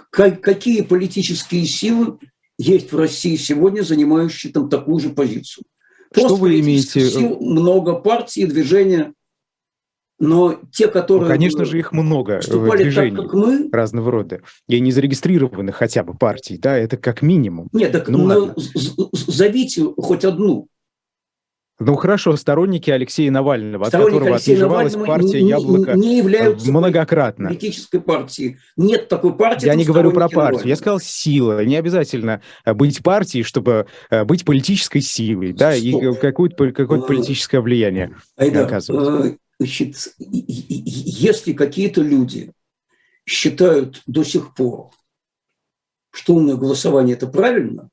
какие 0.09 0.81
политические 0.81 1.65
силы 1.65 2.17
есть 2.57 2.91
в 2.91 2.97
России 2.97 3.35
сегодня, 3.37 3.83
занимающие 3.83 4.51
там 4.51 4.67
такую 4.67 4.99
же 4.99 5.09
позицию? 5.09 5.63
Что 6.15 6.35
вы 6.35 6.59
имеете? 6.59 7.09
Сил 7.09 7.39
много 7.39 7.93
партий, 7.93 8.45
движения 8.45 9.13
но 10.19 10.59
те, 10.71 10.87
которые... 10.87 11.27
Ну, 11.27 11.33
конечно 11.33 11.65
же, 11.65 11.77
их 11.77 11.91
много 11.91 12.39
в 12.41 12.77
движений 12.77 13.17
так, 13.17 13.25
как 13.25 13.33
мы, 13.33 13.69
разного 13.71 14.11
рода. 14.11 14.41
И 14.67 14.79
не 14.79 14.91
зарегистрированы 14.91 15.71
хотя 15.71 16.03
бы 16.03 16.13
партий, 16.13 16.57
да, 16.57 16.77
это 16.77 16.97
как 16.97 17.21
минимум. 17.21 17.67
Нет, 17.73 17.91
так 17.91 18.07
ну, 18.07 18.25
ну, 18.27 18.53
зовите 19.11 19.83
хоть 19.97 20.23
одну. 20.23 20.67
Ну 21.77 21.95
хорошо, 21.95 22.37
сторонники 22.37 22.89
Алексея 22.89 23.31
Навального, 23.31 23.85
сторонники 23.85 24.07
от 24.07 24.13
которого 24.13 24.35
Алексея 24.35 24.55
отмежевалась 24.55 24.93
Навального 24.93 25.19
партия 25.19 25.41
не, 25.41 25.49
Яблоко 25.49 25.93
не 25.93 26.17
являются 26.17 26.71
многократно. 26.71 27.49
политической 27.49 27.99
партии. 27.99 28.59
Нет 28.77 29.09
такой 29.09 29.35
партии. 29.35 29.65
Я 29.65 29.75
не 29.75 29.83
говорю 29.83 30.11
про 30.11 30.29
партию, 30.29 30.37
Навального. 30.43 30.67
я 30.69 30.75
сказал 30.77 30.99
сила. 31.01 31.65
Не 31.65 31.75
обязательно 31.75 32.41
э, 32.63 32.73
быть 32.73 33.03
партией, 33.03 33.43
чтобы 33.43 33.87
э, 34.09 34.23
быть 34.23 34.45
политической 34.45 35.01
силой, 35.01 35.49
Стоп. 35.49 35.59
да, 35.59 35.75
и 35.75 36.13
какое-то 36.15 36.71
какое 36.71 37.01
политическое 37.01 37.59
влияние 37.59 38.15
Айда, 38.37 38.65
оказывать. 38.65 39.37
Значит, 39.59 39.95
если 40.17 41.51
какие-то 41.51 42.01
люди 42.01 42.51
считают 43.25 44.01
до 44.05 44.23
сих 44.23 44.53
пор, 44.53 44.91
что 46.11 46.35
умное 46.35 46.55
голосование– 46.55 47.15
это 47.17 47.27
правильно, 47.27 47.89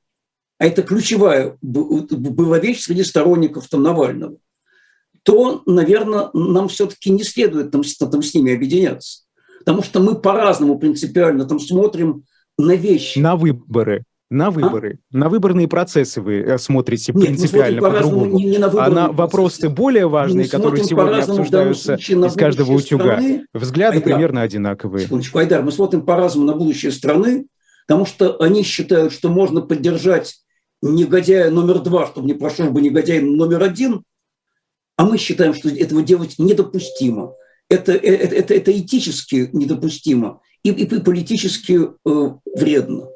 а 0.63 0.65
это 0.65 0.81
ключевая 0.81 1.57
была 1.61 2.57
вещь 2.57 2.83
среди 2.83 3.03
сторонников 3.03 3.67
там, 3.67 3.83
Навального, 3.83 4.37
то, 5.23 5.61
наверное, 5.65 6.29
нам 6.33 6.69
все-таки 6.69 7.09
не 7.09 7.23
следует 7.23 7.71
там, 7.71 7.81
там 7.83 8.23
с 8.23 8.33
ними 8.33 8.55
объединяться. 8.55 9.23
Потому 9.59 9.83
что 9.83 9.99
мы 9.99 10.15
по-разному 10.15 10.79
принципиально 10.79 11.43
там 11.43 11.59
смотрим 11.59 12.23
на 12.57 12.75
вещи. 12.75 13.19
На 13.19 13.35
выборы. 13.35 14.05
На 14.29 14.47
а? 14.47 14.51
выборы, 14.51 14.99
а? 15.11 15.17
на 15.17 15.27
выборные 15.27 15.67
процессы 15.67 16.21
вы 16.21 16.35
э, 16.35 16.57
смотрите 16.57 17.11
Нет, 17.11 17.25
принципиально 17.25 17.81
по-другому. 17.81 18.37
Не, 18.37 18.45
не 18.45 18.57
на 18.57 18.67
а 18.67 18.89
на 18.89 19.11
вопросы 19.11 19.67
более 19.67 20.07
важные, 20.07 20.47
которые 20.47 20.85
сегодня 20.85 21.17
обсуждаются 21.17 21.95
из 21.95 22.33
каждого 22.35 22.71
утюга, 22.71 23.17
страны. 23.17 23.45
взгляды 23.53 23.97
Айдар, 23.97 24.13
примерно 24.13 24.41
одинаковые. 24.43 25.07
Секундочку, 25.07 25.39
Айдар, 25.39 25.61
мы 25.61 25.73
смотрим 25.73 26.03
по-разному 26.03 26.47
на 26.47 26.53
будущее 26.53 26.93
страны, 26.93 27.47
потому 27.85 28.05
что 28.05 28.41
они 28.41 28.63
считают, 28.63 29.11
что 29.11 29.27
можно 29.27 29.59
поддержать 29.59 30.37
негодяя 30.89 31.49
номер 31.49 31.79
два, 31.79 32.07
чтобы 32.07 32.27
не 32.27 32.33
прошел 32.33 32.69
бы 32.69 32.81
негодяй 32.81 33.21
номер 33.21 33.63
один, 33.63 34.03
а 34.97 35.05
мы 35.05 35.17
считаем, 35.17 35.53
что 35.53 35.69
этого 35.69 36.03
делать 36.03 36.35
недопустимо. 36.37 37.33
Это, 37.69 37.93
это, 37.93 38.05
э, 38.05 38.39
это, 38.39 38.53
это 38.53 38.77
этически 38.77 39.49
недопустимо 39.53 40.41
и, 40.63 40.69
и 40.69 40.99
политически 40.99 41.79
э, 41.79 42.33
вредно. 42.55 43.07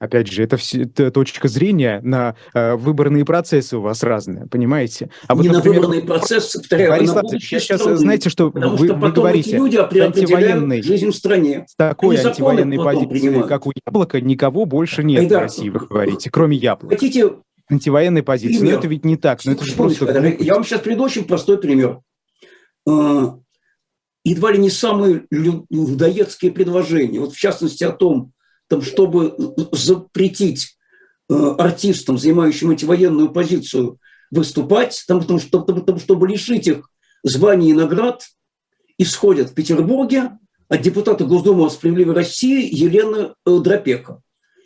Опять 0.00 0.28
же, 0.28 0.44
это, 0.44 0.56
все, 0.56 0.82
это 0.82 1.10
точка 1.10 1.48
зрения 1.48 2.00
на 2.04 2.36
э, 2.54 2.76
выборные 2.76 3.24
процессы 3.24 3.76
у 3.76 3.80
вас 3.80 4.04
разные, 4.04 4.46
понимаете? 4.46 5.10
А 5.26 5.34
вот, 5.34 5.42
не 5.42 5.48
например, 5.48 5.80
на 5.80 5.86
выборные 5.88 6.06
процессы, 6.06 6.60
повторяю, 6.60 6.90
Борис 6.90 7.10
а 7.10 7.14
Латвич, 7.14 7.52
я 7.52 7.58
сейчас, 7.58 7.82
знаете, 7.82 8.30
что 8.30 8.50
вы, 8.50 8.86
что 8.86 8.94
вы 8.94 9.10
говорите, 9.10 9.56
люди 9.56 9.76
антивоенный, 9.76 10.82
жизнь 10.82 11.10
в 11.10 11.16
стране. 11.16 11.64
С 11.68 11.74
такой 11.74 12.16
антивоенной 12.16 12.76
позицией, 12.76 13.42
как 13.48 13.66
у 13.66 13.72
Яблока, 13.86 14.20
никого 14.20 14.66
больше 14.66 15.02
нет 15.02 15.22
Айдар, 15.22 15.40
в 15.40 15.42
России, 15.42 15.68
вы 15.68 15.80
говорите, 15.80 16.30
кроме 16.30 16.56
Яблока. 16.56 16.94
Хотите 16.94 17.32
антивоенной 17.68 18.22
позиции. 18.22 18.58
Пример. 18.58 18.74
Но 18.74 18.78
это 18.78 18.88
ведь 18.88 19.04
не 19.04 19.16
так. 19.16 19.44
Но 19.44 19.52
это 19.52 19.64
же 19.64 19.72
просто... 19.74 20.36
Я 20.38 20.54
вам 20.54 20.64
сейчас 20.64 20.80
приведу 20.80 21.04
очень 21.04 21.24
простой 21.24 21.58
пример. 21.58 22.00
А, 22.88 23.38
едва 24.24 24.52
ли 24.52 24.58
не 24.58 24.70
самые 24.70 25.26
людоедские 25.30 26.52
предложения. 26.52 27.20
Вот 27.20 27.32
в 27.32 27.36
частности 27.38 27.84
о 27.84 27.90
том, 27.90 28.32
там, 28.68 28.82
чтобы 28.82 29.34
запретить 29.72 30.76
э, 31.28 31.34
артистам, 31.58 32.18
занимающим 32.18 32.70
антивоенную 32.70 33.30
позицию, 33.30 33.98
выступать, 34.30 35.04
там, 35.08 35.24
там, 35.24 35.40
чтобы, 35.40 35.80
там, 35.80 35.98
чтобы 35.98 36.28
лишить 36.28 36.66
их 36.66 36.88
званий 37.22 37.70
и 37.70 37.74
наград, 37.74 38.22
исходят 38.98 39.50
в 39.50 39.54
Петербурге 39.54 40.38
от 40.68 40.82
депутата 40.82 41.24
Госдумы 41.24 41.70
«Справедливой 41.70 42.14
России» 42.14 42.68
Елены 42.74 43.34
э, 43.46 43.58
Дропека, 43.58 44.20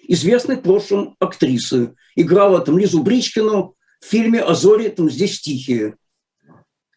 известной 0.09 0.57
в 0.57 0.62
прошлом 0.62 1.14
актрисы. 1.20 1.94
Играла 2.16 2.61
там 2.61 2.78
Лизу 2.78 3.03
Бричкину 3.03 3.76
в 4.00 4.05
фильме 4.05 4.40
«Азори 4.40 4.88
там 4.88 5.09
здесь 5.11 5.40
тихие». 5.40 5.96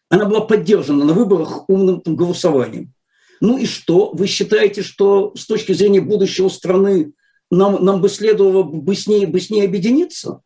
Она 0.08 0.24
была 0.24 0.40
поддержана 0.40 1.04
на 1.04 1.12
выборах 1.12 1.68
умным 1.68 2.00
там, 2.00 2.16
голосованием. 2.16 2.92
Ну 3.40 3.58
и 3.58 3.66
что? 3.66 4.12
Вы 4.12 4.26
считаете, 4.26 4.82
что 4.82 5.32
с 5.36 5.46
точки 5.46 5.72
зрения 5.72 6.00
будущего 6.00 6.48
страны 6.48 7.12
нам, 7.50 7.84
нам 7.84 8.00
бы 8.00 8.08
следовало 8.08 8.62
бы 8.62 8.94
с 8.94 9.06
ней, 9.06 9.26
бы 9.26 9.40
с 9.40 9.50
ней 9.50 9.64
объединиться? 9.64 10.40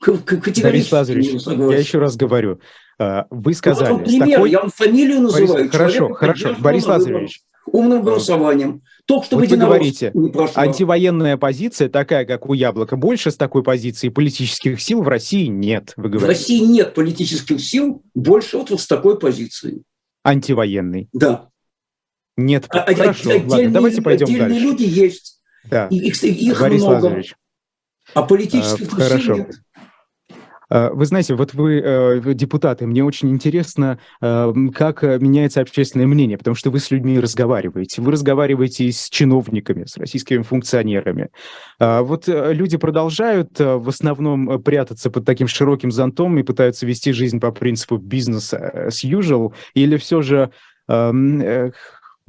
Борис 0.00 0.92
Лазаревич, 0.92 1.42
я 1.46 1.78
еще 1.78 1.98
раз 1.98 2.16
говорю, 2.16 2.60
а, 3.00 3.26
вы 3.30 3.54
сказали... 3.54 3.92
Ну, 3.92 3.98
пример, 3.98 4.36
такой... 4.36 4.50
я 4.50 4.60
вам 4.60 4.70
фамилию 4.70 5.20
называю. 5.20 5.54
Борис, 5.54 5.70
хорошо, 5.70 6.14
хорошо, 6.14 6.56
Борис 6.58 6.86
Лазаревич. 6.86 7.42
Умным 7.66 8.02
голосованием. 8.02 8.82
То, 9.06 9.22
что 9.22 9.36
вот 9.36 9.46
вы 9.46 9.56
говорите, 9.56 10.12
антивоенная 10.54 11.36
позиция 11.36 11.88
такая, 11.88 12.24
как 12.24 12.48
у 12.48 12.54
Яблока, 12.54 12.96
больше 12.96 13.30
с 13.30 13.36
такой 13.36 13.62
позиции 13.62 14.08
политических 14.08 14.80
сил 14.80 15.02
в 15.02 15.08
России 15.08 15.46
нет, 15.46 15.92
вы 15.96 16.04
говорите. 16.04 16.24
В 16.24 16.28
России 16.28 16.60
нет 16.60 16.94
политических 16.94 17.60
сил 17.60 18.02
больше 18.14 18.56
вот, 18.56 18.70
вот 18.70 18.80
с 18.80 18.86
такой 18.86 19.18
позицией. 19.18 19.82
Антивоенной. 20.24 21.08
Да. 21.12 21.48
Нет, 22.38 22.66
а, 22.68 22.94
хорошо, 22.94 23.30
отдельные, 23.30 23.48
ладно, 23.48 23.70
давайте 23.72 24.00
пойдем 24.00 24.26
отдельные 24.26 24.48
дальше. 24.48 24.64
люди 24.64 24.82
есть, 24.84 25.40
да. 25.64 25.88
их, 25.88 26.22
их 26.22 26.60
Борис 26.60 26.82
много, 26.82 26.94
Лазаревич. 26.94 27.34
а 28.14 28.22
политических 28.22 28.92
а, 28.92 29.02
хорошо. 29.02 29.34
нет. 29.34 29.60
А, 30.70 30.90
вы 30.92 31.04
знаете, 31.06 31.34
вот 31.34 31.52
вы 31.54 31.80
э, 31.80 32.34
депутаты, 32.34 32.86
мне 32.86 33.02
очень 33.02 33.30
интересно, 33.30 33.98
э, 34.20 34.52
как 34.72 35.02
меняется 35.02 35.60
общественное 35.60 36.06
мнение, 36.06 36.38
потому 36.38 36.54
что 36.54 36.70
вы 36.70 36.78
с 36.78 36.92
людьми 36.92 37.18
разговариваете. 37.18 38.02
Вы 38.02 38.12
разговариваете 38.12 38.92
с 38.92 39.08
чиновниками, 39.10 39.84
с 39.84 39.96
российскими 39.96 40.42
функционерами. 40.42 41.30
А, 41.80 42.02
вот 42.02 42.28
э, 42.28 42.52
люди 42.52 42.76
продолжают 42.76 43.58
в 43.58 43.88
основном 43.88 44.62
прятаться 44.62 45.10
под 45.10 45.24
таким 45.24 45.48
широким 45.48 45.90
зонтом 45.90 46.38
и 46.38 46.44
пытаются 46.44 46.86
вести 46.86 47.10
жизнь 47.10 47.40
по 47.40 47.50
принципу 47.50 47.96
бизнес 47.96 48.54
as 48.54 49.04
usual, 49.04 49.54
или 49.74 49.96
все 49.96 50.22
же 50.22 50.52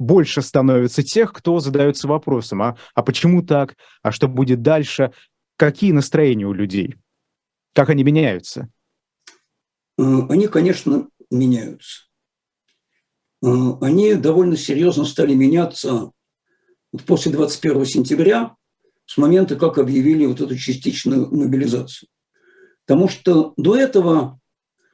больше 0.00 0.40
становится 0.40 1.02
тех, 1.02 1.32
кто 1.32 1.60
задается 1.60 2.08
вопросом, 2.08 2.62
а, 2.62 2.76
а 2.94 3.02
почему 3.02 3.42
так, 3.42 3.76
а 4.02 4.10
что 4.10 4.26
будет 4.26 4.62
дальше, 4.62 5.12
какие 5.56 5.92
настроения 5.92 6.46
у 6.46 6.54
людей, 6.54 6.96
как 7.74 7.90
они 7.90 8.02
меняются? 8.02 8.68
Э, 9.98 10.02
они, 10.30 10.48
конечно, 10.48 11.08
меняются. 11.30 12.06
А, 13.44 13.78
они 13.82 14.14
довольно 14.14 14.56
серьезно 14.56 15.04
стали 15.04 15.34
меняться 15.34 16.10
после 17.06 17.30
21 17.30 17.84
сентября, 17.84 18.56
с 19.04 19.18
момента, 19.18 19.56
как 19.56 19.76
объявили 19.76 20.24
вот 20.24 20.40
эту 20.40 20.56
частичную 20.56 21.28
мобилизацию. 21.34 22.08
Потому 22.86 23.08
что 23.08 23.52
до 23.56 23.76
этого 23.76 24.40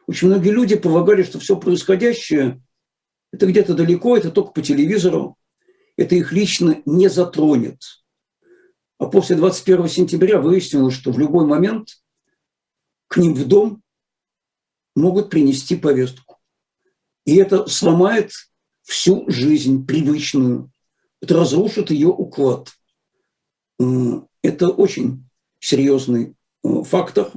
очень 0.07 0.29
многие 0.29 0.51
люди 0.51 0.75
полагали, 0.75 1.23
что 1.23 1.39
все 1.39 1.57
происходящее– 1.57 2.61
это 3.33 3.47
где-то 3.47 3.74
далеко, 3.74 4.16
это 4.16 4.31
только 4.31 4.53
по 4.53 4.62
телевизору, 4.62 5.37
это 5.97 6.14
их 6.14 6.33
лично 6.33 6.83
не 6.85 7.09
затронет. 7.09 7.83
А 8.99 9.07
после 9.07 9.37
21 9.37 9.89
сентября 9.89 10.41
выяснилось, 10.41 10.95
что 10.95 11.12
в 11.12 11.18
любой 11.18 11.47
момент 11.47 12.03
к 13.09 13.18
ним 13.18 13.35
в 13.35 13.47
дом 13.47 13.83
могут 14.95 15.31
принести 15.31 15.77
повестку. 15.77 16.39
И 17.24 17.37
это 17.37 17.66
сломает 17.66 18.33
всю 18.83 19.29
жизнь 19.29 19.87
привычную, 19.87 20.70
это 21.20 21.35
разрушит 21.35 21.91
ее 21.91 22.09
уклад. 22.09 22.72
Это 24.43 24.68
очень 24.68 25.29
серьезный 25.59 26.35
э, 26.62 26.83
фактор. 26.85 27.33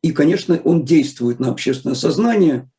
И, 0.00 0.12
конечно, 0.12 0.60
он 0.62 0.84
действует 0.84 1.40
на 1.40 1.50
общественное 1.50 1.96
сознание. 1.96 2.70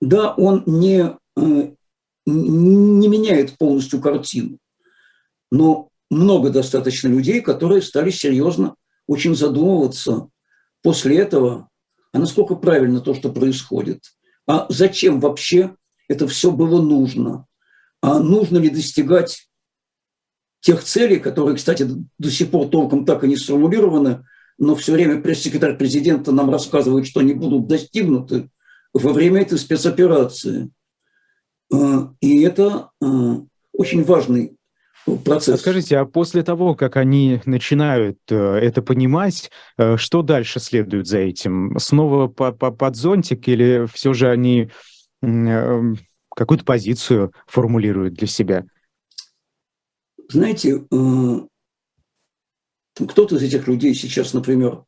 Да, 0.00 0.34
он 0.34 0.64
не, 0.66 1.16
не 1.36 3.08
меняет 3.08 3.58
полностью 3.58 4.00
картину, 4.00 4.58
но 5.50 5.88
много 6.10 6.50
достаточно 6.50 7.08
людей, 7.08 7.40
которые 7.40 7.82
стали 7.82 8.10
серьезно 8.10 8.76
очень 9.06 9.34
задумываться 9.34 10.28
после 10.82 11.18
этого, 11.18 11.68
а 12.12 12.18
насколько 12.18 12.54
правильно 12.54 13.00
то, 13.00 13.14
что 13.14 13.32
происходит, 13.32 14.00
а 14.46 14.66
зачем 14.68 15.20
вообще 15.20 15.74
это 16.08 16.28
все 16.28 16.50
было 16.50 16.80
нужно, 16.82 17.46
а 18.00 18.20
нужно 18.20 18.58
ли 18.58 18.70
достигать 18.70 19.48
тех 20.60 20.82
целей, 20.82 21.18
которые, 21.18 21.56
кстати, 21.56 21.86
до 22.18 22.30
сих 22.30 22.50
пор 22.50 22.68
толком 22.68 23.04
так 23.04 23.24
и 23.24 23.28
не 23.28 23.36
сформулированы, 23.36 24.24
но 24.58 24.74
все 24.74 24.92
время 24.92 25.20
пресс-секретарь 25.20 25.76
президента 25.76 26.32
нам 26.32 26.50
рассказывает, 26.50 27.06
что 27.06 27.20
они 27.20 27.34
будут 27.34 27.66
достигнуты 27.66 28.50
во 28.92 29.12
время 29.12 29.42
этой 29.42 29.58
спецоперации. 29.58 30.70
А, 31.72 32.12
и 32.20 32.42
это 32.42 32.90
а, 33.00 33.40
очень 33.72 34.04
важный 34.04 34.56
процесс. 35.24 35.60
Скажите, 35.60 35.98
а 35.98 36.06
после 36.06 36.42
того, 36.42 36.74
как 36.74 36.96
они 36.96 37.40
начинают 37.44 38.18
э, 38.30 38.36
это 38.36 38.82
понимать, 38.82 39.50
э, 39.76 39.96
что 39.96 40.22
дальше 40.22 40.60
следует 40.60 41.06
за 41.06 41.18
этим? 41.18 41.78
Снова 41.78 42.28
по 42.28 42.48
-по 42.48 42.74
под 42.74 42.96
зонтик 42.96 43.46
или 43.48 43.86
все 43.92 44.14
же 44.14 44.30
они 44.30 44.70
э, 45.22 45.80
какую-то 46.34 46.64
позицию 46.64 47.32
формулируют 47.46 48.14
для 48.14 48.26
себя? 48.26 48.64
Знаете, 50.30 50.86
кто-то 52.94 53.36
из 53.36 53.42
этих 53.42 53.68
людей 53.68 53.94
сейчас, 53.94 54.32
например, 54.32 54.84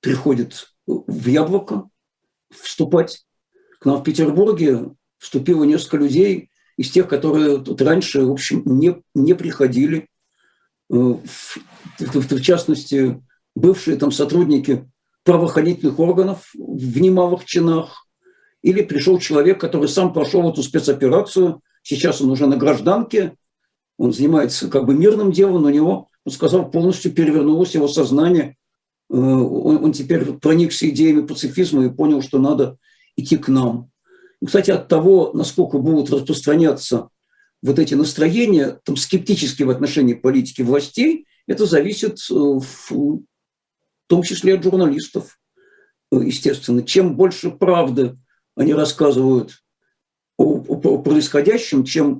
приходит 0.00 0.72
в 0.86 1.26
Яблоко 1.26 1.88
вступать. 2.50 3.24
К 3.80 3.84
нам 3.86 3.98
в 3.98 4.02
Петербурге 4.02 4.90
вступило 5.18 5.64
несколько 5.64 5.98
людей, 5.98 6.50
из 6.76 6.90
тех, 6.90 7.08
которые 7.08 7.58
тут 7.58 7.80
раньше, 7.82 8.24
в 8.24 8.30
общем, 8.30 8.62
не, 8.66 9.02
не 9.14 9.34
приходили. 9.34 10.08
Э, 10.90 10.94
в, 10.94 11.58
в, 11.98 12.30
в 12.30 12.40
частности, 12.42 13.22
бывшие 13.54 13.96
там 13.96 14.12
сотрудники 14.12 14.88
правоохранительных 15.24 15.98
органов 15.98 16.50
в 16.54 17.00
немалых 17.00 17.44
чинах. 17.44 18.06
Или 18.62 18.82
пришел 18.82 19.18
человек, 19.18 19.60
который 19.60 19.88
сам 19.88 20.12
прошел 20.12 20.48
эту 20.50 20.62
спецоперацию, 20.62 21.62
сейчас 21.82 22.20
он 22.20 22.30
уже 22.30 22.46
на 22.46 22.56
гражданке, 22.56 23.34
он 23.98 24.12
занимается 24.12 24.68
как 24.68 24.84
бы 24.84 24.94
мирным 24.94 25.32
делом, 25.32 25.62
но 25.62 25.68
у 25.68 25.72
него, 25.72 26.08
он 26.24 26.32
сказал, 26.32 26.70
полностью 26.70 27.12
перевернулось 27.12 27.74
его 27.74 27.88
сознание. 27.88 28.56
Э, 29.10 29.14
он, 29.14 29.84
он 29.84 29.92
теперь 29.92 30.24
проникся 30.34 30.88
идеями 30.88 31.26
пацифизма 31.26 31.86
и 31.86 31.90
понял, 31.90 32.22
что 32.22 32.38
надо 32.38 32.76
идти 33.16 33.36
к 33.36 33.48
нам. 33.48 33.90
Кстати, 34.44 34.70
от 34.70 34.88
того, 34.88 35.32
насколько 35.32 35.78
будут 35.78 36.10
распространяться 36.10 37.08
вот 37.62 37.78
эти 37.78 37.94
настроения, 37.94 38.78
там, 38.84 38.96
скептические 38.96 39.66
в 39.66 39.70
отношении 39.70 40.14
политики 40.14 40.62
властей, 40.62 41.26
это 41.46 41.66
зависит 41.66 42.18
э, 42.30 42.34
в 42.34 43.20
том 44.06 44.22
числе 44.22 44.54
от 44.54 44.62
журналистов, 44.62 45.38
э, 46.12 46.16
естественно. 46.16 46.82
Чем 46.82 47.16
больше 47.16 47.50
правды 47.50 48.18
они 48.56 48.74
рассказывают 48.74 49.62
о, 50.38 50.58
о 50.58 50.98
происходящем, 50.98 51.84
чем, 51.84 52.18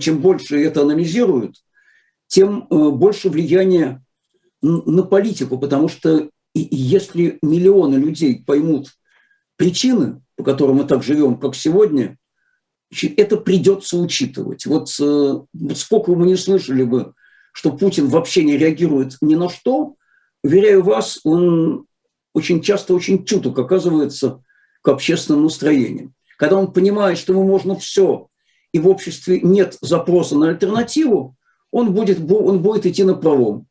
чем 0.00 0.18
больше 0.20 0.62
это 0.62 0.82
анализируют, 0.82 1.56
тем 2.28 2.66
э, 2.70 2.90
больше 2.90 3.30
влияния 3.30 4.04
на 4.62 5.02
политику, 5.02 5.58
потому 5.58 5.88
что 5.88 6.28
если 6.54 7.38
миллионы 7.42 7.96
людей 7.96 8.44
поймут 8.44 8.90
причины, 9.56 10.22
по 10.40 10.44
которым 10.44 10.76
мы 10.76 10.84
так 10.84 11.02
живем, 11.02 11.36
как 11.36 11.54
сегодня, 11.54 12.16
это 13.18 13.36
придется 13.36 13.98
учитывать. 13.98 14.64
Вот, 14.64 14.88
э, 14.98 15.40
сколько 15.74 16.12
мы 16.14 16.24
не 16.24 16.36
слышали 16.36 16.82
бы, 16.82 17.12
что 17.52 17.72
Путин 17.72 18.08
вообще 18.08 18.42
не 18.42 18.56
реагирует 18.56 19.18
ни 19.20 19.34
на 19.34 19.50
что, 19.50 19.96
уверяю 20.42 20.82
вас, 20.82 21.20
он 21.24 21.84
очень 22.32 22.62
часто 22.62 22.94
очень 22.94 23.26
чуток 23.26 23.58
оказывается 23.58 24.42
к 24.80 24.88
общественным 24.88 25.44
настроениям. 25.44 26.14
Когда 26.38 26.56
он 26.56 26.72
понимает, 26.72 27.18
что 27.18 27.34
ему 27.34 27.46
можно 27.46 27.76
все, 27.76 28.28
и 28.72 28.78
в 28.78 28.88
обществе 28.88 29.42
нет 29.42 29.76
запроса 29.82 30.38
на 30.38 30.48
альтернативу, 30.48 31.36
он 31.70 31.92
будет, 31.92 32.18
он 32.32 32.62
будет 32.62 32.86
идти 32.86 33.04
на 33.04 33.14
пролом. 33.14 33.66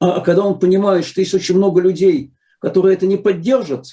А 0.00 0.20
когда 0.20 0.44
он 0.44 0.58
понимает, 0.58 1.06
что 1.06 1.22
есть 1.22 1.32
очень 1.32 1.56
много 1.56 1.80
людей, 1.80 2.34
которые 2.60 2.94
это 2.94 3.06
не 3.06 3.16
поддержат, 3.16 3.86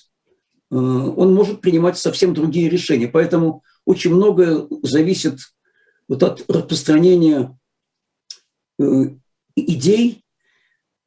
он 0.72 1.34
может 1.34 1.62
принимать 1.62 1.98
совсем 1.98 2.34
другие 2.34 2.70
решения. 2.70 3.08
Поэтому 3.08 3.64
очень 3.86 4.14
многое 4.14 4.68
зависит 4.84 5.40
вот 6.08 6.24
от 6.24 6.50
распространения 6.50 7.58
э, 8.80 8.84
идей, 9.56 10.24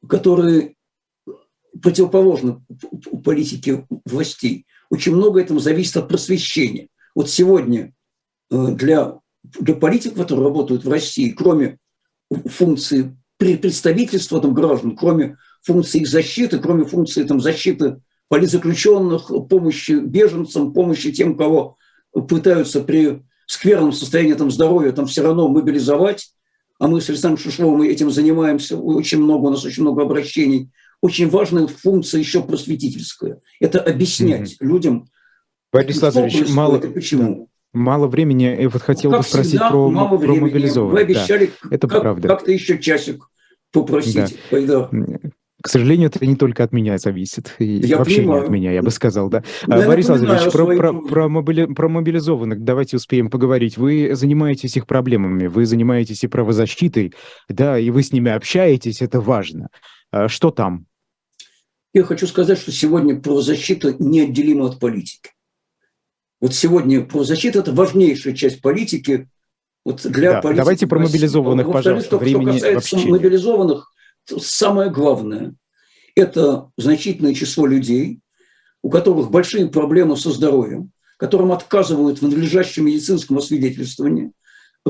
которые 0.07 0.75
противоположны 1.81 2.63
политике 3.23 3.87
властей. 4.05 4.65
Очень 4.89 5.15
много 5.15 5.41
этому 5.41 5.59
зависит 5.59 5.97
от 5.97 6.07
просвещения. 6.07 6.89
Вот 7.15 7.29
сегодня 7.29 7.93
э, 8.51 8.67
для, 8.73 9.19
для 9.43 9.75
политиков, 9.75 10.17
которые 10.17 10.45
работают 10.45 10.85
в 10.85 10.89
России, 10.91 11.31
кроме 11.31 11.79
функции 12.29 13.17
представительства 13.37 14.39
там, 14.39 14.53
граждан, 14.53 14.95
кроме 14.95 15.37
функции 15.63 16.01
их 16.01 16.07
защиты, 16.07 16.59
кроме 16.59 16.85
функции 16.85 17.23
там, 17.23 17.39
защиты 17.39 18.01
политзаключенных, 18.29 19.31
помощи 19.49 19.93
беженцам, 19.93 20.73
помощи 20.73 21.11
тем, 21.11 21.37
кого 21.37 21.77
пытаются 22.27 22.81
при 22.81 23.23
скверном 23.45 23.91
состоянии 23.91 24.33
там, 24.33 24.49
здоровья 24.51 24.91
там, 24.91 25.05
все 25.05 25.21
равно 25.23 25.47
мобилизовать. 25.47 26.31
А 26.79 26.87
мы 26.87 26.99
с 26.99 27.09
Александром 27.09 27.41
Шишловым 27.41 27.83
этим 27.83 28.11
занимаемся, 28.11 28.77
очень 28.77 29.21
много, 29.21 29.45
у 29.45 29.49
нас 29.49 29.63
очень 29.63 29.83
много 29.83 30.03
обращений. 30.03 30.69
Очень 31.01 31.29
важная 31.29 31.67
функция 31.67 32.19
еще 32.19 32.41
просветительская. 32.41 33.39
Это 33.59 33.79
объяснять 33.79 34.53
mm-hmm. 34.53 34.65
людям, 34.65 35.09
Борис 35.75 36.01
Лазаревич, 36.01 36.49
мало, 36.51 36.79
почему. 36.79 37.49
Мало 37.73 38.07
времени. 38.07 38.43
Я 38.43 38.69
вот 38.69 38.81
хотел 38.81 39.11
как 39.11 39.19
бы 39.19 39.27
спросить 39.27 39.51
всегда, 39.51 39.69
про, 39.69 39.89
мало 39.89 40.17
про 40.17 40.35
мобилизованных. 40.35 40.93
Вы 40.93 41.01
обещали 41.01 41.51
да, 41.63 41.69
это 41.75 41.87
как, 41.89 42.01
правда. 42.01 42.27
как-то 42.29 42.51
еще 42.51 42.79
часик 42.79 43.29
попросить. 43.73 44.37
Да. 44.51 44.89
К 45.65 45.67
сожалению, 45.67 46.09
это 46.13 46.23
не 46.23 46.35
только 46.35 46.63
от 46.63 46.71
меня 46.73 46.99
зависит. 46.99 47.55
И 47.57 47.65
я 47.65 47.97
вообще 47.97 48.17
понимаю. 48.17 48.41
не 48.41 48.45
от 48.45 48.51
меня, 48.51 48.71
я 48.71 48.83
бы 48.83 48.91
сказал, 48.91 49.29
да. 49.29 49.43
Я 49.67 49.77
А, 49.77 49.87
Борис 49.87 50.07
Лазаревич, 50.07 50.43
про, 50.43 50.51
свои 50.51 50.77
про, 50.77 50.93
про, 50.93 51.27
мобили- 51.27 51.65
про 51.73 51.89
мобилизованных 51.89 52.63
давайте 52.63 52.97
успеем 52.97 53.31
поговорить. 53.31 53.75
Вы 53.75 54.11
занимаетесь 54.13 54.77
их 54.77 54.85
проблемами, 54.85 55.47
вы 55.47 55.65
занимаетесь 55.65 56.23
и 56.23 56.27
правозащитой, 56.27 57.15
да, 57.49 57.79
и 57.79 57.89
вы 57.89 58.03
с 58.03 58.11
ними 58.13 58.29
общаетесь, 58.31 59.01
это 59.01 59.19
важно. 59.19 59.69
А 60.11 60.27
Что 60.27 60.51
там? 60.51 60.85
Я 61.95 62.03
хочу 62.03 62.27
сказать, 62.27 62.59
что 62.59 62.71
сегодня 62.71 63.19
правозащита 63.19 63.95
неотделима 63.97 64.67
от 64.67 64.79
политики. 64.79 65.31
Вот 66.41 66.53
сегодня 66.53 67.01
правозащита– 67.01 67.57
это 67.61 67.71
важнейшая 67.73 68.35
часть 68.35 68.61
политики 68.61 69.29
вот 69.83 70.05
для 70.05 70.33
Да, 70.33 70.41
политики. 70.41 70.59
давайте 70.59 70.85
про 70.85 70.99
мобилизованных, 70.99 71.71
пожалуйста, 71.71 72.07
что- 72.07 72.17
времени 72.19 72.43
Что 72.43 72.53
касается 72.53 72.95
вообще 72.97 73.09
мобилизованных, 73.09 73.91
самое 74.27 74.89
главное– 74.89 75.55
это 76.15 76.69
значительное 76.77 77.33
число 77.33 77.65
людей, 77.65 78.19
у 78.81 78.89
которых 78.89 79.31
большие 79.31 79.67
проблемы 79.67 80.17
со 80.17 80.31
здоровьем, 80.31 80.91
которым 81.17 81.51
отказывают 81.51 82.19
в 82.19 82.21
надлежащем 82.21 82.85
медицинском 82.85 83.37
освидетельствовании, 83.37 84.31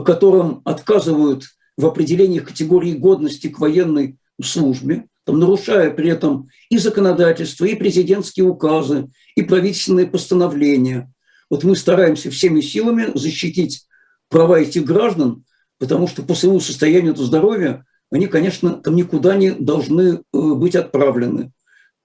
которым 0.03 0.61
отказывают 0.65 1.45
в 1.77 1.85
определении 1.85 2.39
категории 2.39 2.93
годности 2.93 3.47
к 3.47 3.59
военной 3.59 4.17
службе, 4.41 5.07
там, 5.23 5.39
нарушая 5.39 5.91
при 5.91 6.09
этом 6.09 6.49
и 6.69 6.77
законодательство, 6.77 7.65
и 7.65 7.75
президентские 7.75 8.45
указы, 8.45 9.09
и 9.35 9.41
правительственные 9.41 10.07
постановления. 10.07 11.11
Вот 11.49 11.63
мы 11.63 11.75
стараемся 11.75 12.29
всеми 12.29 12.61
силами 12.61 13.09
защитить 13.15 13.85
права 14.29 14.59
этих 14.59 14.85
граждан, 14.85 15.43
потому 15.79 16.07
что 16.07 16.23
по 16.23 16.35
своему 16.35 16.59
состоянию 16.59 17.15
здоровья 17.15 17.85
они, 18.11 18.27
конечно, 18.27 18.71
там 18.75 18.95
никуда 18.95 19.35
не 19.35 19.51
должны 19.51 20.01
э, 20.01 20.19
быть 20.31 20.75
отправлены. 20.75 21.51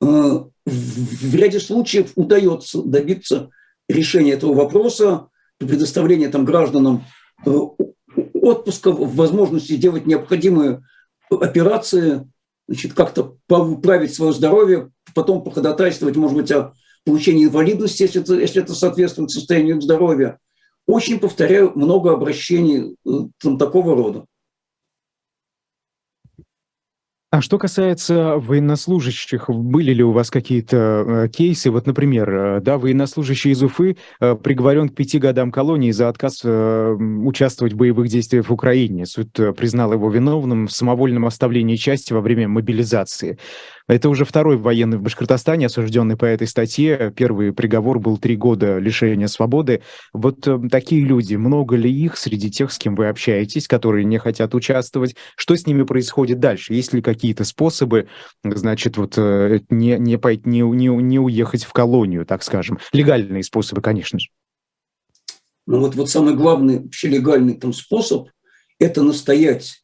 Э, 0.00 0.44
в 0.66 1.34
ряде 1.34 1.60
случаев 1.60 2.12
удается 2.14 2.82
добиться 2.82 3.50
решения 3.88 4.32
этого 4.32 4.54
вопроса, 4.54 5.28
предоставления 5.58 6.28
там 6.28 6.44
гражданам 6.44 7.04
э, 7.44 7.50
отпуска, 8.34 8.92
возможности 8.92 9.76
делать 9.76 10.06
необходимые 10.06 10.82
операции, 11.30 12.28
значит, 12.66 12.94
как-то 12.94 13.36
поправить 13.46 14.14
свое 14.14 14.32
здоровье, 14.32 14.90
потом 15.14 15.44
походатайствовать, 15.44 16.16
может 16.16 16.36
быть, 16.36 16.50
о 16.50 16.72
получении 17.04 17.44
инвалидности, 17.44 18.02
если 18.02 18.22
это, 18.22 18.34
если 18.34 18.62
это 18.62 18.74
соответствует 18.74 19.30
состоянию 19.30 19.80
здоровья. 19.80 20.38
Очень, 20.86 21.20
повторяю, 21.20 21.72
много 21.74 22.12
обращений 22.12 22.96
там, 23.38 23.58
такого 23.58 23.94
рода. 23.94 24.24
А 27.32 27.40
что 27.42 27.58
касается 27.58 28.38
военнослужащих, 28.38 29.48
были 29.48 29.92
ли 29.92 30.02
у 30.02 30.10
вас 30.10 30.32
какие-то 30.32 30.76
э, 30.76 31.28
кейсы? 31.28 31.70
Вот, 31.70 31.86
например, 31.86 32.28
э, 32.28 32.60
да, 32.60 32.76
военнослужащий 32.76 33.52
из 33.52 33.62
Уфы 33.62 33.98
э, 34.18 34.34
приговорен 34.34 34.88
к 34.88 34.96
пяти 34.96 35.20
годам 35.20 35.52
колонии 35.52 35.92
за 35.92 36.08
отказ 36.08 36.44
участвовать 36.44 37.74
в 37.74 37.76
боевых 37.76 38.08
действиях 38.08 38.48
в 38.48 38.52
Украине. 38.52 39.06
Суд 39.06 39.32
признал 39.56 39.92
его 39.92 40.10
виновным 40.10 40.66
в 40.66 40.72
самовольном 40.72 41.24
оставлении 41.24 41.76
части 41.76 42.12
во 42.12 42.20
время 42.20 42.48
мобилизации. 42.48 43.38
Это 43.90 44.08
уже 44.08 44.24
второй 44.24 44.56
военный 44.56 44.98
в 44.98 45.02
Башкортостане, 45.02 45.66
осужденный 45.66 46.16
по 46.16 46.24
этой 46.24 46.46
статье. 46.46 47.12
Первый 47.16 47.52
приговор 47.52 47.98
был 47.98 48.18
три 48.18 48.36
года 48.36 48.78
лишения 48.78 49.26
свободы. 49.26 49.82
Вот 50.12 50.46
э, 50.46 50.60
такие 50.70 51.04
люди, 51.04 51.34
много 51.34 51.74
ли 51.74 51.92
их 51.92 52.16
среди 52.16 52.52
тех, 52.52 52.70
с 52.70 52.78
кем 52.78 52.94
вы 52.94 53.08
общаетесь, 53.08 53.66
которые 53.66 54.04
не 54.04 54.18
хотят 54.18 54.54
участвовать? 54.54 55.16
Что 55.34 55.56
с 55.56 55.66
ними 55.66 55.82
происходит 55.82 56.38
дальше? 56.38 56.72
Есть 56.72 56.92
ли 56.92 57.02
какие-то 57.02 57.42
способы, 57.42 58.06
значит, 58.44 58.96
вот 58.96 59.14
э, 59.16 59.58
не, 59.70 59.98
не, 59.98 60.20
не, 60.44 60.60
не, 60.60 60.88
не 60.88 61.18
уехать 61.18 61.64
в 61.64 61.72
колонию, 61.72 62.24
так 62.24 62.44
скажем? 62.44 62.78
Легальные 62.92 63.42
способы, 63.42 63.82
конечно 63.82 64.20
же. 64.20 64.28
Ну 65.66 65.80
вот, 65.80 65.96
вот 65.96 66.08
самый 66.08 66.36
главный 66.36 66.78
вообще 66.78 67.08
легальный 67.08 67.54
там 67.54 67.72
способ– 67.72 68.28
это 68.78 69.02
настоять 69.02 69.82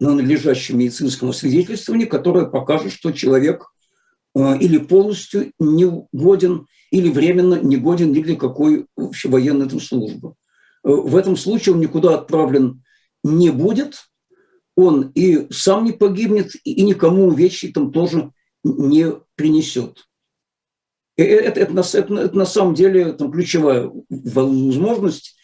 на 0.00 0.14
надлежащем 0.14 0.78
медицинском 0.78 1.30
освидетельствовании, 1.30 2.06
которое 2.06 2.46
покажет, 2.46 2.92
что 2.92 3.12
человек 3.12 3.70
э, 4.34 4.58
или 4.58 4.78
полностью 4.78 5.52
не 5.58 5.90
годен, 6.12 6.66
или 6.90 7.10
временно 7.10 7.54
не 7.54 7.76
годен 7.76 8.12
ни 8.12 8.20
для 8.20 8.36
какой 8.36 8.86
военной 8.96 9.68
там 9.68 9.80
службы. 9.80 10.34
Э, 10.84 10.90
в 10.90 11.16
этом 11.16 11.36
случае 11.36 11.74
он 11.74 11.80
никуда 11.80 12.14
отправлен 12.14 12.82
не 13.22 13.50
будет, 13.50 14.04
он 14.76 15.12
и 15.14 15.46
сам 15.52 15.84
не 15.84 15.92
погибнет, 15.92 16.52
и 16.64 16.82
никому 16.82 17.26
увечий 17.26 17.72
там 17.72 17.92
тоже 17.92 18.32
не 18.64 19.12
принесет. 19.36 20.08
Это, 21.16 21.60
это, 21.60 21.60
это, 21.60 21.98
это, 21.98 22.14
это 22.14 22.36
на 22.36 22.46
самом 22.46 22.74
деле 22.74 23.12
там, 23.12 23.30
ключевая 23.30 23.90
возможность, 24.08 25.36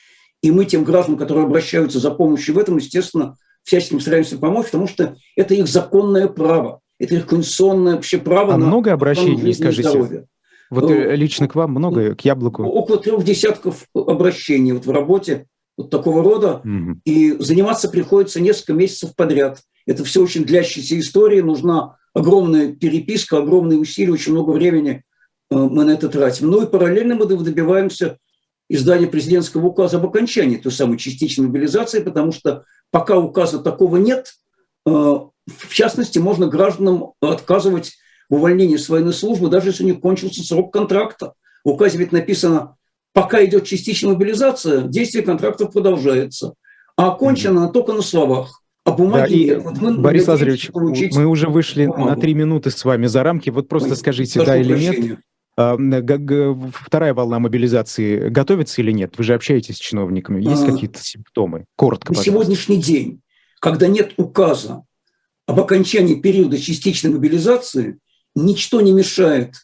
и 0.42 0.51
мы 0.51 0.64
тем 0.64 0.84
гражданам, 0.84 1.18
которые 1.18 1.46
обращаются 1.46 2.01
за 2.01 2.11
помощью 2.11 2.57
в 2.57 2.59
этом, 2.59 2.78
естественно, 2.78 3.36
всячески 3.64 3.98
стараемся 3.98 4.38
помочь, 4.38 4.66
потому 4.66 4.88
что 4.88 5.16
это 5.36 5.54
их 5.54 5.68
законное 5.68 6.28
право, 6.28 6.80
это 6.98 7.14
их 7.14 7.26
конституционное 7.26 7.94
вообще 7.94 8.18
право 8.18 8.54
а 8.54 8.56
на 8.56 8.66
много 8.66 8.92
обращений, 8.92 9.54
скажите? 9.54 9.88
Здоровье. 9.88 10.26
Вот 10.70 10.84
ну, 10.84 11.11
лично 11.16 11.48
к 11.48 11.56
вам 11.56 11.72
много, 11.72 12.14
к 12.14 12.20
яблоку? 12.24 12.62
Около 12.62 12.98
трех 12.98 13.24
десятков 13.24 13.86
обращений 13.92 14.72
вот 14.72 14.86
в 14.86 14.90
работе 14.90 15.46
вот 15.76 15.90
такого 15.90 16.22
рода. 16.22 16.61
Угу. 16.64 17.00
И 17.04 17.32
заниматься 17.42 17.88
приходится 17.88 18.40
несколько 18.40 18.74
месяцев 18.74 19.16
подряд. 19.16 19.61
Это 19.86 20.04
все 20.04 20.22
очень 20.22 20.44
длящиеся 20.44 20.98
истории, 20.98 21.40
нужна 21.40 21.96
огромная 22.12 22.72
переписка, 22.72 23.38
огромные 23.38 23.78
усилия, 23.78 24.12
очень 24.12 24.32
много 24.32 24.50
времени 24.50 25.02
э, 25.50 25.54
мы 25.56 25.84
на 25.84 25.90
это 25.92 26.08
тратим. 26.08 26.50
Ну 26.50 26.62
и 26.62 26.70
параллельно 26.70 27.16
мы 27.16 27.26
добиваемся 27.26 28.18
издания 28.70 29.08
президентского 29.08 29.66
указа 29.66 29.98
об 29.98 30.06
окончании 30.06 30.56
той 30.56 30.72
самой 30.72 30.96
частичной 30.96 31.48
мобилизации, 31.48 32.00
потому 32.00 32.32
что 32.32 32.64
пока 32.90 33.18
указа 33.18 33.58
такого 33.58 33.96
нет, 33.96 34.32
э, 34.86 34.90
в 34.90 35.74
частности, 35.74 36.18
можно 36.18 36.46
гражданам 36.46 37.12
отказывать 37.20 37.94
в 38.28 38.36
увольнении 38.36 38.76
с 38.76 38.88
военной 38.88 39.12
службы, 39.12 39.48
даже 39.48 39.70
если 39.70 39.82
у 39.82 39.86
них 39.86 40.00
кончился 40.00 40.44
срок 40.44 40.72
контракта. 40.72 41.32
В 41.64 41.70
указе 41.70 41.98
ведь 41.98 42.12
написано, 42.12 42.76
пока 43.12 43.44
идет 43.44 43.64
частичная 43.64 44.12
мобилизация, 44.12 44.82
действие 44.82 45.24
контрактов 45.24 45.72
продолжается. 45.72 46.54
А 46.96 47.08
окончено 47.08 47.66
mm-hmm. 47.66 47.72
только 47.72 47.92
на 47.92 48.02
словах. 48.02 48.62
А 48.84 48.92
бумаги 48.92 49.48
да, 49.48 49.54
нет. 49.54 49.62
Вот 49.64 49.80
мы 49.80 49.98
Борис 49.98 50.28
Лазаревич, 50.28 50.70
мы 50.72 51.26
уже 51.26 51.48
вышли 51.48 51.86
бумагу. 51.86 52.08
на 52.08 52.16
три 52.16 52.34
минуты 52.34 52.70
с 52.70 52.84
вами 52.84 53.06
за 53.06 53.22
рамки. 53.22 53.50
Вот 53.50 53.68
просто 53.68 53.90
Ой, 53.90 53.96
скажите, 53.96 54.44
да 54.44 54.56
или 54.56 54.78
нет. 54.78 55.18
А, 55.57 55.76
вторая 56.72 57.14
волна 57.14 57.38
мобилизации 57.38 58.28
готовится 58.28 58.80
или 58.80 58.92
нет? 58.92 59.14
Вы 59.18 59.24
же 59.24 59.34
общаетесь 59.34 59.76
с 59.76 59.80
чиновниками. 59.80 60.42
Есть 60.42 60.62
а, 60.62 60.72
какие-то 60.72 61.03
симптомы? 61.03 61.64
Коротко, 61.76 62.14
На 62.14 62.22
сегодняшний 62.22 62.78
день, 62.78 63.20
когда 63.61 63.88
нет 63.88 64.12
указа 64.16 64.84
об 65.46 65.61
окончании 65.61 66.14
периода 66.14 66.59
частичной 66.59 67.11
мобилизации, 67.11 67.98
ничто 68.34 68.80
не 68.80 68.92
мешает 68.92 69.55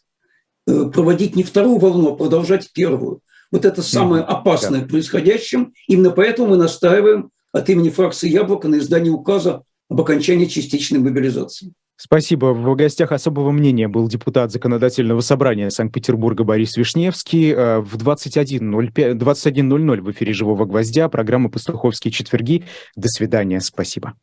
э, 0.67 0.91
проводить 0.93 1.35
не 1.35 1.43
вторую 1.43 1.77
волну, 1.77 2.13
а 2.13 2.15
продолжать 2.15 2.71
первую. 2.73 3.21
Вот 3.51 3.65
это 3.65 3.81
самое 3.81 4.23
опасное 4.23 4.81
да. 4.81 4.87
происходящем. 4.87 5.73
Именно 5.87 6.11
поэтому 6.11 6.49
мы 6.49 6.57
настаиваем 6.57 7.31
от 7.53 7.69
имени 7.69 7.89
фракции 7.89 8.29
«Яблоко» 8.29 8.67
на 8.67 8.77
издании 8.77 9.09
указа 9.09 9.63
об 9.89 10.01
окончании 10.01 10.45
частичной 10.45 10.99
мобилизации. 10.99 11.71
Спасибо. 11.99 12.53
В 12.53 12.75
гостях 12.75 13.11
особого 13.11 13.51
мнения 13.51 13.87
был 13.87 14.07
депутат 14.07 14.51
Законодательного 14.51 15.21
собрания 15.21 15.71
Санкт-Петербурга 15.71 16.43
Борис 16.43 16.77
Вишневский. 16.77 17.51
Э, 17.51 17.79
в 17.79 17.95
21.00 17.97 19.13
21 19.15 20.01
в 20.03 20.11
эфире 20.11 20.33
«Живого 20.33 20.65
гвоздя» 20.65 21.09
программа 21.09 21.49
«Пастуховские 21.49 22.11
четверги». 22.11 22.63
До 22.95 23.07
свидания. 23.07 23.59
Спасибо. 23.61 24.13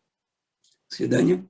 До 0.88 0.96
свидания. 0.96 1.44